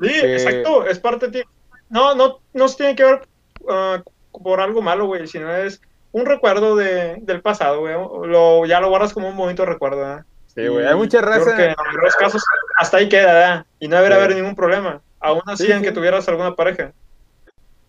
Sí, 0.00 0.10
exacto, 0.12 0.86
es 0.86 0.98
parte 0.98 1.26
de 1.28 1.42
ti. 1.42 1.48
No, 1.88 2.14
no, 2.14 2.38
no 2.52 2.68
se 2.68 2.76
tiene 2.76 2.96
que 2.96 3.04
ver 3.04 3.28
ah, 3.68 4.02
por 4.32 4.60
algo 4.60 4.82
malo, 4.82 5.06
güey, 5.06 5.26
sino 5.26 5.54
es 5.54 5.80
un 6.12 6.26
recuerdo 6.26 6.76
de, 6.76 7.16
del 7.22 7.42
pasado, 7.42 7.80
güey. 7.80 7.94
Lo, 8.28 8.64
ya 8.66 8.80
lo 8.80 8.88
guardas 8.88 9.12
como 9.12 9.28
un 9.28 9.36
bonito 9.36 9.64
recuerdo, 9.64 9.98
¿verdad? 9.98 10.24
Sí, 10.54 10.66
güey, 10.66 10.86
hay 10.86 10.94
mucha 10.94 11.18
yo 11.20 11.26
creo 11.26 11.38
raza. 11.44 11.56
que 11.56 11.64
en 11.64 11.74
algunos 11.78 12.16
casos 12.16 12.42
hasta 12.78 12.96
ahí 12.96 13.08
queda, 13.08 13.32
¿verdad? 13.34 13.66
Y 13.78 13.88
no 13.88 13.96
debería 13.96 14.16
Sí. 14.18 14.24
haber 14.24 14.36
ningún 14.36 14.54
problema. 14.56 15.00
Aún 15.20 15.42
así, 15.46 15.66
Sí, 15.66 15.72
en 15.72 15.82
que 15.82 15.88
sí. 15.88 15.94
tuvieras 15.94 16.26
alguna 16.28 16.54
pareja. 16.54 16.92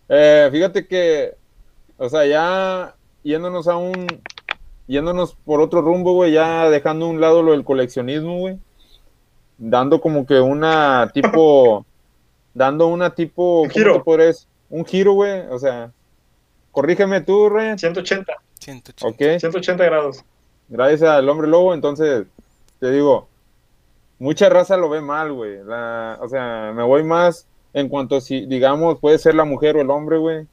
Eh, 0.08 0.48
fíjate 0.52 0.86
que, 0.86 1.34
o 1.96 2.08
sea, 2.08 2.24
ya 2.26 2.94
yéndonos 3.22 3.68
a 3.68 3.76
un, 3.76 4.06
yéndonos 4.86 5.34
por 5.44 5.60
otro 5.60 5.80
rumbo, 5.82 6.12
güey, 6.12 6.32
ya 6.32 6.68
dejando 6.70 7.06
a 7.06 7.10
un 7.10 7.20
lado 7.20 7.42
lo 7.42 7.52
del 7.52 7.64
coleccionismo, 7.64 8.38
güey, 8.38 8.58
dando 9.58 10.00
como 10.00 10.26
que 10.26 10.40
una 10.40 11.10
tipo, 11.12 11.84
dando 12.58 12.88
una 12.88 13.14
tipo, 13.14 13.62
Un 13.62 13.68
¿cómo 13.70 13.72
giro. 13.72 14.04
Un 14.70 14.84
giro, 14.84 15.12
güey, 15.12 15.40
o 15.50 15.58
sea, 15.58 15.90
corrígeme 16.72 17.22
tú, 17.22 17.48
Ryan, 17.48 17.78
180, 17.78 18.32
180. 18.58 19.06
ok, 19.08 19.40
180 19.40 19.84
grados. 19.84 20.24
gracias 20.68 21.08
al 21.08 21.26
hombre 21.28 21.48
lobo, 21.48 21.72
entonces, 21.72 22.26
te 22.80 22.90
digo, 22.90 23.28
mucha 24.18 24.50
raza 24.50 24.76
lo 24.76 24.90
ve 24.90 25.00
mal, 25.00 25.32
güey, 25.32 25.60
o 25.60 26.28
sea, 26.28 26.72
me 26.74 26.82
voy 26.82 27.02
más 27.04 27.46
en 27.72 27.88
cuanto 27.88 28.16
a 28.16 28.20
si, 28.20 28.44
digamos, 28.44 28.98
puede 28.98 29.18
ser 29.18 29.34
la 29.34 29.44
mujer 29.44 29.76
o 29.76 29.80
el 29.80 29.88
hombre, 29.88 30.18
güey, 30.18 30.46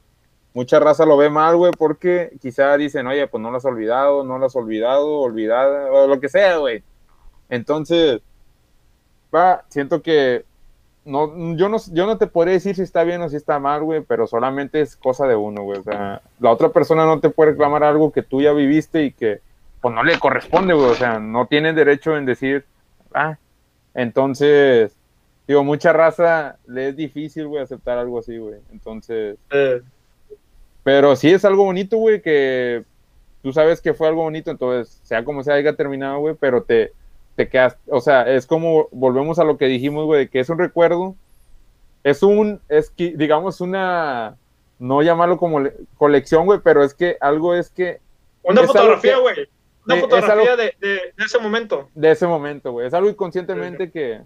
mucha 0.54 0.80
raza 0.80 1.06
lo 1.06 1.18
ve 1.18 1.30
mal, 1.30 1.58
güey, 1.58 1.74
porque 1.78 2.32
quizá 2.42 2.78
dicen, 2.78 3.08
oye, 3.08 3.28
pues 3.28 3.42
no 3.42 3.52
lo 3.52 3.58
has 3.58 3.66
olvidado, 3.66 4.24
no 4.24 4.38
lo 4.38 4.46
has 4.46 4.56
olvidado, 4.56 5.20
olvidada, 5.20 5.92
o 5.92 6.08
lo 6.08 6.22
que 6.22 6.30
sea, 6.30 6.58
güey. 6.58 6.82
Entonces, 7.50 8.22
va, 9.36 9.66
siento 9.68 10.02
que 10.02 10.46
no, 11.06 11.56
yo 11.56 11.70
no, 11.70 11.78
yo 11.92 12.08
no 12.08 12.18
te 12.18 12.28
podría 12.28 12.56
decir 12.56 12.76
si 12.76 12.82
está 12.82 13.04
bien 13.04 13.22
o 13.22 13.30
si 13.30 13.36
está 13.36 13.60
mal, 13.60 13.84
güey, 13.84 14.02
pero 14.02 14.26
solamente 14.26 14.82
es 14.82 14.96
cosa 14.96 15.28
de 15.28 15.36
uno, 15.36 15.62
güey. 15.62 15.80
O 15.80 15.84
sea, 15.84 16.22
la 16.40 16.52
otra 16.52 16.70
persona 16.70 17.06
no 17.06 17.20
te 17.20 17.30
puede 17.30 17.52
reclamar 17.52 17.84
algo 17.84 18.12
que 18.12 18.24
tú 18.24 18.42
ya 18.42 18.52
viviste 18.54 19.04
y 19.04 19.12
que, 19.12 19.40
pues 19.82 19.94
no 19.94 20.04
le 20.04 20.20
corresponde, 20.20 20.74
güey. 20.74 20.90
O 20.90 20.96
sea, 20.96 21.20
no 21.20 21.46
tiene 21.46 21.74
derecho 21.74 22.18
en 22.18 22.26
decir, 22.26 22.66
ah, 23.14 23.38
entonces, 23.94 24.96
digo, 25.48 25.64
mucha 25.64 25.94
raza 25.94 26.58
le 26.66 26.90
es 26.90 26.96
difícil, 26.96 27.48
güey, 27.48 27.62
aceptar 27.62 28.00
algo 28.00 28.20
así, 28.20 28.38
güey. 28.40 28.60
Entonces, 28.72 29.38
pero 30.84 31.16
sí 31.16 31.32
es 31.32 31.46
algo 31.46 31.66
bonito, 31.66 31.98
güey, 31.98 32.22
que 32.22 32.84
tú 33.44 33.54
sabes 33.54 33.80
que 33.80 33.94
fue 33.94 34.08
algo 34.08 34.24
bonito, 34.24 34.50
entonces, 34.50 35.00
sea 35.04 35.24
como 35.24 35.44
sea, 35.44 35.54
haya 35.54 35.76
terminado, 35.76 36.18
güey, 36.18 36.36
pero 36.40 36.64
te, 36.64 36.94
te 37.36 37.48
quedas, 37.50 37.78
o 37.88 38.00
sea, 38.02 38.30
es 38.32 38.46
como, 38.48 38.88
volvemos 38.92 39.40
a 39.40 39.44
lo 39.44 39.58
que 39.58 39.66
dijimos, 39.66 40.06
güey, 40.06 40.28
que 40.30 40.40
es 40.40 40.50
un 40.50 40.58
recuerdo, 40.58 41.16
es 42.04 42.24
un, 42.24 42.62
es 42.70 42.90
que, 42.90 43.14
digamos, 43.18 43.62
una, 43.62 44.38
no 44.80 45.02
llamarlo 45.02 45.38
como 45.38 45.60
le- 45.60 45.74
colección, 45.98 46.46
güey, 46.46 46.60
pero 46.64 46.84
es 46.84 46.94
que 46.94 47.18
algo 47.20 47.54
es 47.56 47.70
que 47.70 48.00
una 48.44 48.62
Es 48.62 48.68
fotografía, 48.68 49.18
güey. 49.18 49.36
Una 49.86 49.96
es 49.96 50.02
fotografía 50.02 50.34
algo- 50.34 50.58
de, 50.58 50.74
de, 50.80 50.88
de 51.18 51.24
ese 51.26 51.40
momento. 51.40 51.90
de 51.94 52.12
ese 52.12 52.28
momento, 52.28 52.72
güey, 52.72 52.88
es 52.88 52.94
algo 52.94 53.10
inconscientemente 53.10 53.92
que, 53.92 54.22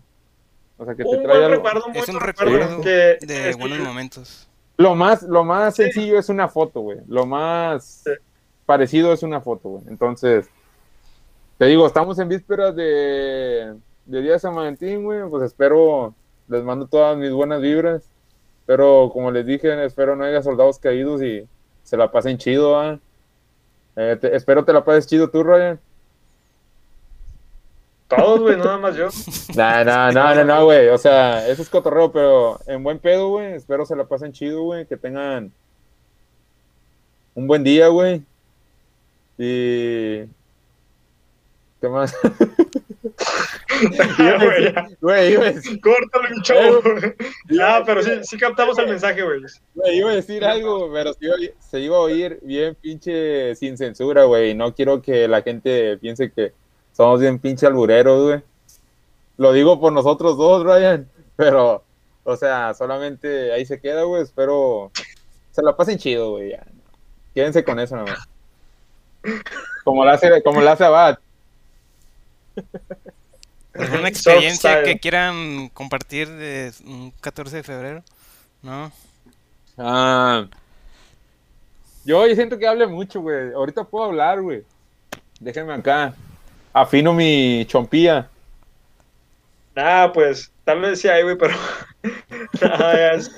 o 0.78 0.86
sea, 0.86 0.94
que 0.96 1.04
te 1.04 1.10
Un 1.10 1.24
trae 1.24 1.38
buen 1.40 1.44
algo. 1.52 1.56
recuerdo, 1.56 1.86
un 1.88 1.96
Es 1.96 2.10
un 2.10 2.20
recuerdo. 2.20 2.54
recuerdo 2.58 2.82
que, 2.84 2.90
de 2.90 3.18
que- 3.52 3.56
buenos 3.58 3.80
momentos. 3.80 4.46
Lo 4.78 4.96
más, 4.96 5.24
lo 5.24 5.44
más 5.44 5.76
Sí. 5.76 5.84
sencillo 5.84 6.18
es 6.20 6.30
una 6.30 6.48
foto, 6.48 6.80
güey. 6.82 7.00
Lo 7.08 7.26
más 7.26 8.04
Sí. 8.06 8.12
parecido 8.66 9.12
es 9.12 9.24
una 9.24 9.42
foto, 9.42 9.68
güey. 9.70 9.84
Entonces, 9.90 10.50
te 11.60 11.66
digo, 11.66 11.86
estamos 11.86 12.18
en 12.18 12.30
vísperas 12.30 12.76
de, 12.76 13.76
de 14.06 14.22
Día 14.22 14.32
de 14.32 14.40
San 14.40 14.56
Valentín, 14.56 15.04
güey. 15.04 15.22
Pues 15.30 15.44
espero, 15.44 16.16
les 16.48 16.64
mando 16.64 16.88
todas 16.88 17.16
mis 17.18 17.32
buenas 17.32 17.62
vibras. 17.62 18.02
Pero 18.66 19.12
como 19.14 19.30
les 19.30 19.46
dije, 19.46 19.84
espero 19.86 20.16
no 20.16 20.24
haya 20.24 20.42
soldados 20.42 20.80
caídos 20.80 21.22
y 21.22 21.48
se 21.84 21.98
la 21.98 22.12
pasen 22.12 22.38
chido, 22.38 22.80
¿ah? 22.80 23.00
Eh, 23.96 24.18
te- 24.20 24.36
espero 24.36 24.64
te 24.66 24.74
la 24.74 24.84
pases 24.84 25.06
chido 25.08 25.30
tú, 25.30 25.44
Ryan. 25.44 25.80
Todos, 28.08 28.40
güey, 28.40 28.58
nada 28.58 28.78
más 28.80 28.96
yo. 28.96 29.10
No, 29.56 29.84
no, 29.84 30.12
no, 30.12 30.36
no, 30.36 30.44
no, 30.44 30.66
güey. 30.66 30.88
O 30.90 30.98
sea, 30.98 31.48
eso 31.48 31.62
es 31.62 31.70
cotorreo, 31.70 32.12
pero 32.12 32.60
en 32.66 32.82
buen 32.84 32.98
pedo, 33.00 33.30
güey. 33.30 33.54
Espero 33.54 33.86
se 33.86 33.96
la 33.96 34.06
pasen 34.06 34.32
chido, 34.34 34.64
güey. 34.64 34.86
Que 34.88 34.98
tengan 34.98 35.52
un 37.36 37.46
buen 37.48 37.64
día, 37.64 37.88
güey. 37.90 38.24
Y. 39.38 40.22
¿Qué 41.82 41.90
más? 41.90 42.16
Ya, 44.18 44.38
güey, 45.00 45.32
ya. 45.34 45.54
Córtalo, 45.82 46.30
mi 46.36 46.42
chavo. 46.42 46.82
Ah, 47.62 47.82
pero 47.86 48.04
sí, 48.04 48.12
sí 48.24 48.38
captamos 48.38 48.78
el 48.78 48.88
mensaje, 48.90 49.22
güey. 49.24 49.40
güey, 49.74 49.98
iba 49.98 50.12
a 50.12 50.16
decir 50.16 50.44
algo, 50.44 50.92
pero 50.92 51.14
se 51.14 51.26
iba, 51.26 51.36
a- 51.36 51.62
se 51.70 51.80
iba 51.80 51.96
a 51.96 52.02
oír 52.02 52.40
bien 52.42 52.76
pinche 52.76 53.56
sin 53.56 53.78
censura, 53.78 54.26
güey. 54.26 54.54
No 54.54 54.74
quiero 54.76 55.02
que 55.02 55.28
la 55.30 55.42
gente 55.44 55.98
piense 55.98 56.30
que 56.32 56.52
somos 56.92 57.22
bien 57.22 57.40
pinche 57.40 57.66
albureros, 57.68 58.22
güey. 58.28 58.42
Lo 59.38 59.54
digo 59.54 59.80
por 59.80 59.94
nosotros 59.94 60.38
dos, 60.38 60.64
Ryan. 60.66 61.08
Pero, 61.38 61.82
o 62.26 62.36
sea, 62.36 62.74
solamente 62.74 63.54
ahí 63.54 63.66
se 63.66 63.80
queda, 63.80 64.04
güey. 64.04 64.24
Espero 64.24 64.92
se 65.52 65.64
la 65.64 65.78
pasen 65.78 65.98
chido, 65.98 66.32
güey. 66.32 66.52
ya. 66.52 66.66
Quédense 67.34 67.64
con 67.64 67.80
eso 67.80 67.96
nomás. 67.96 68.28
Como 69.86 70.04
la 70.04 70.14
hace, 70.14 70.44
como 70.44 70.60
la 70.60 70.74
hace 70.74 70.84
Abad. 70.84 71.20
¿Alguna 73.74 74.08
experiencia 74.10 74.84
que 74.84 75.00
quieran 75.00 75.70
compartir 75.70 76.28
de 76.30 76.72
un 76.86 77.12
14 77.22 77.58
de 77.58 77.64
febrero? 77.64 78.04
¿No? 78.62 78.92
Ah, 79.78 80.48
yo, 82.04 82.28
yo 82.28 82.36
siento 82.36 82.58
que 82.58 82.68
hable 82.68 82.88
mucho, 82.88 83.22
güey. 83.22 83.54
Ahorita 83.54 83.84
puedo 83.84 84.06
hablar, 84.06 84.42
güey. 84.42 84.64
Déjenme 85.40 85.74
acá. 85.74 86.14
Afino 86.74 87.14
mi 87.14 87.66
chompía. 87.68 88.30
Ah, 89.76 90.12
pues, 90.14 90.52
tal 90.66 90.82
vez 90.82 91.00
sí 91.00 91.08
hay, 91.08 91.24
güey, 91.24 91.38
pero. 91.38 91.56
Ah, 92.62 92.94
ya, 92.96 93.12
es- 93.14 93.32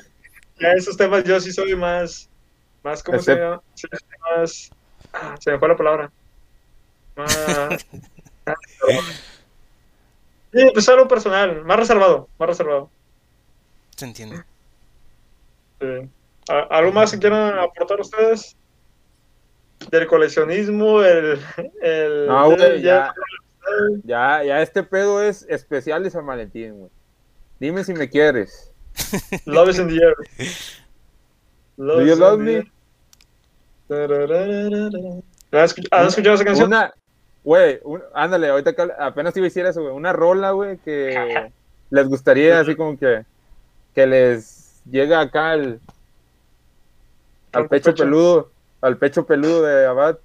ya 0.60 0.74
esos 0.74 0.96
temas 0.98 1.24
yo 1.24 1.40
sí 1.40 1.52
soy 1.52 1.76
más. 1.76 2.30
Más, 2.84 3.02
¿cómo 3.04 3.20
se 3.20 3.34
Excep- 3.34 3.40
llama? 3.40 3.62
Más. 4.38 4.70
ah, 5.14 5.36
se 5.40 5.52
me 5.52 5.60
fue 5.60 5.68
la 5.68 5.78
palabra. 5.78 6.12
Más. 7.16 7.86
ah, 8.46 8.56
Sí, 10.54 10.60
pues 10.74 10.90
algo 10.90 11.08
personal, 11.08 11.64
más 11.64 11.78
reservado, 11.78 12.28
más 12.38 12.50
reservado. 12.50 12.90
Se 13.96 14.06
entiende. 14.06 14.44
Sí. 15.80 16.10
¿A- 16.50 16.68
¿Algo 16.78 16.92
más 16.92 17.12
que 17.12 17.20
quieran 17.20 17.58
aportar 17.58 18.02
ustedes? 18.02 18.56
Del 19.90 20.08
coleccionismo, 20.08 21.02
el. 21.04 21.40
el 21.82 22.28
No, 22.28 22.52
güey, 22.52 22.82
ya, 22.82 23.14
el- 23.80 24.02
ya, 24.04 24.44
ya 24.44 24.62
este 24.62 24.84
pedo 24.84 25.24
es 25.24 25.44
especial 25.50 26.04
de 26.04 26.10
San 26.12 26.26
Valentín, 26.26 26.78
güey. 26.80 26.92
Dime 27.60 27.84
si 27.86 27.94
me 27.94 28.10
quieres. 28.10 28.72
Love 29.46 29.70
is 29.70 29.80
in 29.80 29.88
the 29.88 30.04
air. 30.04 30.16
Love 31.78 32.00
Do 32.00 32.06
you 32.06 32.14
is 32.14 32.20
love 32.20 32.40
in 32.42 32.46
the 32.46 32.52
me? 32.52 32.58
air. 32.58 32.68
Tarararara. 33.88 35.22
¿Has 35.54 35.76
escuch- 35.76 35.88
has 35.92 36.08
escuchado 36.10 36.36
esa 36.36 36.46
canción? 36.46 36.68
Una, 36.68 36.94
güey, 37.44 37.80
ándale, 38.14 38.50
ahorita 38.50 38.74
apenas 39.00 39.36
iba 39.38 39.46
a 39.46 39.50
decir 39.50 39.66
eso, 39.66 39.82
güey. 39.82 39.94
Una 39.94 40.14
rola, 40.14 40.52
güey, 40.52 40.78
que 40.78 41.52
les 41.90 42.08
gustaría 42.08 42.60
así 42.60 42.76
como 42.76 42.98
que, 42.98 43.24
que 43.96 44.08
les 44.08 44.82
llega 44.90 45.20
acá 45.22 45.52
al, 45.52 45.80
al 47.54 47.68
pecho 47.68 47.92
pecho. 47.92 48.04
peludo, 48.04 48.52
al 48.82 48.98
pecho 48.98 49.26
peludo 49.26 49.64
de 49.64 49.86
Abad. 49.86 50.18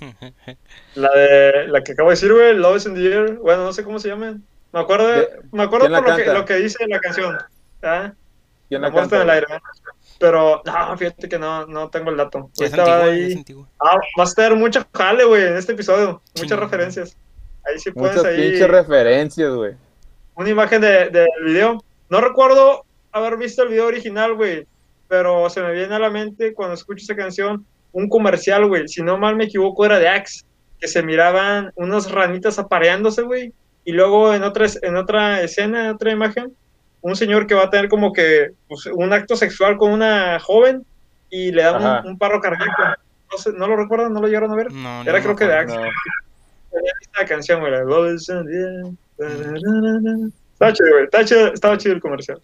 La 0.94 1.10
de 1.10 1.68
la 1.68 1.82
que 1.82 1.92
acabo 1.92 2.10
de 2.10 2.14
decir, 2.16 2.32
güey, 2.32 2.54
Love 2.54 2.76
is 2.76 2.86
in 2.86 2.94
the 2.94 3.06
Air. 3.06 3.34
Bueno, 3.36 3.64
no 3.64 3.72
sé 3.72 3.82
cómo 3.82 3.98
se 3.98 4.08
llama. 4.08 4.36
Me 4.72 4.80
acuerdo, 4.80 5.08
De- 5.08 5.28
me 5.52 5.62
acuerdo 5.62 5.86
¿quién 5.86 5.92
la 5.92 6.02
por 6.02 6.10
lo 6.10 6.16
que, 6.16 6.32
lo 6.32 6.44
que 6.44 6.54
dice 6.56 6.86
la 6.86 7.00
canción. 7.00 7.36
¿Ah? 7.82 8.12
¿Quién 8.68 8.80
La 8.82 8.88
la 8.88 8.92
muerte 8.94 9.16
en 9.16 9.22
el 9.22 9.28
canta? 9.28 9.46
aire. 9.54 9.62
Pero, 10.18 10.62
no, 10.64 10.96
fíjate 10.98 11.28
que 11.28 11.38
no, 11.38 11.66
no 11.66 11.90
tengo 11.90 12.10
el 12.10 12.16
dato. 12.16 12.50
Es 12.58 12.72
ahí- 12.74 13.32
es. 13.34 13.44
Ah, 13.80 13.96
vas 14.16 14.32
a 14.32 14.34
tener 14.34 14.54
mucha 14.56 14.86
jale, 14.94 15.24
güey, 15.24 15.44
en 15.46 15.56
este 15.56 15.72
episodio. 15.72 16.22
Muchas 16.40 16.58
referencias. 16.58 17.16
Ahí 17.64 17.78
sí 17.78 17.90
puedes 17.90 18.16
Muchas 18.16 18.32
ahí 18.32 18.50
pinches 18.50 18.68
referencias, 18.68 19.52
güey. 19.54 19.74
una 20.36 20.48
imagen 20.50 20.80
de- 20.80 21.10
del 21.10 21.26
video. 21.44 21.82
No 22.08 22.20
recuerdo 22.20 22.84
haber 23.12 23.36
visto 23.36 23.62
el 23.62 23.68
video 23.70 23.86
original, 23.86 24.34
güey, 24.34 24.66
pero 25.08 25.48
se 25.50 25.60
me 25.62 25.72
viene 25.72 25.94
a 25.94 25.98
la 25.98 26.10
mente 26.10 26.54
cuando 26.54 26.74
escucho 26.74 27.02
esa 27.04 27.16
canción 27.16 27.64
un 27.92 28.08
comercial, 28.08 28.66
güey. 28.68 28.86
Si 28.88 29.02
no 29.02 29.16
mal 29.18 29.36
me 29.36 29.44
equivoco, 29.44 29.84
era 29.84 29.98
de 29.98 30.08
Axe, 30.08 30.44
que 30.80 30.88
se 30.88 31.02
miraban 31.02 31.72
unas 31.76 32.10
ranitas 32.10 32.58
apareándose, 32.58 33.22
güey. 33.22 33.52
Y 33.84 33.92
luego 33.92 34.32
en 34.34 34.42
otra, 34.44 34.66
es- 34.66 34.78
en 34.82 34.96
otra 34.96 35.40
escena, 35.42 35.84
en 35.86 35.90
otra 35.94 36.10
imagen, 36.12 36.54
un 37.00 37.16
señor 37.16 37.46
que 37.46 37.54
va 37.54 37.64
a 37.64 37.70
tener 37.70 37.88
como 37.88 38.12
que 38.12 38.52
pues, 38.68 38.86
un 38.86 39.12
acto 39.12 39.36
sexual 39.36 39.76
con 39.76 39.92
una 39.92 40.38
joven 40.40 40.84
y 41.30 41.52
le 41.52 41.62
da 41.62 41.76
Ajá. 41.76 42.00
un, 42.04 42.12
un 42.12 42.18
paro 42.18 42.40
cardíaco. 42.40 42.82
No, 43.30 43.38
sé, 43.38 43.52
¿No 43.52 43.66
lo 43.66 43.76
recuerdan? 43.76 44.12
¿No 44.12 44.20
lo 44.20 44.28
llegaron 44.28 44.52
a 44.52 44.56
ver? 44.56 44.72
No, 44.72 45.02
Era 45.02 45.18
no 45.18 45.22
creo 45.22 45.36
que 45.36 45.46
de 45.46 45.58
acuerdo. 45.58 45.84
Axe. 45.84 45.92
No. 46.72 46.80
Esta 47.00 47.24
canción, 47.26 47.60
güey. 47.60 47.72
Estaba 50.52 50.72
chido, 50.72 50.90
güey. 50.90 51.04
Estaba 51.04 51.24
chido, 51.24 51.52
estaba 51.52 51.78
chido 51.78 51.94
el 51.94 52.00
comercial. 52.00 52.40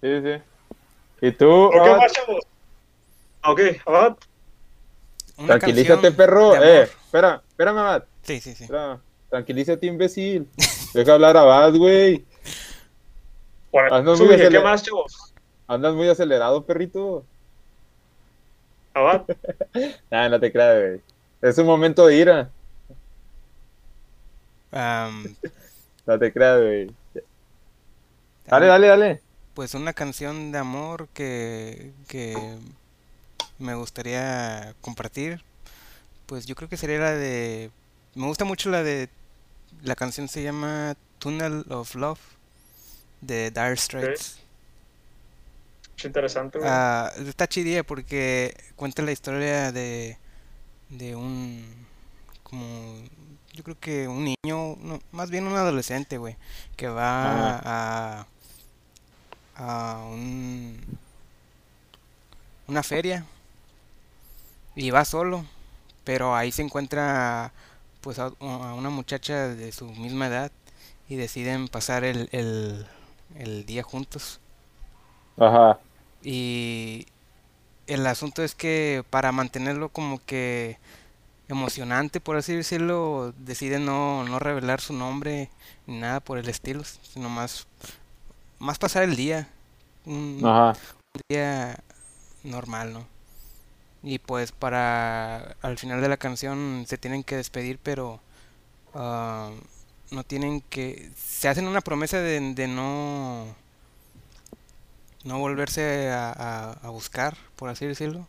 Sí, 0.00 0.20
sí. 0.22 0.42
¿Y 1.20 1.32
tú? 1.32 1.70
¿Por 1.72 1.82
qué 1.82 2.06
chavos? 2.12 2.44
Ok, 3.44 3.60
Abad. 3.86 4.16
Tranquilízate, 5.46 6.12
perro. 6.12 6.62
Eh, 6.62 6.82
espera, 6.82 7.42
espérame, 7.48 7.78
Abad. 7.78 8.04
Sí, 8.22 8.40
sí, 8.40 8.54
sí. 8.54 8.64
Espera. 8.64 8.98
Tranquilízate, 9.30 9.86
imbécil. 9.86 10.48
Deja 10.92 11.14
hablar 11.14 11.36
a 11.36 11.40
Abad, 11.40 11.74
güey. 11.74 12.24
Por 13.74 13.92
Ah, 13.92 14.02
no, 14.02 14.14
eso 14.14 14.24
muy 14.24 14.36
dije, 14.36 14.48
¿qué 14.50 14.58
acelerado. 14.58 14.64
más, 14.70 14.82
chavos? 14.84 15.34
Andas 15.66 15.94
muy 15.94 16.08
acelerado, 16.08 16.64
perrito. 16.64 17.24
Nah, 20.10 20.28
no 20.28 20.38
te 20.38 20.52
creas, 20.52 20.80
güey. 20.80 21.00
Es 21.42 21.58
un 21.58 21.66
momento 21.66 22.06
de 22.06 22.16
ira. 22.16 22.50
Am, 24.70 25.34
No 26.06 26.18
te 26.18 26.32
creas, 26.32 26.60
güey. 26.60 26.94
Dale, 28.46 28.66
dale, 28.66 28.86
dale. 28.86 29.22
Pues 29.54 29.74
una 29.74 29.92
canción 29.92 30.52
de 30.52 30.58
amor 30.58 31.08
que, 31.08 31.92
que 32.06 32.36
me 33.58 33.74
gustaría 33.74 34.74
compartir. 34.80 35.42
Pues 36.26 36.46
yo 36.46 36.54
creo 36.54 36.68
que 36.68 36.76
sería 36.76 36.98
la 37.00 37.12
de... 37.14 37.70
Me 38.14 38.26
gusta 38.26 38.44
mucho 38.44 38.70
la 38.70 38.84
de... 38.84 39.08
La 39.82 39.96
canción 39.96 40.28
se 40.28 40.42
llama 40.44 40.94
Tunnel 41.18 41.64
of 41.70 41.94
Love 41.96 42.20
de 43.26 43.50
Dire 43.50 43.76
Straits. 43.76 44.38
Es 45.96 46.04
interesante, 46.04 46.58
güey. 46.58 46.70
Ah, 46.70 47.12
está 47.26 47.46
chidilla 47.46 47.82
porque 47.84 48.54
cuenta 48.76 49.02
la 49.02 49.12
historia 49.12 49.72
de, 49.72 50.18
de 50.90 51.14
un, 51.14 51.64
como, 52.42 52.96
yo 53.52 53.62
creo 53.62 53.78
que 53.78 54.08
un 54.08 54.24
niño, 54.24 54.76
no, 54.80 55.00
más 55.12 55.30
bien 55.30 55.46
un 55.46 55.56
adolescente, 55.56 56.18
güey, 56.18 56.36
que 56.76 56.88
va 56.88 57.60
a, 57.64 58.26
a 59.56 60.04
un, 60.10 60.80
una 62.66 62.82
feria 62.82 63.24
y 64.74 64.90
va 64.90 65.04
solo, 65.04 65.44
pero 66.02 66.34
ahí 66.34 66.50
se 66.50 66.62
encuentra 66.62 67.52
pues 68.00 68.18
a, 68.18 68.32
a 68.40 68.74
una 68.74 68.90
muchacha 68.90 69.48
de 69.48 69.72
su 69.72 69.86
misma 69.86 70.26
edad 70.26 70.50
y 71.08 71.16
deciden 71.16 71.68
pasar 71.68 72.04
el, 72.04 72.28
el, 72.32 72.86
el 73.36 73.66
día 73.66 73.82
juntos. 73.82 74.40
Ajá. 75.38 75.78
Y 76.22 77.06
el 77.86 78.06
asunto 78.06 78.42
es 78.42 78.54
que 78.54 79.04
para 79.10 79.32
mantenerlo 79.32 79.88
como 79.90 80.24
que 80.24 80.78
emocionante, 81.48 82.20
por 82.20 82.36
así 82.36 82.54
decirlo, 82.54 83.34
decide 83.38 83.78
no, 83.78 84.24
no 84.24 84.38
revelar 84.38 84.80
su 84.80 84.92
nombre 84.94 85.50
ni 85.86 85.98
nada 85.98 86.20
por 86.20 86.38
el 86.38 86.48
estilo, 86.48 86.82
sino 86.84 87.28
más, 87.28 87.66
más 88.58 88.78
pasar 88.78 89.04
el 89.04 89.16
día, 89.16 89.48
un 90.06 90.40
Ajá. 90.44 90.78
día 91.28 91.78
normal, 92.44 92.92
¿no? 92.92 93.06
Y 94.02 94.18
pues 94.18 94.52
para 94.52 95.56
al 95.62 95.78
final 95.78 96.00
de 96.00 96.08
la 96.08 96.18
canción 96.18 96.84
se 96.86 96.98
tienen 96.98 97.24
que 97.24 97.36
despedir, 97.36 97.78
pero 97.82 98.20
ah, 98.94 99.50
no 100.14 100.24
tienen 100.24 100.60
que, 100.62 101.10
se 101.16 101.48
hacen 101.48 101.66
una 101.66 101.80
promesa 101.80 102.18
de, 102.18 102.40
de 102.54 102.68
no 102.68 103.54
no 105.24 105.38
volverse 105.38 106.10
a, 106.12 106.78
buscar, 106.90 107.36
por 107.56 107.70
así 107.70 107.86
decirlo. 107.86 108.26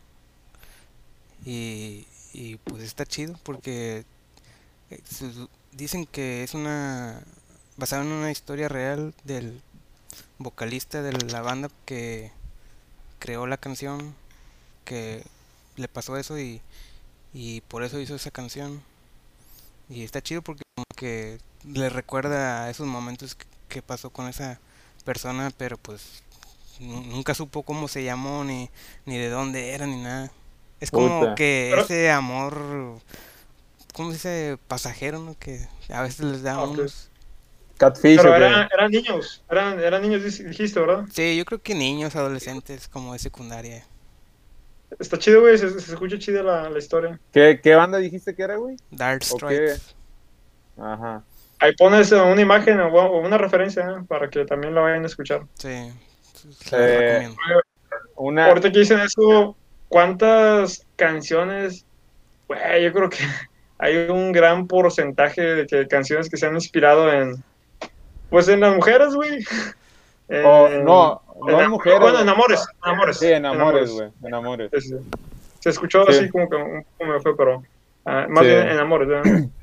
Y, 1.44 2.06
y 2.32 2.56
pues 2.56 2.82
está 2.82 3.06
chido 3.06 3.38
porque 3.44 4.04
eh, 4.90 5.00
dicen 5.72 6.06
que 6.06 6.42
es 6.42 6.54
una 6.54 7.22
basada 7.76 8.02
en 8.02 8.08
una 8.08 8.30
historia 8.30 8.68
real 8.68 9.14
del 9.24 9.60
vocalista 10.38 11.02
de 11.02 11.12
la 11.12 11.42
banda 11.42 11.70
que 11.84 12.32
creó 13.18 13.46
la 13.46 13.58
canción, 13.58 14.14
que 14.84 15.22
le 15.76 15.88
pasó 15.88 16.16
eso 16.16 16.38
y, 16.38 16.62
y 17.34 17.60
por 17.62 17.84
eso 17.84 18.00
hizo 18.00 18.14
esa 18.16 18.30
canción. 18.30 18.82
Y 19.88 20.02
está 20.02 20.22
chido 20.22 20.42
porque 20.42 20.62
como 20.74 20.86
que 20.96 21.38
le 21.66 21.88
recuerda 21.88 22.64
a 22.64 22.70
esos 22.70 22.86
momentos 22.86 23.36
que, 23.68 23.82
pasó 23.82 24.10
con 24.10 24.26
esa 24.28 24.58
persona, 25.04 25.50
pero 25.58 25.76
pues 25.76 26.22
nu- 26.80 27.02
nunca 27.02 27.34
supo 27.34 27.62
cómo 27.62 27.88
se 27.88 28.02
llamó, 28.04 28.42
ni, 28.44 28.70
ni 29.04 29.18
de 29.18 29.28
dónde 29.28 29.72
era, 29.74 29.86
ni 29.86 30.00
nada. 30.02 30.30
Es 30.80 30.90
como 30.90 31.20
Puta. 31.20 31.34
que 31.34 31.68
Pero- 31.70 31.82
ese 31.82 32.10
amor, 32.10 33.00
¿cómo 33.94 34.08
se 34.10 34.14
dice? 34.14 34.58
Pasajero, 34.68 35.18
¿no? 35.18 35.36
Que 35.38 35.66
a 35.90 36.02
veces 36.02 36.20
les 36.20 36.42
da 36.42 36.54
a 36.54 36.62
Ok. 36.62 36.70
unos... 36.72 37.10
Catfish, 37.78 38.16
Pero 38.16 38.30
¿o 38.30 38.32
qué? 38.32 38.38
era- 38.38 38.68
eran 38.72 38.90
niños. 38.90 39.42
Eran, 39.50 39.78
eran 39.78 40.00
niños, 40.02 40.22
dijiste, 40.24 40.80
¿verdad? 40.80 41.04
Sí, 41.12 41.36
yo 41.36 41.44
creo 41.44 41.60
que 41.60 41.74
niños, 41.74 42.16
adolescentes, 42.16 42.88
como 42.88 43.12
de 43.12 43.18
secundaria. 43.18 43.84
Está 44.98 45.18
chido, 45.18 45.42
güey. 45.42 45.58
Se, 45.58 45.68
se 45.78 45.92
escucha 45.92 46.18
chida 46.18 46.42
la, 46.42 46.70
la 46.70 46.78
historia. 46.78 47.20
¿Qué, 47.32 47.60
¿Qué 47.62 47.74
banda 47.74 47.98
dijiste 47.98 48.34
que 48.34 48.42
era, 48.42 48.56
güey? 48.56 48.76
Dark. 48.90 49.22
Stripes. 49.24 49.94
Ajá. 50.78 51.22
Ahí 51.58 51.74
pones 51.76 52.12
una 52.12 52.40
imagen 52.40 52.78
o 52.80 53.18
una 53.20 53.38
referencia 53.38 53.82
¿eh? 53.82 54.04
para 54.06 54.28
que 54.28 54.44
también 54.44 54.74
la 54.74 54.82
vayan 54.82 55.04
a 55.04 55.06
escuchar. 55.06 55.42
Sí, 55.54 55.90
Eh. 56.72 57.28
Una. 58.16 58.46
Ahorita 58.46 58.70
que 58.72 58.78
dicen 58.80 59.00
eso, 59.00 59.56
¿cuántas 59.88 60.86
canciones? 60.96 61.84
Güey, 62.48 62.84
yo 62.84 62.92
creo 62.92 63.10
que 63.10 63.18
hay 63.78 63.96
un 64.08 64.32
gran 64.32 64.66
porcentaje 64.66 65.40
de 65.42 65.66
que 65.66 65.86
canciones 65.88 66.28
que 66.30 66.36
se 66.36 66.46
han 66.46 66.54
inspirado 66.54 67.12
en. 67.12 67.42
Pues 68.30 68.48
en 68.48 68.60
las 68.60 68.74
mujeres, 68.74 69.14
güey. 69.14 69.44
Oh, 70.28 70.68
no, 70.68 71.22
en 71.46 71.52
no 71.52 71.60
en 71.62 71.70
mujeres. 71.70 72.00
Bueno, 72.00 72.18
en 72.18 72.28
amores. 72.28 72.66
En 72.84 72.90
amores. 72.92 73.16
Sí, 73.20 73.26
en 73.30 73.46
amores, 73.46 73.92
güey. 73.92 74.08
En 74.24 74.34
amores. 74.34 74.70
Sí, 74.72 74.80
sí. 74.80 74.94
Se 75.60 75.70
escuchó 75.70 76.04
Sí. 76.06 76.16
así 76.18 76.28
como 76.30 76.50
que 76.50 76.56
un 76.56 76.84
poco 76.98 77.12
me 77.12 77.20
fue, 77.20 77.36
pero 77.36 77.62
ah, 78.06 78.26
más 78.28 78.42
Sí. 78.42 78.50
bien 78.50 78.68
en 78.68 78.78
amores, 78.80 79.06
¿verdad? 79.06 79.22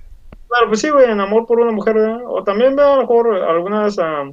Claro, 0.54 0.68
pues 0.68 0.82
sí, 0.82 0.90
güey, 0.92 1.10
en 1.10 1.20
amor 1.20 1.48
por 1.48 1.60
una 1.60 1.72
mujer, 1.72 1.96
¿verdad? 1.96 2.20
O 2.28 2.44
también 2.44 2.76
veo 2.76 2.94
a 2.94 2.96
lo 2.98 3.02
mejor 3.02 3.36
algunas 3.42 3.98
ah, 3.98 4.30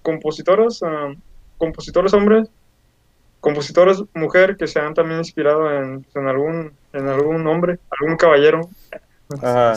compositoras, 0.00 0.82
ah, 0.82 1.12
compositores 1.58 2.14
hombres, 2.14 2.48
compositores 3.40 4.02
mujer 4.14 4.56
que 4.56 4.66
se 4.66 4.80
han 4.80 4.94
también 4.94 5.18
inspirado 5.18 5.70
en, 5.70 6.06
en 6.14 6.28
algún 6.28 6.72
en 6.94 7.08
algún 7.08 7.46
hombre, 7.46 7.78
algún 8.00 8.16
caballero. 8.16 8.62
Ajá. 9.42 9.74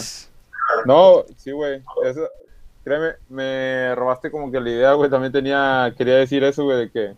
No, 0.86 1.26
sí, 1.36 1.52
güey. 1.52 1.84
Eso, 2.06 2.30
créeme, 2.86 3.16
me 3.28 3.94
robaste 3.96 4.32
como 4.32 4.50
que 4.50 4.62
la 4.62 4.70
idea, 4.70 4.94
güey. 4.94 5.10
También 5.10 5.34
tenía, 5.34 5.94
quería 5.98 6.16
decir 6.16 6.46
eso, 6.46 6.64
güey, 6.64 6.78
de 6.78 6.92
que, 6.92 7.14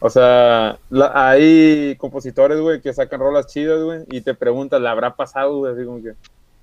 o 0.00 0.08
sea, 0.08 0.78
la- 0.88 1.12
hay 1.14 1.96
compositores, 1.96 2.58
güey, 2.60 2.80
que 2.80 2.94
sacan 2.94 3.20
rolas 3.20 3.46
chidas, 3.46 3.82
güey, 3.82 4.04
y 4.08 4.22
te 4.22 4.32
preguntan, 4.32 4.82
¿la 4.82 4.92
habrá 4.92 5.14
pasado, 5.14 5.58
güey? 5.58 5.74
Así 5.74 5.84
como 5.84 6.02
que. 6.02 6.14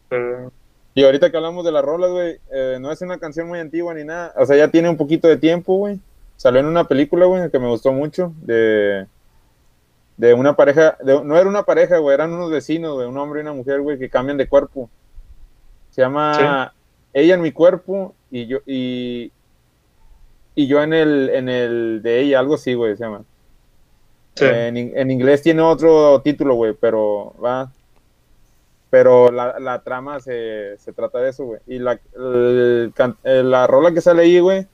Eh, 0.09 0.49
Y 0.93 1.03
ahorita 1.03 1.29
que 1.31 1.37
hablamos 1.37 1.63
de 1.63 1.71
las 1.71 1.83
rolas, 1.85 2.11
güey, 2.11 2.39
eh, 2.51 2.77
no 2.81 2.91
es 2.91 3.01
una 3.01 3.17
canción 3.17 3.47
muy 3.47 3.59
antigua 3.59 3.93
ni 3.93 4.03
nada. 4.03 4.33
O 4.37 4.45
sea, 4.45 4.57
ya 4.57 4.67
tiene 4.67 4.89
un 4.89 4.97
poquito 4.97 5.27
de 5.27 5.37
tiempo, 5.37 5.75
güey. 5.77 5.99
Salió 6.35 6.59
en 6.59 6.65
una 6.65 6.83
película, 6.85 7.25
güey, 7.27 7.49
que 7.49 7.59
me 7.59 7.67
gustó 7.69 7.93
mucho, 7.93 8.33
de, 8.41 9.05
de 10.17 10.33
una 10.33 10.55
pareja, 10.55 10.97
de- 11.03 11.23
no 11.23 11.37
era 11.37 11.47
una 11.47 11.63
pareja, 11.63 11.97
güey, 11.99 12.13
eran 12.13 12.33
unos 12.33 12.49
vecinos, 12.51 12.95
güey, 12.95 13.07
un 13.07 13.17
hombre 13.17 13.39
y 13.39 13.43
una 13.43 13.53
mujer, 13.53 13.79
güey, 13.81 13.97
que 13.99 14.09
cambian 14.09 14.37
de 14.37 14.47
cuerpo. 14.49 14.89
Se 15.91 16.01
llama 16.01 16.73
Ella 17.13 17.35
en 17.35 17.41
mi 17.41 17.51
cuerpo 17.51 18.13
y 18.31 18.47
yo, 18.47 18.57
y, 18.65 19.31
y 20.55 20.67
yo 20.67 20.81
en 20.81 20.93
el, 20.93 21.29
en 21.29 21.47
el 21.47 22.01
de 22.01 22.19
ella, 22.21 22.39
algo 22.39 22.55
así, 22.55 22.73
güey, 22.73 22.97
se 22.97 23.03
llama. 23.03 23.23
sí. 24.35 24.45
En, 24.45 24.75
en 24.77 25.11
inglés 25.11 25.41
tiene 25.41 25.61
otro 25.61 26.21
título, 26.21 26.55
güey, 26.55 26.73
pero 26.73 27.33
va. 27.43 27.71
Pero 28.91 29.31
la, 29.31 29.57
la 29.59 29.81
trama 29.81 30.19
se, 30.19 30.77
se 30.77 30.91
trata 30.93 31.19
de 31.19 31.29
eso, 31.29 31.45
güey. 31.45 31.61
Y 31.65 31.79
la, 31.79 31.99
el 32.13 33.49
la 33.49 33.65
rola 33.65 33.93
que 33.93 34.01
sale 34.01 34.23
ahí, 34.23 34.39
güey, 34.39 34.67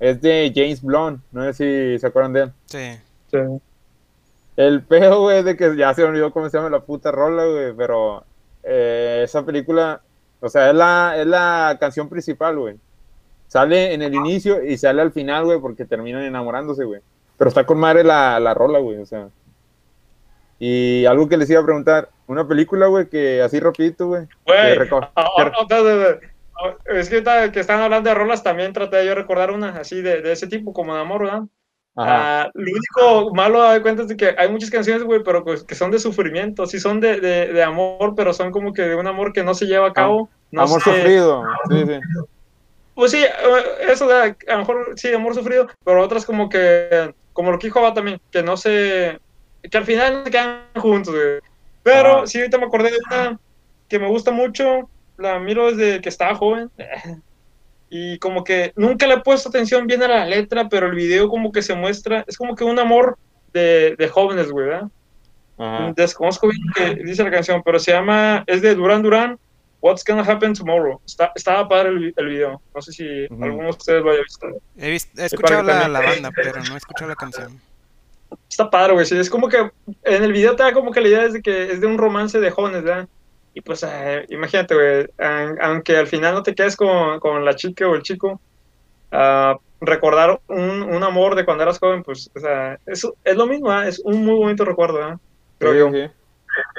es 0.00 0.20
de 0.22 0.50
James 0.52 0.82
Blunt. 0.82 1.22
No 1.30 1.44
sé 1.44 1.52
si 1.52 1.98
se 2.00 2.06
acuerdan 2.06 2.32
de 2.32 2.40
él. 2.40 2.52
Sí. 2.64 2.98
Sí. 3.30 3.38
El 4.56 4.82
pedo, 4.82 5.20
güey, 5.20 5.38
es 5.38 5.44
de 5.44 5.56
que 5.56 5.76
ya 5.76 5.92
se 5.94 6.02
me 6.02 6.08
olvidó 6.08 6.32
cómo 6.32 6.48
se 6.48 6.56
llama 6.56 6.70
la 6.70 6.80
puta 6.80 7.12
rola, 7.12 7.44
güey, 7.44 7.74
pero 7.76 8.24
eh, 8.62 9.20
esa 9.22 9.44
película, 9.44 10.00
o 10.40 10.48
sea, 10.48 10.70
es 10.70 10.74
la, 10.74 11.14
es 11.16 11.26
la 11.26 11.76
canción 11.78 12.08
principal, 12.08 12.58
güey. 12.58 12.76
Sale 13.48 13.92
en 13.92 14.00
el 14.00 14.14
inicio 14.14 14.64
y 14.64 14.78
sale 14.78 15.02
al 15.02 15.12
final, 15.12 15.44
güey, 15.44 15.60
porque 15.60 15.84
terminan 15.84 16.22
enamorándose, 16.22 16.84
güey. 16.84 17.02
Pero 17.36 17.48
está 17.48 17.66
con 17.66 17.78
madre 17.78 18.02
la, 18.02 18.40
la 18.40 18.54
rola, 18.54 18.78
güey, 18.78 18.96
o 18.98 19.06
sea. 19.06 19.28
Y 20.58 21.04
algo 21.06 21.28
que 21.28 21.36
les 21.36 21.48
iba 21.50 21.60
a 21.60 21.64
preguntar, 21.64 22.10
una 22.30 22.46
película, 22.46 22.86
güey, 22.86 23.08
que 23.08 23.42
así 23.42 23.58
rapidito, 23.58 24.06
güey. 24.06 24.26
Güey, 24.46 24.78
ah, 24.78 24.86
ah, 24.92 25.12
ah, 25.16 25.30
ah, 25.36 25.52
ah, 25.70 26.18
ah, 26.62 26.74
es 26.86 27.08
que 27.08 27.22
que 27.52 27.60
están 27.60 27.80
hablando 27.80 28.08
de 28.08 28.14
rolas, 28.14 28.42
también 28.42 28.72
traté 28.72 28.98
de 28.98 29.06
yo 29.06 29.14
recordar 29.14 29.50
una 29.50 29.70
así 29.70 30.00
de, 30.00 30.22
de 30.22 30.32
ese 30.32 30.46
tipo, 30.46 30.72
como 30.72 30.94
de 30.94 31.00
amor, 31.00 31.24
¿verdad? 31.24 31.42
Ah, 31.96 32.48
lo 32.54 32.70
único 32.70 33.34
malo 33.34 33.62
de 33.70 33.82
cuenta 33.82 34.02
es 34.02 34.08
de 34.08 34.16
que 34.16 34.34
hay 34.38 34.48
muchas 34.48 34.70
canciones, 34.70 35.02
güey, 35.02 35.22
pero 35.24 35.44
pues, 35.44 35.64
que 35.64 35.74
son 35.74 35.90
de 35.90 35.98
sufrimiento, 35.98 36.66
sí 36.66 36.78
son 36.78 37.00
de, 37.00 37.20
de, 37.20 37.52
de 37.52 37.62
amor, 37.62 38.14
pero 38.14 38.32
son 38.32 38.52
como 38.52 38.72
que 38.72 38.82
de 38.82 38.94
un 38.94 39.06
amor 39.06 39.32
que 39.32 39.42
no 39.42 39.54
se 39.54 39.66
lleva 39.66 39.88
a 39.88 39.92
cabo. 39.92 40.30
no 40.52 40.62
Amor 40.62 40.80
sufrido. 40.80 41.44
Sí, 41.68 41.84
sí. 41.84 42.00
Pues 42.94 43.10
sí, 43.10 43.18
eh, 43.18 43.86
eso 43.88 44.06
de, 44.06 44.36
a 44.46 44.52
lo 44.52 44.58
mejor 44.58 44.92
sí, 44.96 45.12
amor 45.12 45.34
sufrido, 45.34 45.66
pero 45.84 46.02
otras 46.02 46.24
como 46.24 46.48
que, 46.48 47.12
como 47.32 47.50
lo 47.50 47.58
que 47.58 47.66
dijo 47.66 47.80
Abba 47.80 47.94
también, 47.94 48.20
que 48.30 48.42
no 48.42 48.56
se, 48.56 49.18
que 49.68 49.78
al 49.78 49.84
final 49.84 50.18
no 50.18 50.24
se 50.24 50.30
quedan 50.30 50.64
juntos, 50.76 51.14
güey. 51.14 51.40
Pero 51.82 52.18
Ajá. 52.18 52.26
sí, 52.26 52.38
ahorita 52.38 52.58
me 52.58 52.66
acordé 52.66 52.90
de 52.90 52.98
una 53.10 53.38
que 53.88 53.98
me 53.98 54.06
gusta 54.08 54.30
mucho, 54.30 54.88
la 55.16 55.38
miro 55.38 55.74
desde 55.74 56.00
que 56.00 56.08
estaba 56.08 56.34
joven, 56.34 56.70
y 57.90 58.18
como 58.18 58.44
que 58.44 58.72
nunca 58.76 59.06
le 59.06 59.14
he 59.14 59.20
puesto 59.20 59.48
atención 59.48 59.86
bien 59.86 60.02
a 60.02 60.08
la 60.08 60.26
letra, 60.26 60.68
pero 60.68 60.86
el 60.86 60.94
video 60.94 61.28
como 61.28 61.50
que 61.52 61.62
se 61.62 61.74
muestra, 61.74 62.24
es 62.28 62.36
como 62.36 62.54
que 62.54 62.64
un 62.64 62.78
amor 62.78 63.18
de, 63.52 63.96
de 63.98 64.08
jóvenes, 64.08 64.50
güey, 64.50 64.66
¿verdad? 64.66 64.88
Ajá. 65.58 65.92
Desconozco 65.96 66.48
bien 66.48 66.62
qué 66.74 67.02
dice 67.04 67.24
la 67.24 67.30
canción, 67.30 67.62
pero 67.64 67.78
se 67.78 67.92
llama, 67.92 68.44
es 68.46 68.62
de 68.62 68.74
Duran 68.74 69.02
Duran, 69.02 69.38
What's 69.82 70.04
Gonna 70.06 70.22
Happen 70.22 70.54
Tomorrow. 70.54 71.00
Está, 71.04 71.32
estaba 71.34 71.66
padre 71.68 71.88
el, 71.88 72.14
el 72.16 72.26
video. 72.28 72.62
No 72.74 72.80
sé 72.82 72.92
si 72.92 73.24
Ujú. 73.30 73.42
alguno 73.44 73.64
de 73.64 73.70
ustedes 73.70 74.02
lo 74.02 74.10
haya 74.10 74.22
visto. 74.22 74.46
He, 74.76 74.90
vis- 74.90 75.10
he 75.18 75.24
escuchado 75.26 75.60
que 75.62 75.66
la, 75.66 75.88
la 75.88 76.00
banda, 76.00 76.30
pero 76.34 76.62
no 76.62 76.74
he 76.74 76.76
escuchado 76.76 77.08
la 77.08 77.16
canción. 77.16 77.60
Está 78.48 78.70
padre, 78.70 78.92
güey. 78.94 79.06
Es 79.10 79.30
como 79.30 79.48
que 79.48 79.70
en 80.04 80.24
el 80.24 80.32
video 80.32 80.56
te 80.56 80.62
da 80.62 80.72
como 80.72 80.90
que 80.92 81.00
la 81.00 81.08
idea 81.08 81.24
es 81.24 81.32
de 81.32 81.42
que 81.42 81.72
es 81.72 81.80
de 81.80 81.86
un 81.86 81.98
romance 81.98 82.38
de 82.40 82.50
jóvenes, 82.50 82.82
¿verdad? 82.82 83.08
Y 83.54 83.60
pues 83.62 83.84
eh, 83.88 84.26
imagínate, 84.28 84.74
güey, 84.74 85.08
aunque 85.60 85.96
al 85.96 86.06
final 86.06 86.34
no 86.34 86.42
te 86.42 86.54
quedes 86.54 86.76
con, 86.76 87.18
con 87.18 87.44
la 87.44 87.54
chica 87.56 87.88
o 87.88 87.94
el 87.94 88.02
chico, 88.02 88.40
ah, 89.10 89.56
recordar 89.80 90.40
un, 90.46 90.82
un 90.82 91.02
amor 91.02 91.34
de 91.34 91.44
cuando 91.44 91.64
eras 91.64 91.78
joven, 91.78 92.02
pues, 92.02 92.30
o 92.36 92.40
sea, 92.40 92.78
eso 92.86 93.16
es 93.24 93.36
lo 93.36 93.46
mismo, 93.46 93.70
¿ah? 93.70 93.88
es 93.88 93.98
un 94.04 94.24
muy 94.24 94.36
bonito 94.36 94.64
recuerdo, 94.64 94.94
¿verdad? 94.98 95.18
Creo 95.58 95.90
yo. 95.90 96.10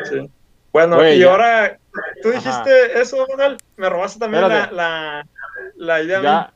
Sí. 0.03 0.29
Bueno, 0.71 0.95
Güey, 0.95 1.17
y 1.17 1.19
ya. 1.19 1.31
ahora, 1.31 1.77
tú 2.21 2.29
Ajá. 2.29 2.37
dijiste 2.37 3.01
eso, 3.01 3.25
Donald, 3.29 3.59
me 3.75 3.89
robaste 3.89 4.19
también 4.19 4.47
la, 4.47 4.71
la, 4.71 5.27
la 5.75 6.01
idea. 6.01 6.21
Ya. 6.21 6.53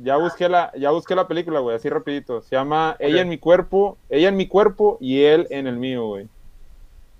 Ya 0.00 0.16
busqué 0.16 0.48
la, 0.48 0.72
ya 0.76 0.90
busqué 0.90 1.14
la 1.14 1.28
película, 1.28 1.60
güey, 1.60 1.76
así 1.76 1.88
rapidito. 1.88 2.42
Se 2.42 2.56
llama 2.56 2.96
Ella 2.98 3.20
en 3.20 3.28
mi 3.28 3.38
cuerpo, 3.38 3.96
ella 4.08 4.28
en 4.28 4.36
mi 4.36 4.46
cuerpo 4.46 4.98
y 5.00 5.22
él 5.22 5.46
en 5.50 5.66
el 5.66 5.76
mío, 5.76 6.06
güey. 6.06 6.28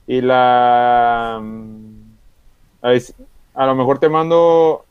Y 0.07 0.21
la 0.21 1.39
mm, 1.43 1.99
a, 2.83 2.89
ver, 2.91 3.03
a 3.55 3.67
lo 3.67 3.75
mejor 3.75 3.99
te 3.99 4.09
mando 4.09 4.85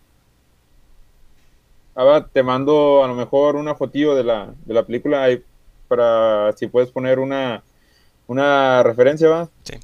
a 1.96 2.04
ver, 2.04 2.26
te 2.32 2.44
mando 2.44 3.04
a 3.04 3.08
lo 3.08 3.16
mejor 3.16 3.56
una 3.56 3.74
fotillo 3.74 4.14
de 4.14 4.24
la, 4.24 4.54
de 4.66 4.74
la 4.74 4.86
película 4.86 5.24
ahí 5.24 5.44
para 5.88 6.54
si 6.54 6.68
puedes 6.68 6.92
poner 6.92 7.18
una 7.20 7.64
una 8.28 8.84
referencia, 8.84 9.30
¿va? 9.30 9.50
Sí. 9.64 9.76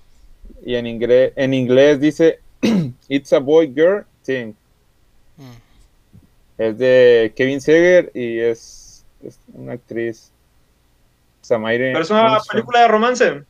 Y 0.65 0.75
en 0.75 0.85
inglés 0.85 1.33
en 1.35 1.53
inglés 1.53 1.99
dice 1.99 2.39
It's 3.07 3.33
a 3.33 3.39
boy 3.39 3.73
girl 3.73 4.05
thing. 4.23 4.53
Es 6.57 6.77
de 6.77 7.33
Kevin 7.35 7.61
Seger 7.61 8.11
y 8.13 8.39
es, 8.39 9.05
es 9.25 9.39
una 9.53 9.73
actriz. 9.73 10.31
Samaire. 11.41 11.91
Pero 11.91 12.03
es 12.03 12.09
una 12.09 12.39
película 12.49 12.79
de 12.81 12.87
romance. 12.87 13.27
Es 13.27 13.43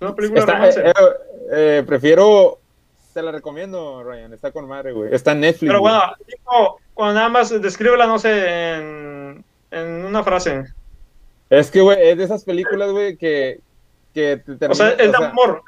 una 0.00 0.14
película 0.14 0.40
Está- 0.40 0.52
de 0.52 0.58
romance. 0.58 0.80
eh, 0.80 0.92
eh, 0.96 1.78
eh, 1.78 1.82
prefiero. 1.86 2.58
Te 3.12 3.22
la 3.22 3.32
recomiendo, 3.32 4.02
Ryan. 4.04 4.32
Está 4.32 4.50
con 4.50 4.66
madre, 4.68 4.92
güey. 4.92 5.14
Está 5.14 5.32
en 5.32 5.40
Netflix. 5.40 5.68
Pero 5.70 5.80
bueno, 5.80 6.00
tipo, 6.26 6.80
cuando 6.94 7.14
nada 7.14 7.28
más 7.28 7.62
descríbela, 7.62 8.06
no 8.06 8.18
sé, 8.18 8.74
en, 8.74 9.44
en 9.70 10.04
una 10.04 10.22
frase. 10.22 10.64
Es 11.48 11.70
que, 11.70 11.80
güey, 11.80 11.98
es 12.10 12.18
de 12.18 12.24
esas 12.24 12.44
películas, 12.44 12.90
güey, 12.90 13.16
que, 13.16 13.60
que 14.12 14.36
te 14.38 14.56
termina. 14.56 14.72
O 14.72 14.74
sea, 14.74 14.90
es 14.90 14.98
de 15.12 15.18
sea, 15.18 15.28
amor. 15.28 15.62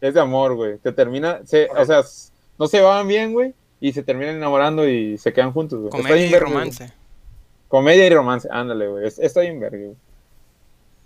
Es 0.00 0.14
de 0.14 0.20
amor, 0.20 0.54
güey. 0.54 0.78
Te 0.78 0.92
termina. 0.92 1.40
Se, 1.44 1.68
O 1.76 1.84
sea, 1.84 2.02
no 2.58 2.66
se 2.66 2.80
van 2.80 3.06
bien, 3.08 3.32
güey. 3.32 3.54
Y 3.80 3.92
se 3.92 4.02
terminan 4.02 4.36
enamorando 4.36 4.86
y 4.88 5.16
se 5.18 5.32
quedan 5.32 5.52
juntos, 5.52 5.78
güey. 5.80 5.90
Comedia 5.90 6.26
y 6.26 6.28
güey. 6.28 6.40
romance. 6.40 6.92
Comedia 7.68 8.06
y 8.06 8.10
romance, 8.10 8.48
ándale, 8.50 8.88
güey. 8.88 9.06
Es- 9.06 9.18
Está 9.18 9.40
bien 9.40 9.58
verga, 9.60 9.78
güey. 9.78 9.96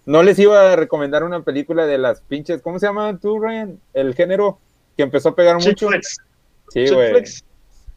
No 0.06 0.22
les 0.22 0.38
iba 0.38 0.72
a 0.72 0.76
recomendar 0.76 1.22
una 1.24 1.42
película 1.42 1.86
de 1.86 1.98
las 1.98 2.20
pinches. 2.20 2.60
¿Cómo 2.62 2.78
se 2.78 2.86
llama 2.86 3.16
tú, 3.18 3.38
Ryan? 3.38 3.78
El 3.94 4.14
género 4.14 4.58
que 4.96 5.02
empezó 5.02 5.30
a 5.30 5.34
pegar 5.36 5.56
mucho. 5.56 5.88
Sí, 6.70 6.86
güey. 6.92 7.24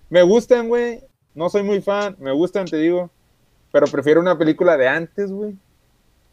Me 0.10 0.22
gustan, 0.22 0.68
güey. 0.70 1.02
No 1.36 1.50
soy 1.50 1.64
muy 1.64 1.82
fan. 1.82 2.16
Me 2.20 2.32
gustan, 2.32 2.66
te 2.66 2.78
digo. 2.78 3.10
Pero 3.72 3.88
prefiero 3.88 4.22
una 4.22 4.38
película 4.38 4.78
de 4.78 4.88
antes, 4.88 5.32
güey. 5.32 5.56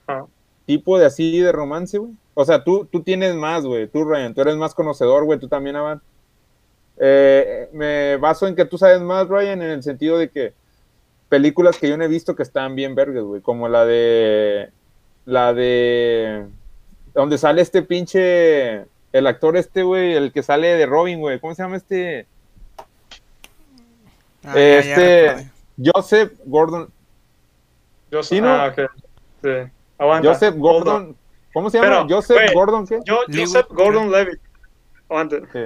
Ah. 0.06 0.26
Tipo 0.66 0.98
de 0.98 1.06
así 1.06 1.40
de 1.40 1.50
romance, 1.50 1.98
güey. 1.98 2.12
O 2.34 2.44
sea, 2.44 2.62
tú, 2.62 2.84
tú 2.90 3.02
tienes 3.02 3.34
más, 3.34 3.64
güey. 3.66 3.88
Tú, 3.88 4.04
Ryan. 4.04 4.32
Tú 4.34 4.42
eres 4.42 4.56
más 4.56 4.74
conocedor, 4.74 5.24
güey. 5.24 5.38
Tú 5.40 5.48
también, 5.48 5.76
Avan. 5.76 6.00
Eh, 6.98 7.68
me 7.72 8.16
baso 8.16 8.46
en 8.46 8.54
que 8.54 8.64
tú 8.64 8.78
sabes 8.78 9.00
más, 9.00 9.28
Ryan, 9.28 9.62
en 9.62 9.70
el 9.70 9.82
sentido 9.82 10.18
de 10.18 10.30
que 10.30 10.52
películas 11.28 11.78
que 11.78 11.88
yo 11.88 11.96
no 11.96 12.04
he 12.04 12.08
visto 12.08 12.36
que 12.36 12.42
están 12.42 12.74
bien 12.74 12.94
vergas, 12.94 13.24
güey. 13.24 13.40
Como 13.40 13.68
la 13.68 13.84
de. 13.84 14.70
La 15.24 15.52
de. 15.52 16.46
Donde 17.14 17.38
sale 17.38 17.62
este 17.62 17.82
pinche. 17.82 18.86
El 19.12 19.26
actor 19.26 19.56
este, 19.56 19.82
güey. 19.82 20.14
El 20.14 20.32
que 20.32 20.42
sale 20.42 20.68
de 20.68 20.86
Robin, 20.86 21.20
güey. 21.20 21.40
¿Cómo 21.40 21.54
se 21.54 21.62
llama 21.62 21.76
este? 21.76 22.26
Ah, 24.44 24.54
ya, 24.54 24.62
ya 24.62 24.78
este. 24.78 25.50
Joseph 25.84 26.32
Gordon. 26.44 26.90
Sí, 28.22 28.40
¿no? 28.40 28.48
Ah, 28.48 28.68
ok. 28.68 28.90
Sí. 29.42 29.72
Aguanta. 29.98 30.28
Joseph. 30.28 30.54
Gordon. 30.56 31.16
¿Cómo 31.52 31.70
se 31.70 31.78
llama? 31.78 32.04
Pero, 32.04 32.16
Joseph. 32.16 32.52
Gordon, 32.52 32.86
¿qué? 32.86 33.00
Yo, 33.04 33.18
Joseph 33.32 33.66
Gordon 33.70 34.10
Levitt. 34.10 34.40
Aguanta. 35.08 35.36
Sí. 35.52 35.60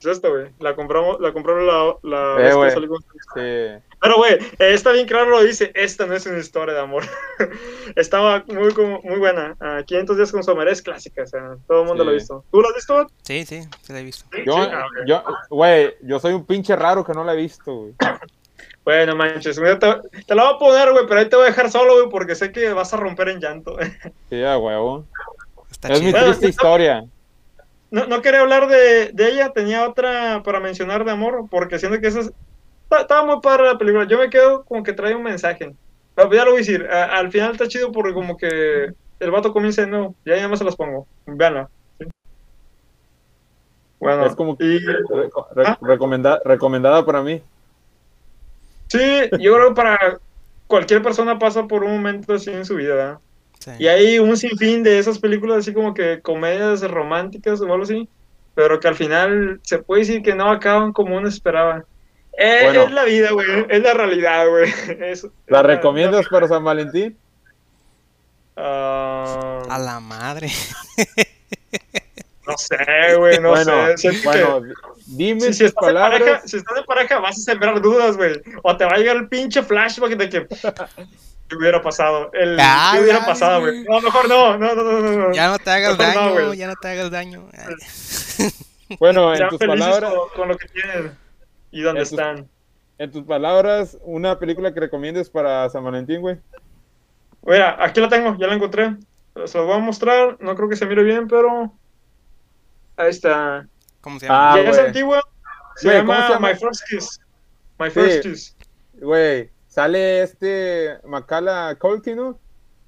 Es 0.00 0.06
esta, 0.06 0.28
güey. 0.28 0.46
La 0.60 0.74
compramos, 0.74 1.20
la 1.20 1.32
compraron 1.32 1.66
la, 1.66 1.94
la 2.02 2.32
Eh, 2.32 2.42
vez 2.42 2.48
que 2.50 2.56
güey. 2.56 2.70
salió 2.70 2.88
con- 2.88 3.02
sí. 3.02 3.82
Pero, 4.02 4.16
güey, 4.16 4.32
eh, 4.32 4.72
está 4.72 4.92
bien 4.92 5.06
claro 5.06 5.28
lo 5.30 5.42
dice. 5.42 5.70
Esta 5.74 6.06
no 6.06 6.14
es 6.14 6.24
una 6.24 6.38
historia 6.38 6.74
de 6.74 6.80
amor. 6.80 7.02
Estaba 7.96 8.42
muy, 8.48 8.72
como- 8.72 9.00
muy 9.02 9.18
buena. 9.18 9.56
Ah, 9.60 9.82
500 9.86 10.16
días 10.16 10.32
con 10.32 10.42
Sommer 10.42 10.68
es 10.68 10.80
clásica. 10.82 11.22
O 11.22 11.26
sea, 11.26 11.56
todo 11.68 11.82
el 11.82 11.86
mundo 11.88 12.02
Sí. 12.02 12.06
lo 12.06 12.10
ha 12.10 12.14
visto. 12.14 12.44
¿Tú 12.50 12.60
lo 12.62 12.68
has 12.68 12.74
visto? 12.74 13.06
Sí, 13.22 13.44
sí, 13.44 13.62
se 13.82 13.92
la 13.92 14.00
he 14.00 14.04
visto. 14.04 14.24
Yo, 14.46 14.54
Sí, 14.54 14.70
ah, 14.72 14.86
yo, 15.06 15.22
güey, 15.50 15.94
yo 16.02 16.18
soy 16.18 16.32
un 16.32 16.46
pinche 16.46 16.74
raro 16.76 17.04
que 17.04 17.12
no 17.12 17.24
la 17.24 17.34
he 17.34 17.36
visto, 17.36 17.72
güey. 17.74 17.94
Bueno, 18.82 19.14
manches. 19.14 19.58
mira, 19.60 19.78
Te, 19.78 19.94
te 20.26 20.34
la 20.34 20.44
voy 20.44 20.54
a 20.54 20.58
poner, 20.58 20.90
güey, 20.92 21.06
pero 21.06 21.20
ahí 21.20 21.28
te 21.28 21.36
voy 21.36 21.44
a 21.44 21.48
dejar 21.48 21.70
solo, 21.70 21.94
güey, 21.96 22.08
porque 22.08 22.34
sé 22.34 22.50
que 22.50 22.72
vas 22.72 22.92
a 22.94 22.96
romper 22.96 23.28
en 23.28 23.38
llanto. 23.40 23.76
Sí, 24.30 24.42
a 24.42 24.56
huevo. 24.56 25.04
Está 25.70 25.88
Es 25.88 26.00
mi 26.00 26.06
chido. 26.06 26.12
Bueno, 26.18 26.26
triste 26.28 26.48
historia. 26.48 27.04
No, 27.90 28.06
no 28.06 28.22
quería 28.22 28.40
hablar 28.40 28.68
de, 28.68 29.10
de 29.12 29.28
ella, 29.28 29.50
tenía 29.52 29.88
otra 29.88 30.42
para 30.44 30.60
mencionar 30.60 31.04
de 31.04 31.10
amor, 31.10 31.46
porque 31.50 31.78
siento 31.78 32.00
que 32.00 32.06
esa 32.08 32.20
es- 32.20 32.32
estaba 32.90 33.24
muy 33.24 33.40
padre 33.40 33.64
la 33.66 33.78
película. 33.78 34.04
Yo 34.06 34.18
me 34.18 34.30
quedo 34.30 34.64
como 34.64 34.82
que 34.82 34.92
trae 34.92 35.14
un 35.14 35.22
mensaje. 35.24 35.74
Pero 36.14 36.32
ya 36.32 36.44
lo 36.44 36.52
voy 36.52 36.58
a 36.58 36.64
decir, 36.64 36.86
a- 36.90 37.16
al 37.18 37.30
final 37.30 37.52
está 37.52 37.66
chido 37.68 37.90
porque 37.92 38.14
como 38.14 38.36
que 38.36 38.92
el 39.18 39.30
vato 39.30 39.52
comienza 39.52 39.82
de 39.82 39.88
nuevo. 39.88 40.14
Ya 40.24 40.36
ya 40.36 40.48
más 40.48 40.58
se 40.58 40.64
las 40.64 40.76
pongo. 40.76 41.06
Veanla. 41.26 41.68
¿sí? 41.98 42.06
Bueno, 44.00 44.26
Es 44.26 44.34
como- 44.34 44.56
y 44.60 44.78
re- 44.78 45.30
Ah. 45.64 45.78
recomenda- 45.80 46.40
recomendada 46.44 47.04
para 47.04 47.22
mí. 47.22 47.42
sí, 48.88 48.98
yo 49.38 49.54
creo 49.54 49.68
que 49.68 49.74
para 49.74 50.18
cualquier 50.66 51.00
persona 51.02 51.38
pasa 51.38 51.66
por 51.68 51.84
un 51.84 51.92
momento 51.92 52.34
así 52.34 52.50
en 52.50 52.64
su 52.64 52.74
vida, 52.76 52.94
¿verdad? 52.94 53.18
Sí. 53.60 53.70
Y 53.78 53.86
hay 53.88 54.18
un 54.18 54.36
sinfín 54.36 54.82
de 54.82 54.98
esas 54.98 55.18
películas 55.18 55.58
así 55.58 55.72
como 55.72 55.94
que 55.94 56.20
comedias 56.20 56.80
románticas 56.82 57.60
o 57.60 57.64
algo 57.70 57.84
así, 57.84 58.08
pero 58.54 58.80
que 58.80 58.88
al 58.88 58.96
final 58.96 59.60
se 59.62 59.78
puede 59.78 60.00
decir 60.00 60.22
que 60.22 60.34
no 60.34 60.50
acaban 60.50 60.92
como 60.92 61.16
uno 61.16 61.28
esperaba. 61.28 61.84
Eh, 62.38 62.60
Bueno. 62.64 62.82
Es 62.84 62.90
la 62.92 63.04
vida, 63.04 63.30
güey, 63.32 63.46
es 63.68 63.82
la 63.82 63.92
realidad, 63.94 64.46
güey. 64.48 64.72
¿La 65.46 65.62
recomiendas 65.62 66.26
para 66.28 66.48
San 66.48 66.64
Valentín? 66.64 67.16
Ah, 68.56 69.62
A 69.68 69.78
la 69.78 70.00
madre. 70.00 70.48
No 72.46 72.56
sé, 72.58 73.14
güey, 73.16 73.38
no 73.38 73.50
bueno, 73.50 73.86
sé. 73.88 73.96
Siento 73.98 74.20
que- 74.32 74.42
bueno, 74.44 74.62
dime 75.06 75.40
Si, 75.40 75.52
si 75.54 75.64
estás 75.66 75.82
en 75.88 75.94
palabras. 75.94 76.20
pareja, 76.20 76.42
si 76.48 76.56
estás 76.56 76.78
en 76.78 76.84
pareja, 76.84 77.18
vas 77.20 77.38
a 77.38 77.40
sembrar 77.42 77.80
dudas, 77.80 78.16
güey. 78.16 78.40
O 78.62 78.76
te 78.76 78.84
va 78.84 78.92
a 78.92 78.98
llegar 78.98 79.16
el 79.16 79.28
pinche 79.28 79.62
flashback 79.62 80.16
de 80.16 80.28
que. 80.28 80.46
¿Qué 81.50 81.56
hubiera 81.56 81.82
pasado? 81.82 82.30
El, 82.32 82.56
Ah, 82.60 82.92
¿Qué 82.94 83.00
hubiera 83.02 83.18
ya, 83.20 83.26
pasado, 83.26 83.60
güey. 83.60 83.82
No, 83.84 84.00
mejor 84.00 84.28
no, 84.28 84.56
no, 84.56 84.74
no, 84.74 84.82
no. 84.84 85.10
no. 85.28 85.32
Ya 85.34 85.48
no 85.48 85.58
te 85.58 85.70
hagas 85.70 85.98
Mejor 85.98 86.14
no, 86.14 86.20
daño, 86.34 86.46
güey. 86.46 86.58
ya 86.58 86.66
no 86.68 86.74
te 86.80 86.88
hagas 86.88 87.10
daño. 87.10 87.48
Ay. 87.52 87.74
Bueno, 88.98 89.32
en 89.32 89.48
tus 89.48 89.58
palabras, 89.60 90.12
con, 90.12 90.28
con 90.36 90.48
lo 90.48 90.56
que 90.56 90.66
tienen 90.66 91.16
y 91.70 91.80
dónde 91.82 92.00
En 92.00 92.04
tus- 92.08 92.12
están. 92.18 92.48
en 92.98 93.10
tus 93.12 93.22
palabras, 93.22 93.96
una 94.02 94.36
película 94.40 94.74
que 94.74 94.80
recomiendes 94.80 95.30
para 95.30 95.68
San 95.70 95.84
Valentín, 95.84 96.20
güey. 96.20 96.38
Mira, 97.42 97.76
aquí 97.84 98.00
la 98.00 98.08
tengo, 98.08 98.36
ya 98.36 98.48
la 98.48 98.54
encontré. 98.54 98.96
Se 99.46 99.58
la 99.58 99.64
voy 99.64 99.74
a 99.74 99.78
mostrar. 99.78 100.36
No 100.40 100.56
creo 100.56 100.68
que 100.68 100.74
se 100.74 100.86
mire 100.86 101.04
bien, 101.04 101.28
pero. 101.28 101.72
Ahí 102.96 103.10
está. 103.10 103.66
¿Cómo 104.00 104.18
se 104.18 104.26
llama? 104.26 104.52
Ah, 104.54 104.60
ya 104.60 104.70
es 104.70 104.78
antigua. 104.78 105.22
Se, 105.76 105.86
¿cómo 105.86 106.12
llama 106.12 106.26
se 106.26 106.32
llama? 106.34 106.48
My 106.48 106.54
First 106.56 106.82
Kiss. 106.88 107.20
My 107.78 107.90
First 107.90 108.22
Sí. 108.24 108.28
Kiss. 108.28 108.56
Güey, 108.94 109.50
sale 109.70 110.22
este 110.22 110.98
Macala 111.06 111.74
Culkin, 111.80 112.16
¿no? 112.16 112.38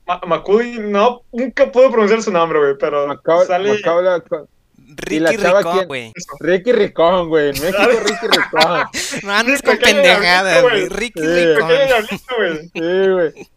Ma 0.07 0.21
Macaulay, 0.27 0.79
no, 0.81 1.23
nunca 1.33 1.71
puedo 1.73 1.89
pronunciar 1.91 2.23
su 2.23 2.33
nombre, 2.33 2.59
güey, 2.59 2.75
pero 2.79 3.07
Maca- 3.07 3.47
sale. 3.47 3.73
Macaulay 3.75 4.21
Cul- 4.21 4.47
Ricky 4.95 5.21
la 5.21 5.37
chava 5.37 5.59
Ricón, 5.61 5.73
quién? 5.75 5.87
güey. 5.89 6.13
Ricky 6.41 6.73
Ricón, 6.73 7.29
güey. 7.29 7.51
En 7.51 7.63
México, 7.63 7.83
Ricky 8.05 8.27
Ricón. 8.27 8.85
No 9.23 9.33
andes 9.33 9.63
con 9.63 9.79
pendejadas, 9.79 10.63
güey. 10.63 10.75
güey. 10.75 10.89
Ricky 10.89 11.21
Sí. 11.21 11.27
Ricón. 11.55 11.69
Güey. 12.37 12.71
Sí, 12.75 13.11
güey. 13.11 13.49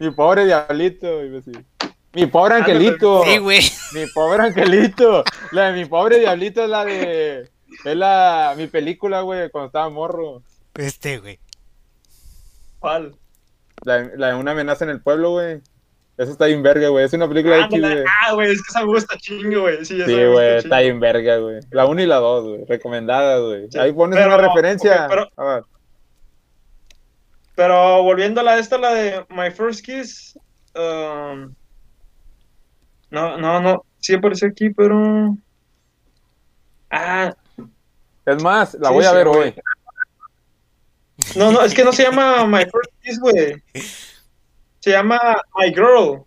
Mi 0.00 0.10
pobre 0.10 0.44
diablito, 0.44 1.18
decir. 1.18 1.64
Mi 2.12 2.26
pobre 2.26 2.56
angelito. 2.56 3.22
Sí, 3.24 3.38
güey. 3.38 3.60
Mi 3.94 4.06
pobre 4.12 4.42
angelito. 4.42 5.24
La 5.52 5.70
de 5.70 5.72
mi 5.80 5.84
pobre 5.88 6.18
diablito 6.18 6.64
es 6.64 6.68
la 6.68 6.84
de. 6.84 7.48
Es 7.84 7.96
la. 7.96 8.54
Mi 8.56 8.66
película, 8.66 9.20
güey, 9.22 9.48
cuando 9.50 9.68
estaba 9.68 9.88
morro. 9.88 10.42
Este, 10.74 11.18
güey. 11.20 11.38
¿Cuál? 12.82 13.16
La, 13.84 14.02
de- 14.02 14.18
la 14.18 14.28
de 14.28 14.34
una 14.34 14.50
amenaza 14.52 14.84
en 14.84 14.90
el 14.90 15.00
pueblo, 15.00 15.30
güey. 15.30 15.60
Eso 16.18 16.30
está 16.32 16.44
bien 16.46 16.62
verga, 16.62 16.88
güey. 16.88 17.04
Es 17.06 17.12
una 17.14 17.26
película 17.26 17.56
X, 17.56 17.74
Ándale. 17.74 17.94
güey. 18.02 18.06
Ah, 18.22 18.34
güey, 18.34 18.50
es 18.52 18.60
que 18.62 18.66
esa 18.68 18.80
me 18.80 18.86
gusta 18.86 19.16
chingo, 19.16 19.62
güey. 19.62 19.84
Sí, 19.84 19.96
güey, 20.04 20.56
está 20.58 20.80
bien 20.80 21.00
verga, 21.00 21.38
güey. 21.38 21.60
La 21.70 21.86
1 21.86 22.02
y 22.02 22.06
la 22.06 22.16
2, 22.16 22.44
güey. 22.44 22.64
Recomendadas, 22.66 23.40
güey. 23.40 23.68
Sí, 23.70 23.78
Ahí 23.78 23.92
pones 23.92 24.18
pero- 24.18 24.34
una 24.34 24.36
referencia. 24.48 25.06
pero- 25.08 25.28
A 25.36 25.44
ver. 25.44 25.62
Pero 27.54 28.02
volviendo 28.02 28.40
a 28.40 28.44
la 28.44 28.58
esta, 28.58 28.78
la 28.78 28.92
de 28.94 29.24
My 29.30 29.50
First 29.50 29.84
Kiss. 29.84 30.38
um, 30.74 31.54
no, 33.10 33.36
no, 33.38 33.60
no. 33.60 33.84
Sí 33.98 34.14
aparece 34.14 34.46
aquí, 34.46 34.70
pero. 34.70 35.36
Ah, 36.90 37.34
Es 38.24 38.42
más, 38.42 38.74
la 38.74 38.88
Sí, 38.88 38.94
voy 38.94 39.04
a 39.04 39.12
ver 39.12 39.28
güey. 39.28 39.40
hoy. 39.40 39.54
No, 41.36 41.52
no, 41.52 41.62
es 41.62 41.74
que 41.74 41.84
no 41.84 41.92
se 41.92 42.04
llama 42.04 42.46
My 42.46 42.64
First 42.64 42.90
Kiss, 43.02 43.20
güey. 43.20 43.62
Se 44.80 44.90
llama 44.90 45.40
My 45.56 45.72
Girl. 45.72 46.24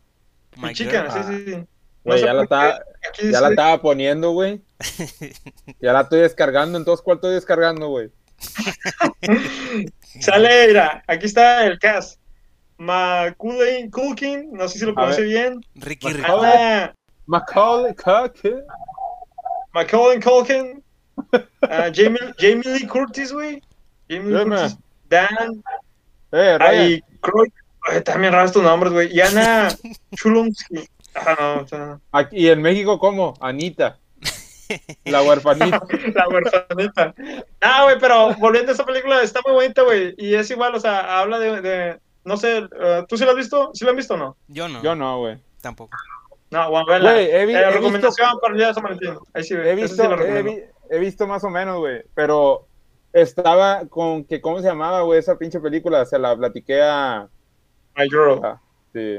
Mi 0.58 0.68
My 0.70 0.74
chica, 0.74 1.04
girl. 1.04 1.12
sí, 1.12 1.20
sí, 1.46 1.54
sí. 1.54 1.66
Güey, 2.04 2.22
ya 2.24 2.34
la 2.34 2.44
estaba, 2.44 2.80
aquí 3.10 3.32
ya 3.32 3.42
la 3.42 3.50
dice- 3.50 3.62
estaba 3.62 3.82
poniendo, 3.82 4.32
güey. 4.32 4.62
Ya 5.82 5.94
la 5.94 6.02
estoy 6.02 6.20
descargando. 6.22 6.78
Entonces, 6.78 7.04
¿cuál 7.04 7.18
estoy 7.18 7.34
descargando, 7.34 7.88
güey? 7.90 8.12
Sale, 10.20 10.68
mira, 10.68 11.04
aquí 11.08 11.26
está 11.26 11.66
el 11.66 11.80
cast. 11.80 12.20
Macaulay 12.78 13.90
Culkin, 13.90 14.52
no 14.52 14.68
sé 14.68 14.80
si 14.80 14.86
lo 14.86 14.94
ver. 14.94 15.24
bien. 15.24 15.62
Ricky 15.76 16.14
Macaulay. 16.14 16.92
Macaulay 17.26 17.96
Culkin. 17.96 18.62
Macaulay 19.74 20.20
Culkin. 20.20 20.84
ah, 21.62 21.90
Jamie, 21.94 22.20
Jamie 22.38 22.64
Lee 22.66 22.86
Curtis, 22.88 23.32
güey. 23.32 23.62
Curtis. 24.10 24.78
Dan. 25.10 25.64
Eh, 26.32 26.58
Ryan. 26.58 26.62
Ahí, 26.62 27.02
Croy. 27.22 27.52
Ay, 27.88 28.02
también 28.02 28.34
raros 28.34 28.52
tus 28.52 28.64
nombres, 28.64 28.92
güey. 28.94 29.16
Y 29.16 29.22
Ana 29.22 29.70
Chulumsky. 30.16 30.88
Ah, 31.16 31.36
no, 31.40 31.62
o 31.62 31.68
sea, 31.68 32.00
Aquí, 32.12 32.38
¿Y 32.38 32.50
en 32.50 32.62
México 32.62 33.00
cómo? 33.00 33.36
Anita. 33.40 34.00
La 35.06 35.22
huerfanita. 35.22 35.80
la 36.16 36.28
huerfanita. 36.28 37.14
Ah, 37.62 37.84
güey, 37.84 38.00
pero 38.00 38.34
volviendo 38.36 38.72
a 38.72 38.76
esa 38.76 38.86
película, 38.86 39.22
está 39.22 39.40
muy 39.46 39.54
bonita, 39.54 39.84
güey. 39.84 40.16
Y 40.18 40.34
es 40.34 40.50
igual, 40.50 40.74
o 40.76 40.80
sea, 40.80 41.20
habla 41.20 41.38
de. 41.40 41.62
de- 41.62 42.00
no 42.24 42.38
sé, 42.38 42.68
eh, 42.82 43.04
¿tú 43.08 43.18
sí 43.18 43.24
la 43.24 43.32
has 43.32 43.38
visto? 43.38 43.70
¿Sí 43.76 43.86
la 43.86 43.92
has 43.92 43.98
visto 43.98 44.16
o 44.16 44.18
no? 44.18 44.36
Yo 44.48 44.68
no. 44.68 44.82
Yo 44.82 44.96
no, 44.96 45.20
güey. 45.20 45.38
Tampoco. 45.62 45.96
No, 46.50 46.72
bueno, 46.72 46.88
vela. 46.88 47.12
Güey, 47.14 47.30
he, 47.30 47.46
vi- 47.46 47.54
Eh, 47.54 47.60
he 47.62 47.70
recomendación 47.72 48.28
visto, 48.30 48.40
para 48.42 48.54
el 48.54 48.58
día 48.58 48.68
de 48.70 48.74
San 48.74 48.84
Valentín. 48.84 49.14
Ahí 49.36 49.44
sí, 49.44 49.54
he, 49.54 49.60
esa 49.62 49.76
visto, 49.76 49.96
sí 49.96 50.02
la 50.10 50.16
he, 50.16 50.18
recomiendo. 50.18 50.52
vi- 50.52 50.64
he 50.90 51.00
visto 51.00 51.28
más 51.28 51.44
o 51.44 51.50
menos, 51.52 51.78
güey. 51.78 52.02
Pero 52.16 52.66
estaba 53.16 53.86
con 53.88 54.26
que, 54.26 54.42
¿cómo 54.42 54.60
se 54.60 54.68
llamaba, 54.68 55.02
güey? 55.02 55.20
Esa 55.20 55.38
pinche 55.38 55.60
película. 55.60 56.06
Se 56.06 56.20
la 56.20 56.36
platiqué 56.36 56.82
a. 56.82 57.28
My 57.98 58.10
Girl. 58.10 58.44
a- 58.44 58.62
sí. 58.94 59.18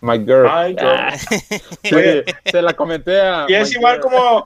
My 0.00 0.18
Girl. 0.18 0.44
My 0.44 0.68
Girl. 0.68 0.86
Ah, 0.88 1.16
sí, 1.18 2.22
se 2.44 2.62
la 2.62 2.72
comenté 2.74 3.20
a. 3.20 3.46
Y 3.48 3.54
es 3.54 3.70
My 3.70 3.76
igual 3.78 3.94
Girl. 3.96 4.02
como 4.02 4.44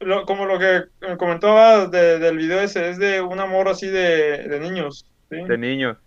lo, 0.00 0.24
como 0.24 0.46
lo 0.46 0.58
que 0.58 0.76
eh, 1.02 1.16
comentaba 1.18 1.86
de- 1.86 2.18
del 2.18 2.38
video 2.38 2.60
ese, 2.60 2.88
es 2.88 2.98
de 2.98 3.20
un 3.20 3.38
amor 3.38 3.68
así 3.68 3.86
de, 3.88 4.48
de 4.48 4.58
niños. 4.60 5.04
¿sí? 5.28 5.36
De 5.44 5.58
niño. 5.58 5.98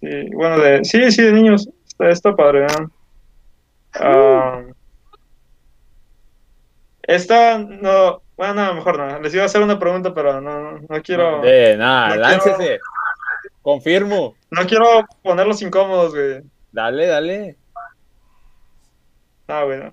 Sí, 0.00 0.30
bueno, 0.32 0.58
de, 0.60 0.84
sí, 0.84 1.10
sí, 1.10 1.22
de 1.22 1.32
niños. 1.32 1.68
Está, 1.86 2.08
está 2.10 2.36
padre, 2.36 2.66
¿no? 2.78 2.90
Ah, 3.94 4.62
esta, 7.02 7.58
no, 7.58 8.22
bueno, 8.40 8.54
no, 8.54 8.74
mejor 8.74 8.96
no. 8.98 9.20
Les 9.20 9.34
iba 9.34 9.42
a 9.42 9.46
hacer 9.46 9.60
una 9.60 9.78
pregunta, 9.78 10.14
pero 10.14 10.40
no, 10.40 10.78
no, 10.78 11.02
quiero, 11.02 11.42
De 11.42 11.76
nada, 11.76 12.08
no 12.08 12.16
láncese. 12.22 12.80
Confirmo. 13.60 14.34
no 14.50 14.66
quiero 14.66 14.86
ponerlos 15.22 15.60
incómodos, 15.60 16.14
güey. 16.14 16.40
Dale, 16.72 17.06
dale. 17.06 17.56
No, 19.46 19.66
güey, 19.66 19.80
no. 19.80 19.90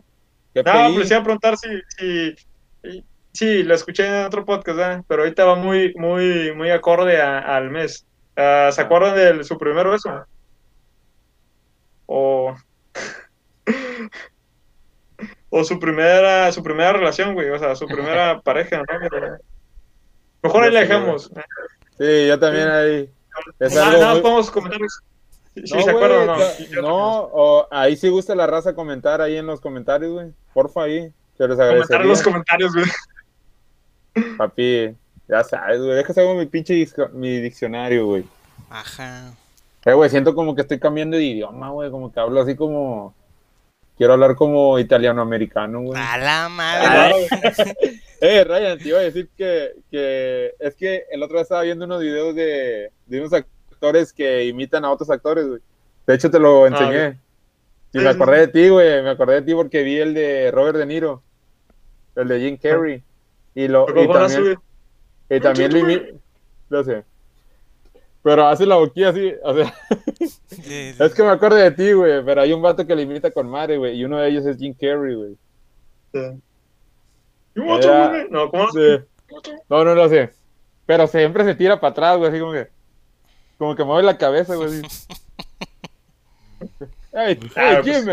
¿Qué 0.54 0.64
No, 0.64 0.72
pedí? 0.72 0.96
pues 0.96 1.12
iba 1.12 1.20
a 1.20 1.24
preguntar 1.24 1.58
si, 1.58 1.68
si, 1.98 2.36
si- 2.84 3.06
sí, 3.34 3.64
lo 3.64 3.76
escuché 3.76 4.08
en 4.08 4.26
otro 4.26 4.46
podcast, 4.46 4.80
¿eh? 4.80 5.04
pero 5.10 5.24
ahorita 5.24 5.44
va 5.44 5.56
muy, 5.56 5.94
muy, 5.98 6.54
muy 6.56 6.70
acorde 6.72 7.22
a- 7.22 7.40
al 7.40 7.70
mes. 7.70 8.06
Ah, 8.38 8.70
¿Se 8.72 8.80
acuerdan 8.82 9.14
de 9.16 9.44
su 9.44 9.58
primer 9.58 9.90
beso? 9.90 10.26
O, 12.06 12.56
o 15.50 15.64
su 15.64 15.80
primera, 15.80 16.52
su 16.52 16.62
primera 16.64 16.94
relación, 16.94 17.34
güey, 17.34 17.50
o 17.50 17.60
sea, 17.60 17.76
su 17.76 17.88
primera 17.88 18.42
pareja, 18.44 18.78
¿no? 18.78 19.38
Mejor 20.44 20.64
ahí 20.64 20.72
la 20.72 20.82
dejamos. 20.82 21.32
Sí, 21.98 22.28
yo 22.28 22.40
también 22.40 22.68
ahí. 22.70 23.10
Es 23.60 23.76
algo 23.78 24.00
nada, 24.00 24.14
muy- 24.14 24.22
podemos 24.22 24.52
comentar 24.52 24.80
si, 25.56 25.74
No, 25.76 25.82
se 25.82 25.90
acuerdan 25.90 26.22
o 26.22 26.26
no. 26.26 26.38
no, 26.38 26.44
Y 26.60 26.68
yo- 26.68 26.82
no, 26.82 27.18
o 27.34 27.68
ahí 27.72 27.96
sí 27.98 28.10
gusta 28.10 28.36
la 28.36 28.46
raza 28.48 28.74
comentar 28.76 29.22
ahí 29.22 29.38
en 29.38 29.46
los 29.48 29.60
comentarios, 29.62 30.12
güey. 30.12 30.28
Porfa 30.54 30.84
ahí. 30.84 31.12
Se 31.38 31.48
les 31.48 31.58
Comentar 31.58 32.02
en 32.02 32.08
los 32.08 32.22
comentarios, 32.24 32.74
güey. 32.74 32.86
Papi, 34.38 34.96
ya 35.28 35.44
sabes, 35.44 35.80
güey. 35.82 35.96
Déjame 35.96 36.22
hago 36.22 36.36
mi 36.36 36.46
pinche 36.48 36.88
mi 37.14 37.40
diccionario, 37.40 38.06
güey. 38.08 38.26
Ajá. 38.70 39.32
Eh, 39.86 39.94
güey, 39.94 40.10
siento 40.10 40.34
como 40.36 40.56
que 40.56 40.62
estoy 40.62 40.80
cambiando 40.80 41.16
de 41.18 41.24
idioma, 41.24 41.70
güey. 41.70 41.92
Como 41.92 42.12
que 42.12 42.20
hablo 42.20 42.42
así 42.42 42.56
como. 42.56 43.14
Quiero 43.98 44.14
hablar 44.14 44.36
como 44.36 44.78
italiano-americano, 44.80 45.82
güey. 45.82 46.00
A 46.02 46.18
la 46.18 46.46
Ah, 46.46 46.50
madre. 46.50 47.16
Eh, 48.22 48.44
Ryan, 48.44 48.78
te 48.80 48.88
iba 48.90 49.00
a 49.00 49.04
decir 49.04 49.30
que, 49.38 49.74
que 49.92 50.54
es 50.60 50.76
que 50.76 51.04
el 51.12 51.22
otro 51.24 51.36
día 51.36 51.44
estaba 51.44 51.62
viendo 51.64 51.86
unos 51.86 52.02
videos 52.02 52.34
de, 52.36 52.92
de 53.06 53.20
unos 53.20 53.34
actores 53.34 54.12
que 54.14 54.46
imitan 54.46 54.86
a 54.86 54.92
otros 54.92 55.10
actores, 55.10 55.48
güey. 55.48 55.62
De 56.08 56.16
hecho, 56.16 56.30
te 56.32 56.40
lo 56.40 56.66
enseñé. 56.68 57.04
Ah, 57.04 57.16
Sí, 57.92 58.00
Sí, 58.00 58.04
me 58.04 58.12
sí, 58.12 58.16
acordé 58.16 58.40
de 58.40 58.48
ti, 58.50 58.70
güey. 58.70 59.02
Me 59.02 59.10
acordé 59.12 59.36
de 59.36 59.42
ti 59.44 59.54
porque 59.56 59.82
vi 59.84 59.98
el 59.98 60.14
de 60.14 60.52
Robert 60.52 60.78
De 60.78 60.86
Niro. 60.86 61.24
El 62.16 62.28
de 62.28 62.40
Jim 62.40 62.58
Carrey. 62.58 63.02
Y, 63.56 63.68
lo, 63.70 63.88
y 63.90 63.94
¿cómo 63.94 64.14
la 64.14 64.28
también, 64.28 64.60
y 65.30 65.40
también 65.40 65.74
lo 65.74 65.80
imi- 65.80 66.20
No 66.70 66.84
sé. 66.84 67.04
Pero 68.30 68.46
hace 68.48 68.66
la 68.66 68.76
boquilla 68.76 69.10
así. 69.10 69.34
O 69.42 69.54
sea, 69.56 69.74
Sí, 70.50 70.62
sí. 70.62 70.96
es 71.00 71.14
que 71.16 71.24
me 71.24 71.30
acuerdo 71.30 71.56
de 71.56 71.72
ti, 71.72 71.94
güey. 71.94 72.22
Pero 72.26 72.42
hay 72.42 72.52
un 72.52 72.62
vato 72.62 72.86
que 72.86 72.94
le 72.94 73.04
imita 73.04 73.32
con 73.32 73.48
madre, 73.50 73.78
güey. 73.78 73.96
Y 73.98 74.04
uno 74.04 74.18
de 74.18 74.28
ellos 74.30 74.46
es 74.46 74.58
Jim 74.58 74.74
Carrey, 74.74 75.16
güey. 75.16 75.38
Sí. 76.14 76.20
Want 77.56 77.82
to 77.84 77.88
Era- 77.94 78.12
win? 78.12 78.28
No, 78.30 78.52
¿cómo? 78.52 78.70
Sí. 78.72 78.98
No, 79.70 79.84
no 79.86 79.96
lo 79.96 80.10
sé. 80.10 80.32
Pero 80.86 81.08
siempre 81.08 81.46
se 81.46 81.56
tira 81.56 81.80
para 81.80 81.92
atrás, 81.92 82.18
güey, 82.18 82.30
así 82.30 82.40
como 82.40 82.52
que. 82.52 82.68
Como 83.58 83.76
que 83.78 83.84
mueve 83.86 84.04
la 84.04 84.18
cabeza, 84.18 84.56
güey. 84.56 84.82
así. 84.82 84.82
¡Ey, 87.14 87.40
Ah, 87.56 87.74
ey, 87.74 87.82
pues! 87.84 88.08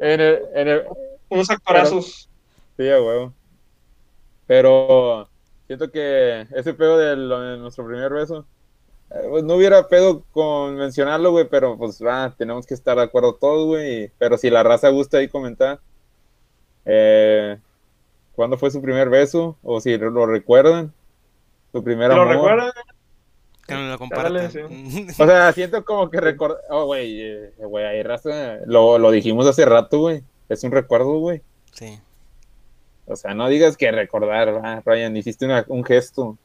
En 0.00 0.20
el, 0.20 0.42
en 0.54 0.68
el. 0.68 0.82
Unos 1.28 1.50
actorazos. 1.50 2.28
Sí, 2.76 2.82
huevo. 2.82 3.32
Pero 4.46 5.28
siento 5.66 5.90
que 5.90 6.46
ese 6.54 6.74
pedo 6.74 6.98
de, 6.98 7.16
lo- 7.16 7.40
de 7.40 7.56
nuestro 7.58 7.86
primer 7.86 8.12
beso. 8.12 8.44
Eh, 9.14 9.26
pues 9.30 9.44
no 9.44 9.54
hubiera 9.54 9.86
pedo 9.88 10.22
con 10.32 10.76
mencionarlo, 10.76 11.30
güey, 11.32 11.46
pero 11.48 11.76
pues 11.76 12.02
va, 12.04 12.34
tenemos 12.36 12.66
que 12.66 12.74
estar 12.74 12.96
de 12.96 13.02
acuerdo 13.04 13.34
todos, 13.34 13.66
güey. 13.66 14.10
Pero 14.18 14.36
si 14.38 14.50
la 14.50 14.62
raza 14.62 14.88
gusta 14.90 15.18
ahí 15.18 15.28
comentar. 15.28 15.80
Eh, 16.84 17.58
cuándo 18.34 18.56
fue 18.58 18.70
su 18.70 18.80
primer 18.82 19.08
beso, 19.08 19.56
o 19.62 19.80
si 19.80 19.96
lo 19.98 20.26
recuerdan, 20.26 20.92
su 21.72 21.82
primer 21.84 22.08
¿Lo 22.08 22.22
amor. 22.22 22.34
recuerdan? 22.34 22.70
Que 23.66 23.74
nos 23.74 24.00
lo 24.00 24.06
Dale. 24.08 24.48
O 25.18 25.26
sea, 25.26 25.52
siento 25.52 25.84
como 25.84 26.10
que 26.10 26.20
recuerdo, 26.20 26.58
oh, 26.68 26.86
güey, 26.86 27.20
eh, 27.22 27.52
güey, 27.58 27.84
ahí 27.84 28.02
raza, 28.02 28.58
lo, 28.66 28.98
lo 28.98 29.10
dijimos 29.12 29.46
hace 29.46 29.64
rato, 29.64 30.00
güey, 30.00 30.24
es 30.48 30.64
un 30.64 30.72
recuerdo, 30.72 31.18
güey. 31.18 31.42
sí. 31.72 32.00
O 33.04 33.16
sea, 33.16 33.34
no 33.34 33.48
digas 33.48 33.76
que 33.76 33.90
recordar, 33.90 34.60
ah, 34.62 34.80
Ryan, 34.86 35.16
hiciste 35.16 35.44
una- 35.44 35.64
un 35.66 35.82
gesto. 35.84 36.38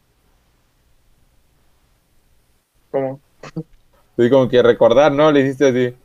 ¿Cómo? 2.97 3.21
Sí, 4.17 4.29
como 4.31 4.49
que 4.49 4.63
recordar, 4.63 5.11
¿no? 5.11 5.31
Le 5.31 5.41
hiciste 5.41 5.67
así. 5.67 5.95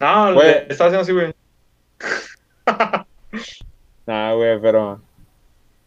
No, 0.00 0.32
Güey. 0.34 0.46
le 0.46 0.66
está 0.70 0.86
haciendo 0.86 1.02
así, 1.02 1.12
güey. 1.12 1.34
Ah, 4.08 4.32
güey, 4.36 4.60
pero. 4.60 5.02